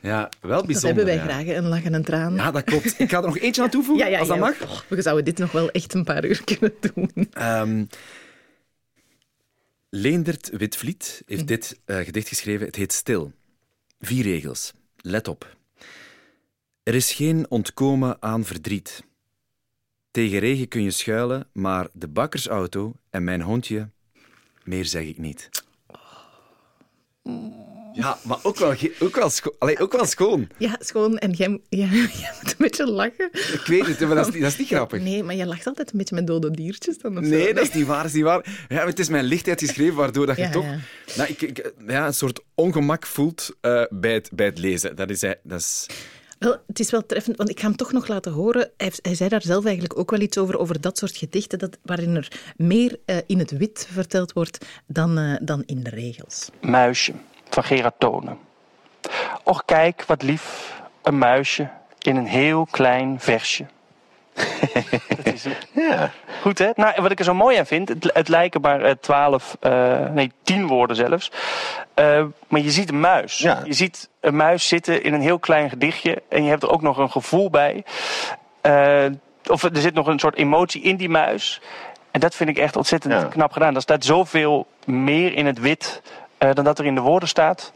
Ja, 0.01 0.29
wel 0.41 0.65
bijzonder. 0.65 0.65
Dat 0.65 0.81
hebben 0.81 1.05
wij 1.05 1.15
ja. 1.15 1.43
graag, 1.43 1.57
een 1.57 1.67
lach 1.67 1.83
en 1.83 1.93
een 1.93 2.03
traan. 2.03 2.35
Ja, 2.35 2.51
dat 2.51 2.63
klopt. 2.63 2.99
Ik 2.99 3.09
ga 3.09 3.17
er 3.17 3.23
nog 3.23 3.37
eentje 3.37 3.61
aan 3.61 3.69
toevoegen, 3.69 4.09
ja, 4.09 4.19
als 4.19 4.27
dat 4.27 4.37
mag. 4.37 4.61
Oh, 4.61 4.79
we 4.87 5.01
zouden 5.01 5.25
dit 5.25 5.37
nog 5.37 5.51
wel 5.51 5.71
echt 5.71 5.93
een 5.93 6.03
paar 6.03 6.25
uur 6.25 6.43
kunnen 6.43 6.73
doen. 6.79 7.11
Um, 7.39 7.87
Leendert 9.97 10.49
Witvliet 10.49 11.23
heeft 11.25 11.41
hm. 11.41 11.47
dit 11.47 11.79
uh, 11.85 11.97
gedicht 11.97 12.27
geschreven. 12.27 12.65
Het 12.65 12.75
heet 12.75 12.93
Stil. 12.93 13.31
Vier 13.99 14.23
regels. 14.23 14.73
Let 14.97 15.27
op. 15.27 15.57
Er 16.83 16.95
is 16.95 17.13
geen 17.13 17.45
ontkomen 17.49 18.21
aan 18.21 18.45
verdriet. 18.45 19.03
Tegen 20.11 20.39
regen 20.39 20.67
kun 20.67 20.83
je 20.83 20.91
schuilen, 20.91 21.47
maar 21.53 21.87
de 21.93 22.07
bakkersauto 22.07 22.93
en 23.09 23.23
mijn 23.23 23.41
hondje, 23.41 23.89
meer 24.63 24.85
zeg 24.85 25.03
ik 25.03 25.17
niet. 25.17 25.49
Ja, 27.95 28.17
maar 28.23 28.37
ook 28.43 28.57
wel, 28.57 28.73
ook 28.99 29.15
wel, 29.15 29.29
scho 29.29 29.55
Allee, 29.59 29.79
ook 29.79 29.91
wel 29.91 30.05
schoon. 30.05 30.47
Ja, 30.57 30.77
schoon. 30.79 31.17
En 31.17 31.31
jij, 31.31 31.59
jij, 31.69 31.87
jij, 32.21 32.33
moet 32.41 32.51
een 32.51 32.55
beetje 32.57 32.91
lachen. 32.91 33.29
Ik 33.31 33.63
weet 33.65 33.87
het, 33.87 33.99
maar 33.99 34.15
dat 34.15 34.27
is, 34.27 34.33
niet, 34.33 34.41
dat 34.41 34.51
is 34.51 34.57
niet 34.57 34.67
grappig. 34.67 35.01
Nee, 35.01 35.23
maar 35.23 35.35
je 35.35 35.45
lacht 35.45 35.67
altijd 35.67 35.91
een 35.91 35.97
beetje 35.97 36.15
met 36.15 36.27
dode 36.27 36.51
diertjes 36.51 36.97
dan 36.97 37.17
of 37.17 37.23
Nee, 37.23 37.53
dat 37.53 37.63
is 37.63 37.73
niet 37.73 37.85
waar. 37.85 37.97
Dat 37.97 38.05
is 38.05 38.13
niet 38.13 38.23
waar. 38.23 38.65
Ja, 38.67 38.85
het 38.85 38.99
is 38.99 39.09
mijn 39.09 39.25
lichtheid 39.25 39.59
geschreven, 39.59 39.95
waardoor 39.95 40.25
dat 40.25 40.37
je 40.37 40.49
toch 40.49 40.65
Nou, 41.15 41.29
ik, 41.29 41.41
ik, 41.41 41.73
ja, 41.87 42.05
een 42.05 42.13
soort 42.13 42.39
ongemak 42.55 43.05
voelt 43.05 43.55
uh, 43.61 43.83
bij, 43.89 44.13
het, 44.13 44.29
bij 44.33 44.45
het 44.45 44.57
lezen. 44.57 44.95
Dat 44.95 45.09
is... 45.09 45.19
Dat 45.19 45.61
is 45.61 45.87
wel, 46.39 46.57
het 46.67 46.79
is 46.79 46.91
wel 46.91 47.05
treffend, 47.05 47.37
want 47.37 47.49
ik 47.49 47.59
ga 47.59 47.67
hem 47.67 47.75
toch 47.75 47.91
nog 47.91 48.07
laten 48.07 48.31
horen. 48.31 48.71
Hij, 48.77 48.91
hij 49.01 49.15
zei 49.15 49.29
daar 49.29 49.41
zelf 49.41 49.65
eigenlijk 49.65 49.99
ook 49.99 50.11
wel 50.11 50.19
iets 50.19 50.37
over, 50.37 50.57
over 50.57 50.81
dat 50.81 50.97
soort 50.97 51.17
gedichten, 51.17 51.59
dat, 51.59 51.77
waarin 51.81 52.15
er 52.15 52.31
meer 52.57 52.97
uh, 53.05 53.17
in 53.27 53.39
het 53.39 53.51
wit 53.51 53.87
verteld 53.91 54.33
wordt 54.33 54.65
dan, 54.87 55.19
uh, 55.19 55.35
dan 55.41 55.63
in 55.65 55.83
de 55.83 55.89
regels. 55.89 56.49
Muisje 56.61 57.13
van 57.55 57.63
Gerard 57.63 57.93
Tonen. 57.97 58.39
Och 59.43 59.65
kijk, 59.65 60.03
wat 60.05 60.21
lief, 60.21 60.73
een 61.01 61.17
muisje 61.17 61.67
in 62.01 62.15
een 62.15 62.27
heel 62.27 62.67
klein 62.71 63.19
versje. 63.19 63.65
dat 65.15 65.33
is 65.33 65.43
het. 65.43 65.67
Ja. 65.71 66.11
Goed 66.41 66.57
hè? 66.57 66.69
Nou, 66.75 67.01
wat 67.01 67.11
ik 67.11 67.19
er 67.19 67.25
zo 67.25 67.33
mooi 67.33 67.57
aan 67.57 67.65
vind, 67.65 67.89
het, 67.89 68.09
het 68.13 68.27
lijken 68.27 68.61
maar 68.61 68.85
uh, 68.85 68.91
twaalf, 68.91 69.57
uh, 69.61 70.09
nee 70.09 70.31
tien 70.43 70.67
woorden 70.67 70.95
zelfs. 70.95 71.31
Uh, 71.95 72.23
maar 72.47 72.61
je 72.61 72.71
ziet 72.71 72.89
een 72.89 72.99
muis. 72.99 73.37
Ja. 73.37 73.61
Je 73.65 73.73
ziet 73.73 74.09
een 74.19 74.35
muis 74.35 74.67
zitten 74.67 75.03
in 75.03 75.13
een 75.13 75.21
heel 75.21 75.39
klein 75.39 75.69
gedichtje 75.69 76.21
en 76.29 76.43
je 76.43 76.49
hebt 76.49 76.63
er 76.63 76.69
ook 76.69 76.81
nog 76.81 76.97
een 76.97 77.11
gevoel 77.11 77.49
bij. 77.49 77.83
of 79.47 79.63
er 79.63 79.77
zit 79.77 79.93
nog 79.93 80.07
een 80.07 80.19
soort 80.19 80.35
emotie 80.35 80.81
in 80.81 80.95
die 80.95 81.09
muis. 81.09 81.61
En 82.11 82.19
dat 82.19 82.35
vind 82.35 82.49
ik 82.49 82.57
echt 82.57 82.75
ontzettend 82.75 83.13
ja. 83.13 83.23
knap 83.23 83.51
gedaan. 83.51 83.75
Er 83.75 83.81
staat 83.81 84.05
zoveel 84.05 84.67
meer 84.85 85.33
in 85.33 85.45
het 85.45 85.59
wit 85.59 86.01
dan 86.53 86.63
dat 86.63 86.79
er 86.79 86.85
in 86.85 86.95
de 86.95 87.01
woorden 87.01 87.29
staat. 87.29 87.71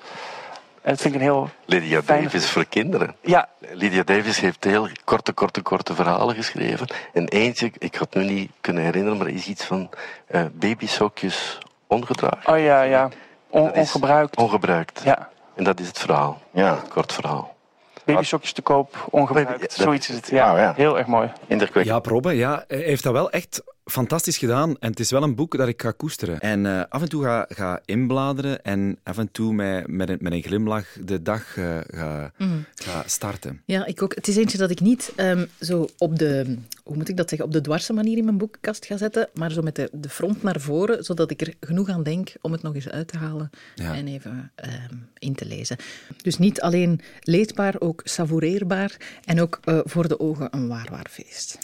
En 0.82 0.92
dat 0.92 1.02
vind 1.02 1.14
ik 1.14 1.20
een 1.20 1.26
heel. 1.26 1.50
Lydia 1.66 2.02
Davis 2.06 2.50
voor 2.50 2.66
kinderen. 2.66 3.16
Ja. 3.22 3.50
Lydia 3.72 4.04
Davis 4.04 4.40
heeft 4.40 4.64
heel 4.64 4.88
korte, 5.04 5.32
korte, 5.32 5.62
korte 5.62 5.96
verhalen 5.96 6.36
geschreven. 6.36 6.88
En 7.14 7.28
eentje, 7.28 7.72
ik 7.78 7.96
had 7.96 8.14
het 8.14 8.24
nu 8.24 8.34
niet 8.34 8.52
kunnen 8.62 8.84
herinneren, 8.84 9.18
maar 9.18 9.28
is 9.28 9.48
iets 9.48 9.66
van 9.66 9.90
uh, 10.32 10.42
babysokjes 10.52 11.58
ongedragen. 11.88 12.54
Oh 12.54 12.60
ja, 12.60 12.82
ja. 12.82 13.10
ongebruikt. 13.50 14.38
Ongebruikt. 14.38 15.02
Ja. 15.04 15.30
En 15.56 15.64
dat 15.64 15.80
is 15.80 15.88
het 15.88 16.00
verhaal. 16.00 16.42
Ja. 16.52 16.76
Het 16.76 16.88
kort 16.88 17.14
verhaal. 17.14 17.58
Babysokjes 18.06 18.54
te 18.54 18.62
koop, 18.62 19.08
ongebruikt. 19.10 19.74
Zoiets 19.74 20.10
is 20.10 20.16
het. 20.16 20.30
Ja, 20.30 20.58
ja. 20.58 20.74
Heel 20.76 20.98
erg 20.98 21.08
mooi. 21.08 21.32
Ja, 21.74 22.00
Robbe, 22.04 22.36
ja, 22.36 22.64
heeft 22.68 23.04
dat 23.04 23.14
wel 23.14 23.32
echt 23.32 23.62
fantastisch 23.90 24.38
gedaan. 24.38 24.76
En 24.80 24.90
het 24.90 25.00
is 25.00 25.12
wel 25.12 25.24
een 25.24 25.36
boek 25.36 25.58
dat 25.58 25.68
ik 25.68 25.82
ga 25.82 25.92
koesteren. 25.92 26.40
En 26.40 26.66
uh, 26.66 26.84
af 26.90 27.02
en 27.02 27.10
toe 27.10 27.24
ga, 27.24 27.46
ga 27.50 27.82
inbladeren 27.86 28.64
en 28.64 28.98
af 29.04 29.18
en 29.18 29.32
toe 29.32 29.54
met, 29.54 29.88
met, 29.88 30.10
een, 30.10 30.18
met 30.20 30.34
een 30.34 30.42
glimlach 30.42 30.86
de 31.06 31.22
dag 31.22 31.56
uh, 31.58 31.78
ga, 31.88 32.32
mm. 32.38 32.66
ga, 32.76 33.04
starten. 33.06 33.62
Ja, 33.66 33.86
ik 33.86 34.02
ook. 34.02 34.16
Het 34.16 34.28
is 34.28 34.36
eentje 34.36 34.58
dat 34.58 34.70
ik 34.70 34.80
niet 34.80 35.14
um, 35.18 35.48
zo 35.60 35.88
op 35.98 36.20
de, 36.20 36.58
hoe 36.84 36.96
moet 36.96 37.10
ik 37.10 37.18
dat 37.18 37.30
zeggen, 37.30 37.48
op 37.48 37.54
de 37.54 37.62
dwarse 37.62 37.94
manier 37.94 38.18
in 38.18 38.26
mijn 38.26 38.38
boekenkast 38.38 38.86
ga 38.86 38.98
zetten, 38.98 39.30
maar 39.34 39.52
zo 39.52 39.62
met 39.62 39.76
de, 39.76 39.90
de 39.92 40.10
front 40.10 40.44
naar 40.44 40.60
voren, 40.60 41.04
zodat 41.04 41.32
ik 41.32 41.42
er 41.42 41.54
genoeg 41.60 41.90
aan 41.90 42.04
denk 42.04 42.34
om 42.42 42.52
het 42.52 42.62
nog 42.62 42.76
eens 42.76 42.90
uit 42.90 43.08
te 43.08 43.18
halen 43.18 43.50
ja. 43.76 43.96
en 43.96 44.08
even 44.08 44.52
um, 44.66 45.08
in 45.18 45.36
te 45.36 45.46
lezen. 45.46 45.78
Dus 46.22 46.38
niet 46.38 46.62
alleen 46.62 47.02
leesbaar, 47.20 47.76
ook 47.80 48.02
savoureerbaar 48.04 48.98
en 49.24 49.42
ook 49.42 49.60
uh, 49.66 49.80
voor 49.84 50.08
de 50.08 50.20
ogen 50.20 50.48
een 50.52 50.68
waar, 50.68 50.88
waar 50.92 51.08
feest. 51.10 51.58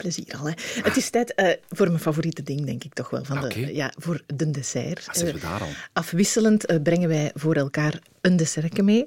Plezier 0.00 0.36
al. 0.38 0.46
Hè. 0.46 0.52
Het 0.82 0.96
is 0.96 1.10
tijd 1.10 1.32
uh, 1.36 1.50
voor 1.68 1.86
mijn 1.86 2.00
favoriete 2.00 2.42
ding, 2.42 2.66
denk 2.66 2.84
ik 2.84 2.94
toch 2.94 3.10
wel. 3.10 3.24
Van 3.24 3.38
okay. 3.38 3.64
de, 3.64 3.74
ja, 3.74 3.92
voor 3.96 4.22
de 4.26 4.50
dessert. 4.50 5.04
Zitten 5.12 5.34
we 5.34 5.40
daar 5.40 5.60
al? 5.60 5.68
Afwisselend 5.92 6.70
uh, 6.70 6.82
brengen 6.82 7.08
wij 7.08 7.30
voor 7.34 7.54
elkaar 7.54 7.98
een 8.20 8.36
dessertje 8.36 8.82
mee. 8.82 9.06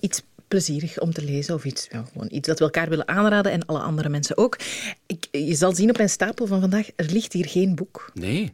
Iets 0.00 0.22
plezierig 0.48 0.98
om 0.98 1.12
te 1.12 1.24
lezen 1.24 1.54
of 1.54 1.64
iets, 1.64 1.86
ja, 1.90 2.04
gewoon 2.12 2.28
iets 2.30 2.48
dat 2.48 2.58
we 2.58 2.64
elkaar 2.64 2.88
willen 2.88 3.08
aanraden 3.08 3.52
en 3.52 3.66
alle 3.66 3.78
andere 3.78 4.08
mensen 4.08 4.36
ook. 4.36 4.58
Ik, 5.06 5.26
je 5.30 5.54
zal 5.54 5.74
zien 5.74 5.90
op 5.90 5.96
mijn 5.96 6.08
stapel 6.08 6.46
van 6.46 6.60
vandaag, 6.60 6.88
er 6.96 7.10
ligt 7.10 7.32
hier 7.32 7.48
geen 7.48 7.74
boek. 7.74 8.10
Nee. 8.14 8.52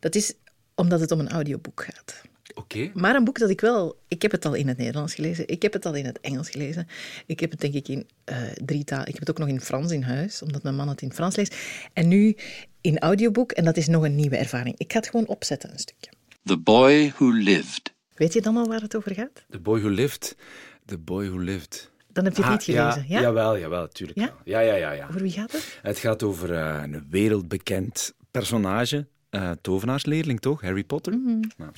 Dat 0.00 0.14
is 0.14 0.32
omdat 0.74 1.00
het 1.00 1.10
om 1.10 1.20
een 1.20 1.30
audioboek 1.30 1.84
gaat. 1.84 2.22
Okay. 2.54 2.90
Maar 2.94 3.14
een 3.14 3.24
boek 3.24 3.38
dat 3.38 3.50
ik 3.50 3.60
wel... 3.60 3.98
Ik 4.08 4.22
heb 4.22 4.30
het 4.30 4.44
al 4.44 4.54
in 4.54 4.68
het 4.68 4.76
Nederlands 4.76 5.14
gelezen. 5.14 5.48
Ik 5.48 5.62
heb 5.62 5.72
het 5.72 5.86
al 5.86 5.94
in 5.94 6.04
het 6.04 6.20
Engels 6.20 6.50
gelezen. 6.50 6.86
Ik 7.26 7.40
heb 7.40 7.50
het 7.50 7.60
denk 7.60 7.74
ik 7.74 7.88
in 7.88 8.06
uh, 8.30 8.36
drie 8.64 8.84
talen... 8.84 9.06
Ik 9.06 9.12
heb 9.12 9.20
het 9.20 9.30
ook 9.30 9.38
nog 9.38 9.48
in 9.48 9.60
Frans 9.60 9.92
in 9.92 10.02
huis, 10.02 10.42
omdat 10.42 10.62
mijn 10.62 10.74
man 10.74 10.88
het 10.88 11.02
in 11.02 11.12
Frans 11.12 11.36
leest. 11.36 11.56
En 11.92 12.08
nu 12.08 12.36
in 12.80 12.98
audioboek, 12.98 13.52
en 13.52 13.64
dat 13.64 13.76
is 13.76 13.88
nog 13.88 14.02
een 14.02 14.14
nieuwe 14.14 14.36
ervaring. 14.36 14.74
Ik 14.78 14.92
ga 14.92 14.98
het 14.98 15.08
gewoon 15.08 15.26
opzetten, 15.26 15.72
een 15.72 15.78
stukje. 15.78 16.10
The 16.44 16.56
Boy 16.56 17.12
Who 17.16 17.30
Lived. 17.30 17.92
Weet 18.14 18.32
je 18.32 18.40
dan 18.40 18.56
al 18.56 18.66
waar 18.66 18.80
het 18.80 18.96
over 18.96 19.14
gaat? 19.14 19.44
The 19.50 19.58
Boy 19.58 19.80
Who 19.80 19.88
Lived. 19.88 20.36
The 20.84 20.98
Boy 20.98 21.28
Who 21.28 21.38
Lived. 21.38 21.90
Dan 22.12 22.24
heb 22.24 22.36
je 22.36 22.42
het 22.42 22.50
ah, 22.50 22.56
niet 22.56 22.64
gelezen, 22.64 23.04
ja? 23.08 23.18
ja? 23.18 23.20
Jawel, 23.20 23.58
jawel, 23.58 23.88
tuurlijk. 23.88 24.18
Ja? 24.18 24.34
Ja, 24.44 24.60
ja, 24.60 24.74
ja, 24.74 24.90
ja. 24.90 25.06
Over 25.08 25.20
wie 25.20 25.30
gaat 25.30 25.52
het? 25.52 25.78
Het 25.82 25.98
gaat 25.98 26.22
over 26.22 26.50
uh, 26.50 26.80
een 26.82 27.06
wereldbekend 27.10 28.14
personage. 28.30 29.06
Uh, 29.30 29.50
tovenaarsleerling, 29.60 30.40
toch? 30.40 30.60
Harry 30.60 30.84
Potter. 30.84 31.12
Mm 31.12 31.24
-hmm. 31.24 31.50
nou. 31.56 31.70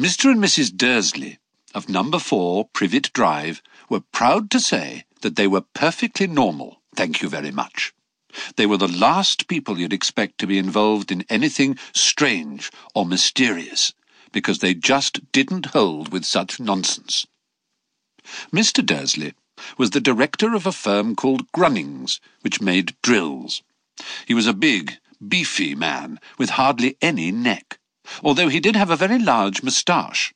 Mr. 0.00 0.30
and 0.30 0.42
Mrs. 0.42 0.74
Dursley 0.74 1.38
of 1.74 1.90
number 1.90 2.18
4 2.18 2.70
Privet 2.72 3.12
Drive 3.12 3.60
were 3.90 4.00
proud 4.00 4.50
to 4.50 4.58
say 4.58 5.04
that 5.20 5.36
they 5.36 5.46
were 5.46 5.60
perfectly 5.60 6.26
normal 6.26 6.80
thank 6.96 7.20
you 7.20 7.28
very 7.28 7.50
much. 7.50 7.92
They 8.56 8.64
were 8.64 8.78
the 8.78 8.88
last 8.88 9.46
people 9.46 9.78
you'd 9.78 9.92
expect 9.92 10.38
to 10.38 10.46
be 10.46 10.56
involved 10.56 11.12
in 11.12 11.26
anything 11.28 11.78
strange 11.94 12.70
or 12.94 13.04
mysterious, 13.04 13.92
because 14.32 14.60
they 14.60 14.72
just 14.72 15.32
didn't 15.32 15.66
hold 15.76 16.10
with 16.10 16.24
such 16.24 16.58
nonsense. 16.58 17.26
Mr. 18.50 18.82
Dursley 18.82 19.34
was 19.76 19.90
the 19.90 20.00
director 20.00 20.54
of 20.54 20.66
a 20.66 20.72
firm 20.72 21.14
called 21.14 21.52
Grunnings, 21.52 22.20
which 22.40 22.62
made 22.62 22.96
drills. 23.02 23.62
He 24.24 24.32
was 24.32 24.46
a 24.46 24.54
big, 24.54 24.96
beefy 25.28 25.74
man 25.74 26.18
with 26.38 26.48
hardly 26.48 26.96
any 27.02 27.30
neck, 27.30 27.79
although 28.22 28.48
he 28.48 28.60
did 28.60 28.76
have 28.76 28.90
a 28.90 28.96
very 28.96 29.18
large 29.18 29.62
moustache. 29.62 30.32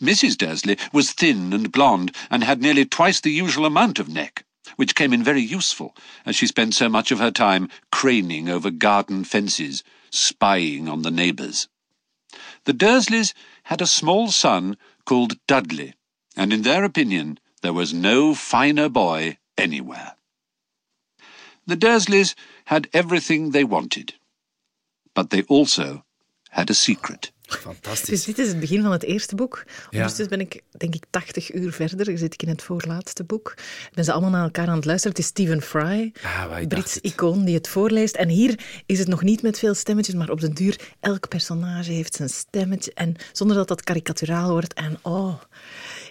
Mrs. 0.00 0.36
Dursley 0.38 0.78
was 0.92 1.12
thin 1.12 1.52
and 1.52 1.70
blonde 1.70 2.14
and 2.30 2.42
had 2.42 2.62
nearly 2.62 2.84
twice 2.84 3.20
the 3.20 3.30
usual 3.30 3.66
amount 3.66 3.98
of 3.98 4.08
neck, 4.08 4.44
which 4.76 4.94
came 4.94 5.12
in 5.12 5.22
very 5.22 5.42
useful, 5.42 5.94
as 6.24 6.36
she 6.36 6.46
spent 6.46 6.74
so 6.74 6.88
much 6.88 7.10
of 7.10 7.18
her 7.18 7.30
time 7.30 7.68
craning 7.92 8.48
over 8.48 8.70
garden 8.70 9.24
fences, 9.24 9.82
spying 10.10 10.88
on 10.88 11.02
the 11.02 11.10
neighbours. 11.10 11.68
The 12.64 12.72
Dursleys 12.72 13.34
had 13.64 13.80
a 13.80 13.86
small 13.86 14.30
son 14.30 14.76
called 15.04 15.38
Dudley, 15.46 15.94
and 16.36 16.52
in 16.52 16.62
their 16.62 16.84
opinion 16.84 17.38
there 17.62 17.72
was 17.72 17.92
no 17.92 18.34
finer 18.34 18.88
boy 18.88 19.38
anywhere. 19.58 20.16
The 21.66 21.76
Dursleys 21.76 22.34
had 22.66 22.88
everything 22.92 23.50
they 23.50 23.64
wanted, 23.64 24.14
but 25.14 25.30
they 25.30 25.42
also 25.42 26.04
had 26.50 26.70
a 26.70 26.72
secret. 26.72 27.32
Fantastisch. 27.58 28.08
Dus 28.08 28.24
dit 28.24 28.38
is 28.38 28.48
het 28.48 28.60
begin 28.60 28.82
van 28.82 28.92
het 28.92 29.02
eerste 29.02 29.34
boek. 29.34 29.62
Ja. 29.66 29.84
Ondertussen 29.90 30.28
ben 30.28 30.40
ik, 30.40 30.62
denk 30.76 30.94
ik, 30.94 31.04
80 31.10 31.54
uur 31.54 31.72
verder. 31.72 32.04
Dan 32.04 32.18
zit 32.18 32.34
ik 32.34 32.42
in 32.42 32.48
het 32.48 32.62
voorlaatste 32.62 33.24
boek. 33.24 33.54
Ik 33.56 33.90
ben 33.94 34.04
ze 34.04 34.12
allemaal 34.12 34.30
naar 34.30 34.42
elkaar 34.44 34.68
aan 34.68 34.76
het 34.76 34.84
luisteren. 34.84 35.16
Het 35.16 35.24
is 35.24 35.30
Stephen 35.30 35.62
Fry, 35.62 36.12
Ah, 36.22 36.66
Brits 36.68 36.98
icoon, 37.00 37.44
die 37.44 37.54
het 37.54 37.68
voorleest. 37.68 38.14
En 38.16 38.28
hier 38.28 38.60
is 38.86 38.98
het 38.98 39.08
nog 39.08 39.22
niet 39.22 39.42
met 39.42 39.58
veel 39.58 39.74
stemmetjes, 39.74 40.14
maar 40.14 40.30
op 40.30 40.40
den 40.40 40.54
duur, 40.54 40.80
elk 41.00 41.28
personage 41.28 41.92
heeft 41.92 42.14
zijn 42.14 42.28
stemmetje. 42.28 42.92
En 42.94 43.14
zonder 43.32 43.56
dat 43.56 43.68
dat 43.68 43.82
karikaturaal 43.84 44.50
wordt. 44.50 44.74
En 44.74 44.98
oh, 45.02 45.40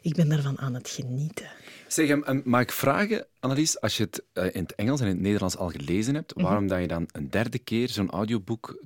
ik 0.01 0.15
ben 0.15 0.29
daarvan 0.29 0.59
aan 0.59 0.73
het 0.73 0.89
genieten. 0.89 1.49
Zeg, 1.87 2.09
em, 2.09 2.41
mag 2.45 2.61
ik 2.61 2.71
vragen, 2.71 3.25
Annelies, 3.39 3.81
als 3.81 3.97
je 3.97 4.03
het 4.03 4.23
eh, 4.33 4.43
in 4.55 4.61
het 4.61 4.75
Engels 4.75 4.99
en 4.99 5.05
in 5.07 5.13
het 5.13 5.21
Nederlands 5.21 5.57
al 5.57 5.69
gelezen 5.69 6.15
hebt, 6.15 6.35
Mhm. 6.35 6.45
waarom 6.45 6.67
dat 6.67 6.81
je 6.81 6.87
dan 6.87 7.07
een 7.11 7.29
derde 7.29 7.59
keer 7.59 7.89
zo'n 7.89 8.09
audioboek 8.11 8.77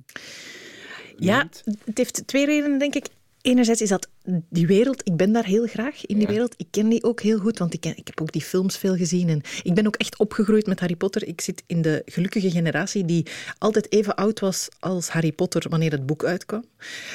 Ja, 1.16 1.48
het 1.84 1.98
heeft 1.98 2.22
twee 2.26 2.46
redenen, 2.46 2.78
denk 2.78 2.94
ik. 2.94 3.06
Enerzijds 3.44 3.80
is 3.80 3.88
dat 3.88 4.08
die 4.48 4.66
wereld, 4.66 5.00
ik 5.06 5.16
ben 5.16 5.32
daar 5.32 5.44
heel 5.44 5.66
graag 5.66 6.06
in 6.06 6.18
die 6.18 6.26
wereld. 6.26 6.54
Ik 6.56 6.66
ken 6.70 6.88
die 6.88 7.02
ook 7.02 7.20
heel 7.20 7.38
goed, 7.38 7.58
want 7.58 7.74
ik, 7.74 7.80
ken, 7.80 7.96
ik 7.96 8.06
heb 8.06 8.20
ook 8.20 8.32
die 8.32 8.42
films 8.42 8.78
veel 8.78 8.96
gezien. 8.96 9.28
En 9.28 9.40
ik 9.62 9.74
ben 9.74 9.86
ook 9.86 9.96
echt 9.96 10.18
opgegroeid 10.18 10.66
met 10.66 10.80
Harry 10.80 10.96
Potter. 10.96 11.26
Ik 11.26 11.40
zit 11.40 11.62
in 11.66 11.82
de 11.82 12.02
gelukkige 12.06 12.50
generatie 12.50 13.04
die 13.04 13.26
altijd 13.58 13.92
even 13.92 14.14
oud 14.14 14.40
was 14.40 14.68
als 14.78 15.08
Harry 15.08 15.32
Potter 15.32 15.68
wanneer 15.68 15.90
het 15.90 16.06
boek 16.06 16.24
uitkwam. 16.24 16.64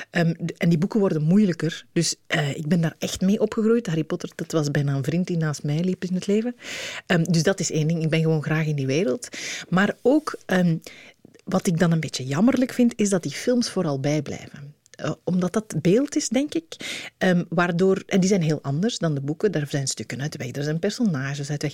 Ehm, 0.09 0.33
en 0.57 0.69
die 0.69 0.77
boeken 0.77 0.99
worden 0.99 1.21
moeilijker. 1.23 1.85
Dus 1.93 2.15
eh, 2.27 2.55
ik 2.55 2.67
ben 2.67 2.81
daar 2.81 2.95
echt 2.99 3.21
mee 3.21 3.39
opgegroeid. 3.39 3.87
Harry 3.87 4.03
Potter, 4.03 4.29
dat 4.35 4.51
was 4.51 4.71
bijna 4.71 4.95
een 4.95 5.03
vriend 5.03 5.27
die 5.27 5.37
naast 5.37 5.63
mij 5.63 5.79
liep 5.79 6.03
in 6.03 6.15
het 6.15 6.27
leven. 6.27 6.55
Ehm, 7.05 7.23
dus 7.23 7.43
dat 7.43 7.59
is 7.59 7.71
één 7.71 7.87
ding. 7.87 8.03
Ik 8.03 8.09
ben 8.09 8.21
gewoon 8.21 8.43
graag 8.43 8.65
in 8.65 8.75
die 8.75 8.87
wereld. 8.87 9.29
Maar 9.69 9.95
ook... 10.01 10.37
ehm, 10.45 10.77
wat 11.49 11.67
ik 11.67 11.79
dan 11.79 11.91
een 11.91 11.99
beetje 11.99 12.25
jammerlijk 12.25 12.73
vind, 12.73 12.93
is 12.95 13.09
dat 13.09 13.23
die 13.23 13.31
films 13.31 13.69
vooral 13.69 13.99
bijblijven. 13.99 14.73
Eh, 14.91 15.11
omdat 15.23 15.53
dat 15.53 15.81
beeld 15.81 16.15
is, 16.15 16.29
denk 16.29 16.53
ik, 16.53 16.75
ehm, 17.17 17.43
waardoor... 17.49 18.03
En 18.05 18.19
die 18.19 18.29
zijn 18.29 18.41
heel 18.41 18.61
anders 18.61 18.97
dan 18.97 19.13
de 19.13 19.21
boeken. 19.21 19.51
Daar 19.51 19.67
zijn 19.67 19.87
stukken 19.87 20.21
uit 20.21 20.37
weg, 20.37 20.55
er 20.55 20.63
zijn 20.63 20.79
personages 20.79 21.49
uit 21.49 21.61
weg. 21.61 21.73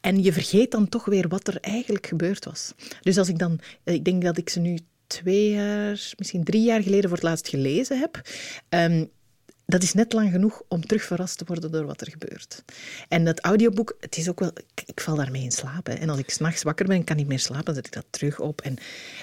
En 0.00 0.22
je 0.22 0.32
vergeet 0.32 0.70
dan 0.70 0.88
toch 0.88 1.04
weer 1.04 1.28
wat 1.28 1.48
er 1.48 1.58
eigenlijk 1.60 2.06
gebeurd 2.06 2.44
was. 2.44 2.72
Dus 3.00 3.18
als 3.18 3.28
ik 3.28 3.38
dan... 3.38 3.60
Ik 3.84 4.04
denk 4.04 4.22
dat 4.22 4.38
ik 4.38 4.48
ze 4.48 4.60
nu 4.60 4.78
twee 5.06 5.50
jaar, 5.50 6.12
misschien 6.16 6.44
drie 6.44 6.62
jaar 6.62 6.82
geleden 6.82 7.08
voor 7.08 7.18
het 7.18 7.26
laatst 7.26 7.48
gelezen 7.48 7.98
heb. 7.98 8.20
Ehm, 8.68 9.04
dat 9.66 9.82
is 9.82 9.92
net 9.94 10.12
lang 10.12 10.30
genoeg 10.30 10.62
om 10.68 10.80
terug 10.86 11.02
verrast 11.02 11.38
te 11.38 11.44
worden 11.46 11.72
door 11.72 11.86
wat 11.86 12.00
er 12.00 12.10
gebeurt. 12.10 12.64
En 13.08 13.24
dat 13.24 13.40
audioboek, 13.40 13.96
het 14.00 14.16
is 14.16 14.28
ook 14.28 14.40
wel... 14.40 14.50
Ik, 14.74 14.82
ik 14.86 15.00
val 15.00 15.16
daarmee 15.16 15.42
in 15.42 15.50
slaap. 15.52 15.86
Hè. 15.86 15.92
En 15.92 16.08
als 16.08 16.18
ik 16.18 16.30
s'nachts 16.30 16.62
wakker 16.62 16.86
ben 16.86 16.96
en 16.96 17.04
kan 17.04 17.16
niet 17.16 17.26
meer 17.28 17.38
slapen, 17.38 17.64
dan 17.64 17.74
zet 17.74 17.86
ik 17.86 17.92
dat 17.92 18.04
terug 18.10 18.40
op. 18.40 18.60
En 18.60 18.76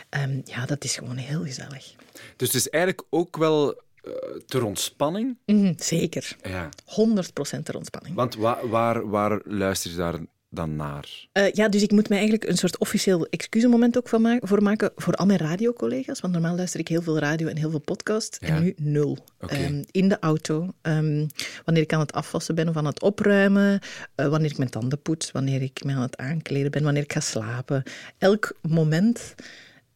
ehm, 0.09 0.41
ja, 0.45 0.65
dat 0.65 0.83
is 0.83 0.95
gewoon 0.95 1.17
heel 1.17 1.43
gezellig. 1.43 1.95
Dus 2.35 2.47
het 2.47 2.53
is 2.55 2.69
eigenlijk 2.69 3.03
ook 3.09 3.37
wel 3.37 3.81
eh, 4.03 4.11
ter 4.45 4.63
ontspanning. 4.63 5.37
Mhm, 5.45 5.73
zeker. 5.77 6.35
Ja. 6.43 6.69
100% 6.85 7.63
ter 7.63 7.75
ontspanning. 7.75 8.15
Want 8.15 8.35
wa- 8.35 8.67
waar, 8.67 9.09
waar 9.09 9.41
luister 9.43 9.91
je 9.91 9.97
daar 9.97 10.19
dan 10.53 10.75
naar? 10.75 11.27
Eh, 11.31 11.51
ja, 11.51 11.69
dus 11.69 11.81
ik 11.81 11.91
moet 11.91 12.09
mij 12.09 12.17
eigenlijk 12.17 12.49
een 12.49 12.57
soort 12.57 12.77
officieel 12.77 13.25
excusemoment 13.29 13.97
ook 13.97 14.09
van 14.09 14.21
ma- 14.21 14.39
voor 14.41 14.63
maken 14.63 14.91
voor 14.95 15.13
al 15.13 15.25
mijn 15.25 15.39
radiocollega's. 15.39 16.19
Want 16.19 16.33
normaal 16.33 16.55
luister 16.55 16.79
ik 16.79 16.87
heel 16.87 17.01
veel 17.01 17.19
radio 17.19 17.47
en 17.47 17.57
heel 17.57 17.69
veel 17.69 17.79
podcast. 17.79 18.37
Ja. 18.39 18.47
En 18.47 18.63
nu 18.63 18.73
nul. 18.77 19.17
Ehm, 19.39 19.83
in 19.91 20.09
de 20.09 20.17
auto, 20.19 20.69
ehm, 20.81 21.27
wanneer 21.65 21.83
ik 21.83 21.93
aan 21.93 21.99
het 21.99 22.13
afwassen 22.13 22.55
ben 22.55 22.69
of 22.69 22.75
aan 22.77 22.85
het 22.85 23.01
opruimen, 23.01 23.79
eh, 24.15 24.27
wanneer 24.27 24.51
ik 24.51 24.57
mijn 24.57 24.69
tanden 24.69 25.01
poets, 25.01 25.31
wanneer 25.31 25.61
ik 25.61 25.83
me 25.83 25.93
aan 25.93 26.01
het 26.01 26.17
aankleden 26.17 26.71
ben, 26.71 26.83
wanneer 26.83 27.03
ik 27.03 27.13
ga 27.13 27.19
slapen. 27.19 27.83
Elk 28.17 28.57
moment 28.61 29.35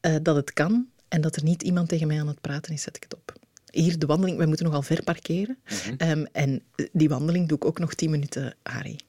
eh, 0.02 0.16
dat 0.22 0.36
het 0.36 0.54
kan 0.54 0.88
en 1.08 1.22
dat 1.22 1.36
er 1.36 1.44
niet 1.44 1.64
iemand 1.64 1.90
tegen 1.90 2.08
mij 2.08 2.20
aan 2.20 2.28
het 2.28 2.42
praten 2.42 2.74
is, 2.74 2.82
zet 2.82 2.96
ik 2.96 3.04
het 3.04 3.14
op. 3.16 3.34
Hier 3.72 4.00
de 4.00 4.06
wandeling, 4.06 4.38
wij 4.38 4.46
moeten 4.48 4.66
nogal 4.66 4.82
ver 4.82 5.04
parkeren. 5.04 5.58
Ehm, 5.98 6.26
en 6.32 6.62
die 6.92 7.10
wandeling 7.10 7.48
doe 7.48 7.58
ik 7.58 7.66
ook 7.66 7.80
nog 7.80 7.94
10 7.94 8.10
minuten, 8.10 8.56
Harry. 8.64 9.00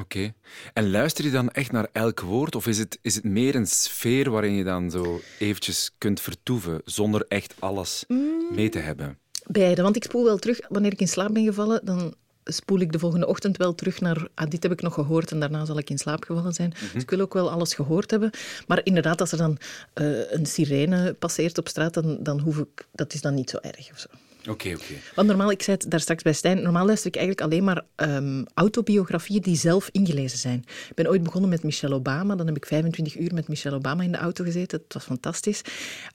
Oké. 0.00 0.32
En 0.72 0.90
luister 0.90 1.24
je 1.24 1.30
dan 1.30 1.50
echt 1.50 1.72
naar 1.72 1.88
elk 1.92 2.20
woord? 2.20 2.54
Of 2.54 2.66
is 2.66 2.78
het, 2.78 2.98
is 3.02 3.14
het 3.14 3.24
meer 3.24 3.54
een 3.54 3.66
sfeer 3.66 4.30
waarin 4.30 4.52
je 4.52 4.64
dan 4.64 4.90
zo 4.90 5.20
eventjes 5.38 5.90
kunt 5.98 6.20
vertoeven, 6.20 6.80
zonder 6.84 7.24
echt 7.28 7.54
alles 7.58 8.04
mee 8.50 8.68
te 8.68 8.78
hebben? 8.78 9.18
Beide, 9.46 9.82
want 9.82 9.96
ik 9.96 10.04
spoel 10.04 10.24
wel 10.24 10.38
terug. 10.38 10.60
Wanneer 10.68 10.92
ik 10.92 11.00
in 11.00 11.08
slaap 11.08 11.34
ben 11.34 11.44
gevallen, 11.44 11.80
dan 11.84 12.14
spoel 12.44 12.80
ik 12.80 12.92
de 12.92 12.98
volgende 12.98 13.26
ochtend 13.26 13.56
wel 13.56 13.74
terug 13.74 14.00
naar... 14.00 14.28
Ah, 14.34 14.50
dit 14.50 14.62
heb 14.62 14.72
ik 14.72 14.82
nog 14.82 14.94
gehoord 14.94 15.30
en 15.30 15.40
daarna 15.40 15.64
zal 15.64 15.78
ik 15.78 15.90
in 15.90 15.98
slaap 15.98 16.24
gevallen 16.24 16.52
zijn. 16.52 16.74
Dus 16.92 17.02
ik 17.02 17.10
wil 17.10 17.20
ook 17.20 17.34
wel 17.34 17.50
alles 17.50 17.74
gehoord 17.74 18.10
hebben. 18.10 18.30
Maar 18.66 18.80
inderdaad, 18.84 19.20
als 19.20 19.32
er 19.32 19.38
dan 19.38 19.58
eh, 19.92 20.32
een 20.32 20.46
sirene 20.46 21.14
passeert 21.14 21.58
op 21.58 21.68
straat, 21.68 21.94
dan, 21.94 22.18
dan 22.22 22.40
hoef 22.40 22.58
ik... 22.58 22.86
Dat 22.92 23.14
is 23.14 23.20
dan 23.20 23.34
niet 23.34 23.50
zo 23.50 23.56
erg 23.56 23.90
of 23.90 23.98
zo. 23.98 24.08
Oké, 24.48 24.68
oké. 24.68 24.94
Want 25.14 25.28
normaal, 25.28 25.50
ik 25.50 25.62
zei 25.62 25.76
het 25.76 25.90
daar 25.90 26.00
straks 26.00 26.22
bij 26.22 26.32
Stijn, 26.32 26.62
normaal 26.62 26.86
luister 26.86 27.06
ik 27.06 27.16
eigenlijk 27.16 27.46
alleen 27.46 27.64
maar 27.64 27.84
ehm, 27.94 28.44
autobiografieën 28.54 29.42
die 29.42 29.56
zelf 29.56 29.88
ingelezen 29.92 30.38
zijn. 30.38 30.64
Ik 30.88 30.94
ben 30.94 31.08
ooit 31.08 31.22
begonnen 31.22 31.50
met 31.50 31.62
Michelle 31.62 31.94
Obama. 31.94 32.34
Dan 32.36 32.46
heb 32.46 32.56
ik 32.56 32.66
25 32.66 33.18
uur 33.18 33.34
met 33.34 33.48
Michelle 33.48 33.76
Obama 33.76 34.02
in 34.02 34.12
de 34.12 34.18
auto 34.18 34.44
gezeten. 34.44 34.78
Het 34.84 34.94
was 34.94 35.04
fantastisch. 35.04 35.62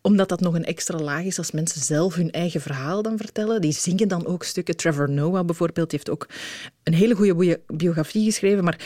Omdat 0.02 0.30
dat 0.30 0.40
nog 0.40 0.54
een 0.54 0.66
extra 0.66 0.98
laag 0.98 1.24
is 1.24 1.38
als 1.38 1.52
mensen 1.52 1.82
zelf 1.82 2.16
hun 2.16 2.32
eigen 2.32 2.62
verhaal 2.62 3.02
dan 3.02 3.18
vertellen. 3.18 3.62
Die 3.62 3.74
zingen 3.74 4.08
dan 4.08 4.26
ook 4.26 4.44
stukken. 4.44 4.76
Trevor 4.76 5.10
Noah 5.10 5.46
bijvoorbeeld 5.46 5.92
heeft 5.92 6.10
ook 6.10 6.28
een 6.84 6.94
hele 6.94 7.16
goede 7.16 7.60
biografie 7.68 8.26
geschreven. 8.26 8.64
Maar 8.64 8.80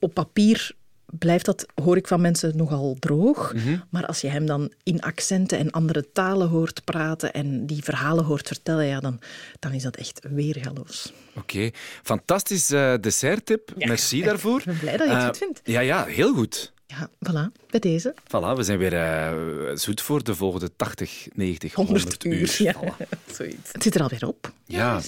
op 0.00 0.14
papier 0.14 0.76
blijft 1.18 1.44
dat, 1.44 1.66
hoor 1.74 1.96
ik 1.96 2.06
van 2.08 2.20
mensen, 2.20 2.56
nogal 2.56 2.96
droog. 2.98 3.54
Maar 3.90 4.06
als 4.06 4.20
je 4.20 4.28
hem 4.28 4.46
dan 4.46 4.72
in 4.82 5.00
accenten 5.00 5.58
en 5.58 5.70
andere 5.70 6.12
talen 6.12 6.48
hoort 6.48 6.84
praten 6.84 7.32
en 7.32 7.66
die 7.66 7.82
verhalen 7.84 8.24
hoort 8.24 8.46
vertellen, 8.46 8.84
ja, 8.86 9.00
dan, 9.00 9.20
dan 9.58 9.72
is 9.72 9.82
dat 9.82 9.96
echt 9.96 10.20
weergaloos. 10.30 11.12
Oké. 11.34 11.70
Fantastisch 12.02 12.70
eh, 12.70 12.94
desserttip. 13.00 13.72
Merci 13.76 14.22
daarvoor. 14.28 14.58
Ik 14.58 14.64
ben 14.64 14.78
blij 14.78 14.96
dat 14.96 15.06
je 15.06 15.12
het 15.12 15.22
Eh, 15.22 15.26
goed 15.28 15.38
vindt. 15.38 15.60
Ja, 15.64 15.80
ja, 15.80 16.04
heel 16.04 16.34
goed. 16.34 16.72
Ja, 16.86 17.08
voilà, 17.30 17.52
bij 17.70 17.80
deze. 17.80 18.14
Voilà, 18.22 18.56
we 18.56 18.62
zijn 18.62 18.78
weer 18.78 18.94
eh, 18.94 19.32
zoet 19.74 20.00
voor 20.00 20.24
de 20.24 20.34
volgende 20.34 20.70
80, 20.76 21.28
90, 21.32 21.74
100, 21.74 21.98
100 21.98 22.24
uur. 22.24 22.56
Ja, 22.58 22.74
zoiets. 23.36 23.72
Het 23.72 23.82
zit 23.82 23.94
er 23.94 24.02
alweer 24.02 24.26
op. 24.26 24.52
Ja, 24.64 25.00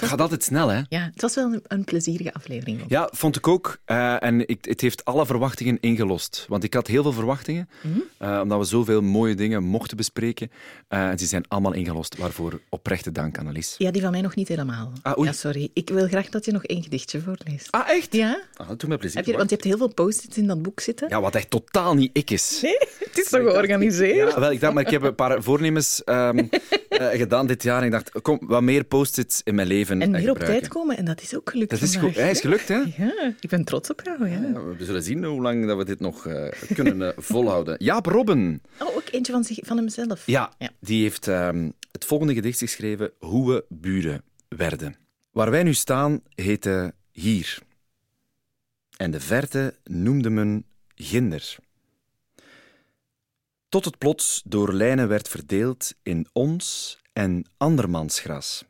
het 0.00 0.08
gaat 0.08 0.20
altijd 0.20 0.42
snel, 0.44 0.68
hè? 0.68 0.80
Ja, 0.88 1.10
het 1.12 1.22
was 1.22 1.34
wel 1.34 1.52
een, 1.52 1.62
een 1.66 1.84
plezierige 1.84 2.32
aflevering. 2.34 2.82
ook. 2.82 2.88
Ja, 2.90 3.08
vond 3.12 3.36
ik 3.36 3.48
ook. 3.48 3.78
Eh, 3.84 4.22
en 4.22 4.48
ik, 4.48 4.64
het 4.64 4.80
heeft 4.80 5.04
alle 5.04 5.26
verwachtingen 5.26 5.78
ingelost. 5.80 6.44
Want 6.48 6.64
ik 6.64 6.74
had 6.74 6.86
heel 6.86 7.02
veel 7.02 7.12
verwachtingen, 7.12 7.68
Mhm. 7.82 7.98
eh, 8.18 8.40
omdat 8.42 8.58
we 8.58 8.64
zoveel 8.64 9.02
mooie 9.02 9.34
dingen 9.34 9.62
mochten 9.62 9.96
bespreken. 9.96 10.50
Eh, 10.88 11.08
en 11.08 11.16
die 11.16 11.26
zijn 11.26 11.44
allemaal 11.48 11.72
ingelost. 11.72 12.16
Waarvoor 12.16 12.60
oprechte 12.68 13.12
dank, 13.12 13.38
Annelies. 13.38 13.74
Ja, 13.78 13.90
die 13.90 14.02
van 14.02 14.10
mij 14.10 14.20
nog 14.20 14.34
niet 14.34 14.48
helemaal. 14.48 14.92
Ah. 15.02 15.24
Ja, 15.24 15.32
sorry. 15.32 15.70
Ik 15.72 15.88
wil 15.88 16.06
graag 16.08 16.28
dat 16.28 16.44
je 16.44 16.52
nog 16.52 16.64
één 16.64 16.82
gedichtje 16.82 17.20
voorleest. 17.20 17.70
Ah, 17.70 17.88
echt? 17.90 18.12
Ja? 18.14 18.40
Ah, 18.56 18.68
dat 18.68 18.80
doet 18.80 18.88
mij 18.88 18.98
plezier. 18.98 19.16
Heb 19.16 19.26
je, 19.26 19.36
want 19.36 19.48
je 19.50 19.54
hebt 19.54 19.66
heel 19.68 19.76
veel 19.78 19.94
post-its 19.94 20.36
in 20.36 20.46
dat 20.46 20.62
boek 20.62 20.80
zitten. 20.80 21.08
Ja, 21.08 21.20
wat 21.20 21.34
echt 21.34 21.50
totaal 21.50 21.94
niet 21.94 22.10
ik 22.12 22.30
is. 22.30 22.58
Nee, 22.62 22.78
het 22.98 23.18
is 23.18 23.28
zo 23.28 23.38
georganiseerd. 23.38 24.32
Ja, 24.32 24.40
wel, 24.40 24.50
ik 24.50 24.60
dacht, 24.60 24.74
maar 24.74 24.84
ik 24.84 24.90
heb 24.90 25.02
een 25.02 25.14
paar 25.14 25.42
voornemens 25.42 26.04
ehm, 26.04 26.38
eh, 26.88 27.06
gedaan 27.08 27.46
dit 27.46 27.62
jaar. 27.62 27.78
En 27.80 27.84
ik 27.86 27.90
dacht, 27.92 28.22
kom, 28.22 28.38
wat 28.40 28.62
meer 28.62 28.84
post-its 28.84 29.40
in 29.44 29.54
mijn 29.54 29.68
leven 29.68 29.84
En 29.90 30.10
meer 30.10 30.30
op 30.30 30.38
tijd 30.38 30.68
komen, 30.68 30.96
en 30.96 31.04
dat 31.04 31.22
is 31.22 31.36
ook 31.36 31.50
gelukt 31.50 31.70
Dat 31.70 31.80
is, 31.80 31.92
vandaag, 31.92 32.10
goed. 32.12 32.20
Hij 32.20 32.30
is 32.30 32.40
gelukt, 32.40 32.68
hè? 32.68 32.82
Ja, 32.96 33.34
ik 33.40 33.48
ben 33.48 33.64
trots 33.64 33.90
op 33.90 34.00
jou. 34.04 34.28
Ja. 34.30 34.40
Ja, 34.40 34.64
we 34.64 34.84
zullen 34.84 35.02
zien 35.02 35.24
hoe 35.24 35.42
lang 35.42 35.66
dat 35.66 35.76
we 35.76 35.84
dit 35.84 36.00
nog 36.00 36.26
eh, 36.26 36.48
kunnen 36.74 37.02
eh, 37.02 37.22
volhouden. 37.22 37.76
Jaap 37.78 38.06
Robben. 38.06 38.62
Oh, 38.80 38.96
ook 38.96 39.08
eentje 39.10 39.32
van, 39.32 39.44
zich, 39.44 39.58
van 39.62 39.76
hemzelf. 39.76 40.26
Ja, 40.26 40.52
Ja. 40.58 40.70
die 40.80 41.02
heeft 41.02 41.28
ehm, 41.28 41.70
het 41.92 42.04
volgende 42.04 42.34
gedicht 42.34 42.58
geschreven, 42.58 43.10
Hoe 43.18 43.52
we 43.52 43.64
buren 43.68 44.22
werden. 44.48 44.96
Waar 45.30 45.50
wij 45.50 45.62
nu 45.62 45.74
staan, 45.74 46.20
heette 46.34 46.94
Hier. 47.12 47.58
En 48.96 49.10
de 49.10 49.20
verte 49.20 49.74
noemde 49.84 50.30
men 50.30 50.64
ginder. 50.94 51.56
Tot 53.68 53.84
het 53.84 53.98
plots 53.98 54.42
door 54.44 54.72
lijnen 54.72 55.08
werd 55.08 55.28
verdeeld 55.28 55.94
in 56.02 56.26
ons 56.32 56.98
en 57.12 57.44
andermans 57.56 58.20
gras. 58.20 58.64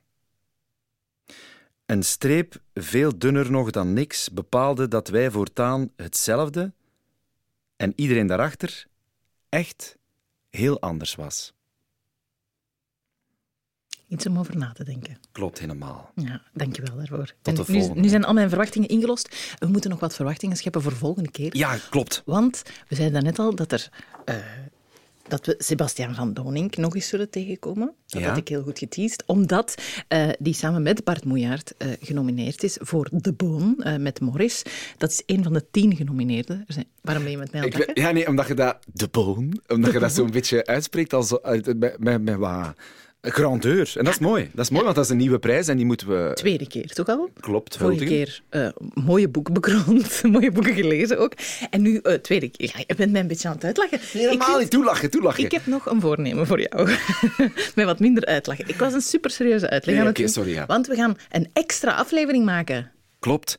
Een 1.86 2.02
streep, 2.02 2.60
veel 2.74 3.18
dunner 3.18 3.50
nog 3.50 3.70
dan 3.70 3.92
niks, 3.92 4.30
bepaalde 4.30 4.88
dat 4.88 5.08
wij 5.08 5.30
voortaan 5.30 5.90
hetzelfde 5.96 6.72
en 7.76 7.92
iedereen 7.96 8.26
daarachter 8.26 8.86
echt 9.48 9.96
heel 10.50 10.80
anders 10.80 11.14
was. 11.14 11.54
Iets 14.08 14.26
om 14.26 14.38
over 14.38 14.56
na 14.56 14.72
te 14.72 14.84
denken. 14.84 15.18
Klopt 15.32 15.58
helemaal. 15.58 16.10
Ja, 16.14 16.42
dankjewel 16.52 16.96
daarvoor. 16.96 17.34
Tot 17.42 17.56
de 17.56 17.64
En 17.64 17.72
nu, 17.72 17.78
volgende. 17.78 18.00
nu 18.00 18.08
zijn 18.08 18.24
al 18.24 18.34
mijn 18.34 18.48
verwachtingen 18.48 18.88
ingelost. 18.88 19.54
We 19.58 19.66
moeten 19.66 19.90
nog 19.90 20.00
wat 20.00 20.14
verwachtingen 20.14 20.56
scheppen 20.56 20.82
voor 20.82 20.92
volgende 20.96 21.30
keer. 21.30 21.56
Ja, 21.56 21.78
klopt. 21.90 22.22
Want 22.24 22.62
we 22.88 22.94
zeiden 22.94 23.22
net 23.22 23.38
al 23.38 23.54
dat 23.54 23.72
er... 23.72 23.88
eh, 24.24 24.36
dat 25.28 25.46
we 25.46 25.54
Sebastiaan 25.58 26.14
van 26.14 26.32
Donink 26.32 26.76
nog 26.76 26.94
eens 26.94 27.08
zullen 27.08 27.30
tegenkomen. 27.30 27.92
Dat 28.06 28.22
Ja. 28.22 28.28
had 28.28 28.36
ik 28.36 28.48
heel 28.48 28.62
goed 28.62 28.78
geteased. 28.78 29.22
Omdat 29.26 29.74
eh, 30.08 30.28
die 30.38 30.54
samen 30.54 30.82
met 30.82 31.04
Bart 31.04 31.24
Moejaert 31.24 31.74
eh, 31.78 31.88
genomineerd 32.00 32.62
is 32.62 32.76
voor 32.80 33.08
De 33.12 33.32
Boon 33.32 33.82
eh, 33.82 33.96
met 33.96 34.20
Morris. 34.20 34.62
Dat 34.98 35.10
is 35.10 35.22
een 35.26 35.42
van 35.42 35.52
de 35.52 35.64
tien 35.70 35.96
genomineerden. 35.96 36.64
Er 36.66 36.72
zijn, 36.72 36.86
waarom 37.00 37.22
ben 37.22 37.32
je 37.32 37.38
met 37.38 37.52
mij 37.52 37.60
aan 37.62 37.68
het 37.68 37.90
ja, 37.94 38.10
nee, 38.10 38.28
omdat 38.28 38.46
je 38.46 38.54
dat... 38.54 38.76
De 38.92 39.08
boon. 39.10 39.60
Omdat 39.68 39.92
je 39.92 39.98
dat 39.98 40.12
zo'n 40.12 40.30
beetje 40.30 40.66
uitspreekt 40.66 41.12
als, 41.12 41.38
met, 41.42 41.98
met, 41.98 42.22
met 42.22 42.36
wat 42.36 42.74
grandeur. 43.30 43.92
En 43.96 44.04
dat 44.04 44.12
is 44.12 44.18
mooi. 44.18 44.50
Dat 44.52 44.64
is 44.64 44.70
mooi, 44.70 44.84
want 44.84 44.96
dat 44.96 45.04
is 45.04 45.10
een 45.10 45.16
nieuwe 45.16 45.38
prijs 45.38 45.68
en 45.68 45.76
die 45.76 45.86
moeten 45.86 46.08
we... 46.08 46.30
Tweede 46.34 46.66
keer, 46.66 46.86
toch 46.92 47.08
al? 47.08 47.30
Klopt, 47.40 47.76
Vorige 47.76 48.04
keer 48.04 48.40
eh, 48.48 48.68
mooie 48.94 49.28
boeken 49.28 49.54
bekroond, 49.54 50.22
mooie 50.32 50.50
boeken 50.50 50.74
gelezen 50.74 51.18
ook. 51.18 51.32
En 51.70 51.82
nu 51.82 51.98
eh, 51.98 52.14
tweede 52.14 52.48
keer. 52.48 52.70
Ja, 52.76 52.84
je 52.86 52.94
bent 52.94 53.12
mij 53.12 53.20
een 53.20 53.26
beetje 53.26 53.48
aan 53.48 53.54
het 53.54 53.64
uitlachen. 53.64 53.98
Helemaal 54.12 54.34
Ik 54.36 54.42
vind- 54.42 54.58
niet. 54.58 54.70
Toelachen, 54.70 55.10
toelachen. 55.10 55.44
Ik 55.44 55.52
heb 55.52 55.66
nog 55.66 55.86
een 55.86 56.00
voornemen 56.00 56.46
voor 56.46 56.60
jou. 56.60 56.90
Met 57.74 57.84
wat 57.84 57.98
minder 57.98 58.24
uitlachen. 58.24 58.68
Ik 58.68 58.76
was 58.76 58.92
een 58.92 59.00
super 59.00 59.30
serieuze 59.30 59.70
uitleg 59.70 59.94
Nee, 59.96 60.04
aan 60.06 60.12
het 60.14 60.32
sorry, 60.32 60.52
ja. 60.52 60.66
Want 60.66 60.86
we 60.86 60.94
gaan 60.94 61.16
een 61.30 61.48
extra 61.52 61.92
aflevering 61.92 62.44
maken. 62.44 62.90
Klopt. 63.26 63.56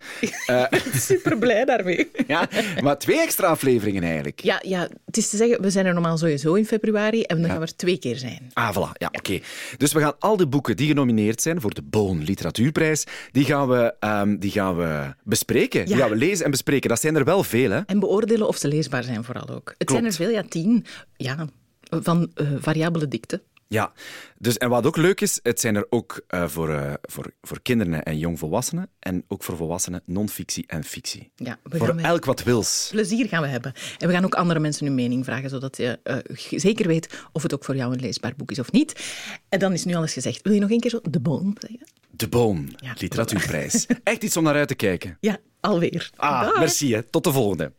Super 1.09 1.37
blij 1.37 1.65
daarmee. 1.65 2.09
ja, 2.27 2.49
maar 2.81 2.97
twee 2.97 3.19
extra 3.21 3.47
afleveringen 3.47 4.03
eigenlijk. 4.03 4.39
Ja, 4.43 4.61
ja, 4.65 4.87
het 5.05 5.17
is 5.17 5.29
te 5.29 5.37
zeggen, 5.37 5.61
we 5.61 5.69
zijn 5.69 5.85
er 5.85 5.93
normaal 5.93 6.17
sowieso 6.17 6.53
in 6.53 6.65
februari 6.65 7.21
en 7.21 7.41
dan 7.41 7.49
gaan 7.49 7.59
we 7.59 7.65
er 7.65 7.75
twee 7.75 7.97
keer 7.97 8.15
zijn. 8.15 8.49
Ah, 8.53 8.75
voilà. 8.75 8.91
Ja, 8.93 9.09
oké. 9.11 9.39
Dus 9.77 9.93
we 9.93 9.99
gaan 9.99 10.15
al 10.19 10.37
de 10.37 10.47
boeken 10.47 10.75
die 10.77 10.87
genomineerd 10.87 11.41
zijn 11.41 11.61
voor 11.61 11.73
de 11.73 11.81
Boon 11.81 12.23
Literatuurprijs, 12.23 13.03
die 13.31 13.45
gaan 13.45 13.67
we, 13.69 13.93
ehm, 13.99 14.37
die 14.37 14.51
gaan 14.51 14.77
we 14.77 15.13
bespreken. 15.23 15.85
Die 15.85 15.95
Ja. 15.95 16.01
gaan 16.01 16.09
we 16.09 16.15
lezen 16.15 16.45
en 16.45 16.51
bespreken. 16.51 16.89
Dat 16.89 16.99
zijn 16.99 17.15
er 17.15 17.23
wel 17.23 17.43
veel, 17.43 17.71
hè? 17.71 17.79
En 17.85 17.99
beoordelen 17.99 18.47
of 18.47 18.57
ze 18.57 18.67
leesbaar 18.67 19.03
zijn 19.03 19.23
vooral 19.23 19.49
ook. 19.49 19.73
Het 19.77 19.89
zijn 19.89 20.05
er 20.05 20.13
veel, 20.13 20.29
ja, 20.29 20.43
tien. 20.49 20.85
Ja, 21.15 21.47
van 21.89 22.31
eh, 22.35 22.47
variabele 22.59 23.07
dikte. 23.07 23.41
Ja. 23.67 23.91
Dus, 24.37 24.57
en 24.57 24.69
wat 24.69 24.85
ook 24.85 24.97
leuk 24.97 25.21
is, 25.21 25.39
het 25.43 25.59
zijn 25.59 25.75
er 25.75 25.85
ook 25.89 26.21
eh, 26.27 26.47
voor, 26.47 26.69
eh, 26.69 26.93
voor, 27.01 27.31
voor 27.41 27.61
kinderen 27.61 28.03
en 28.03 28.17
jongvolwassenen 28.17 28.89
en 28.99 29.23
ook 29.27 29.43
voor 29.43 29.55
volwassenen 29.57 30.01
non-fictie 30.05 30.63
en 30.67 30.83
fictie. 30.83 31.31
Ja, 31.35 31.59
we 31.63 31.77
Voor 31.77 31.95
elk 31.97 32.25
wat 32.25 32.43
wils. 32.43 32.87
plezier 32.91 33.27
gaan 33.27 33.41
we 33.41 33.47
hebben. 33.47 33.73
En 33.97 34.07
we 34.07 34.13
gaan 34.13 34.25
ook 34.25 34.35
andere 34.35 34.59
mensen 34.59 34.85
hun 34.85 34.95
mening 34.95 35.25
vragen, 35.25 35.49
zodat 35.49 35.77
je 35.77 35.99
eh, 36.03 36.17
zeker 36.59 36.87
weet 36.87 37.19
of 37.31 37.43
het 37.43 37.53
ook 37.53 37.63
voor 37.63 37.75
jou 37.75 37.93
een 37.93 37.99
leesbaar 37.99 38.33
boek 38.35 38.51
is 38.51 38.59
of 38.59 38.71
niet. 38.71 39.15
En 39.49 39.59
dan 39.59 39.73
is 39.73 39.85
nu 39.85 39.93
alles 39.95 40.13
gezegd. 40.13 40.41
Wil 40.41 40.53
je 40.53 40.59
nog 40.59 40.69
een 40.69 40.79
keer 40.79 40.91
zo 40.91 40.99
de 41.09 41.19
boom 41.19 41.53
zeggen? 41.59 41.87
De 42.09 42.27
Boon 42.27 42.73
Ja, 42.75 42.93
Literatuurprijs. 42.97 43.85
Echt 44.03 44.23
iets 44.23 44.37
om 44.37 44.43
naar 44.43 44.55
uit 44.55 44.67
te 44.67 44.75
kijken. 44.75 45.17
Ja, 45.19 45.37
alweer. 45.59 46.11
Ah, 46.15 46.41
Dag. 46.41 46.59
merci. 46.59 46.93
Hè. 46.93 47.03
Tot 47.03 47.23
de 47.23 47.31
volgende. 47.31 47.71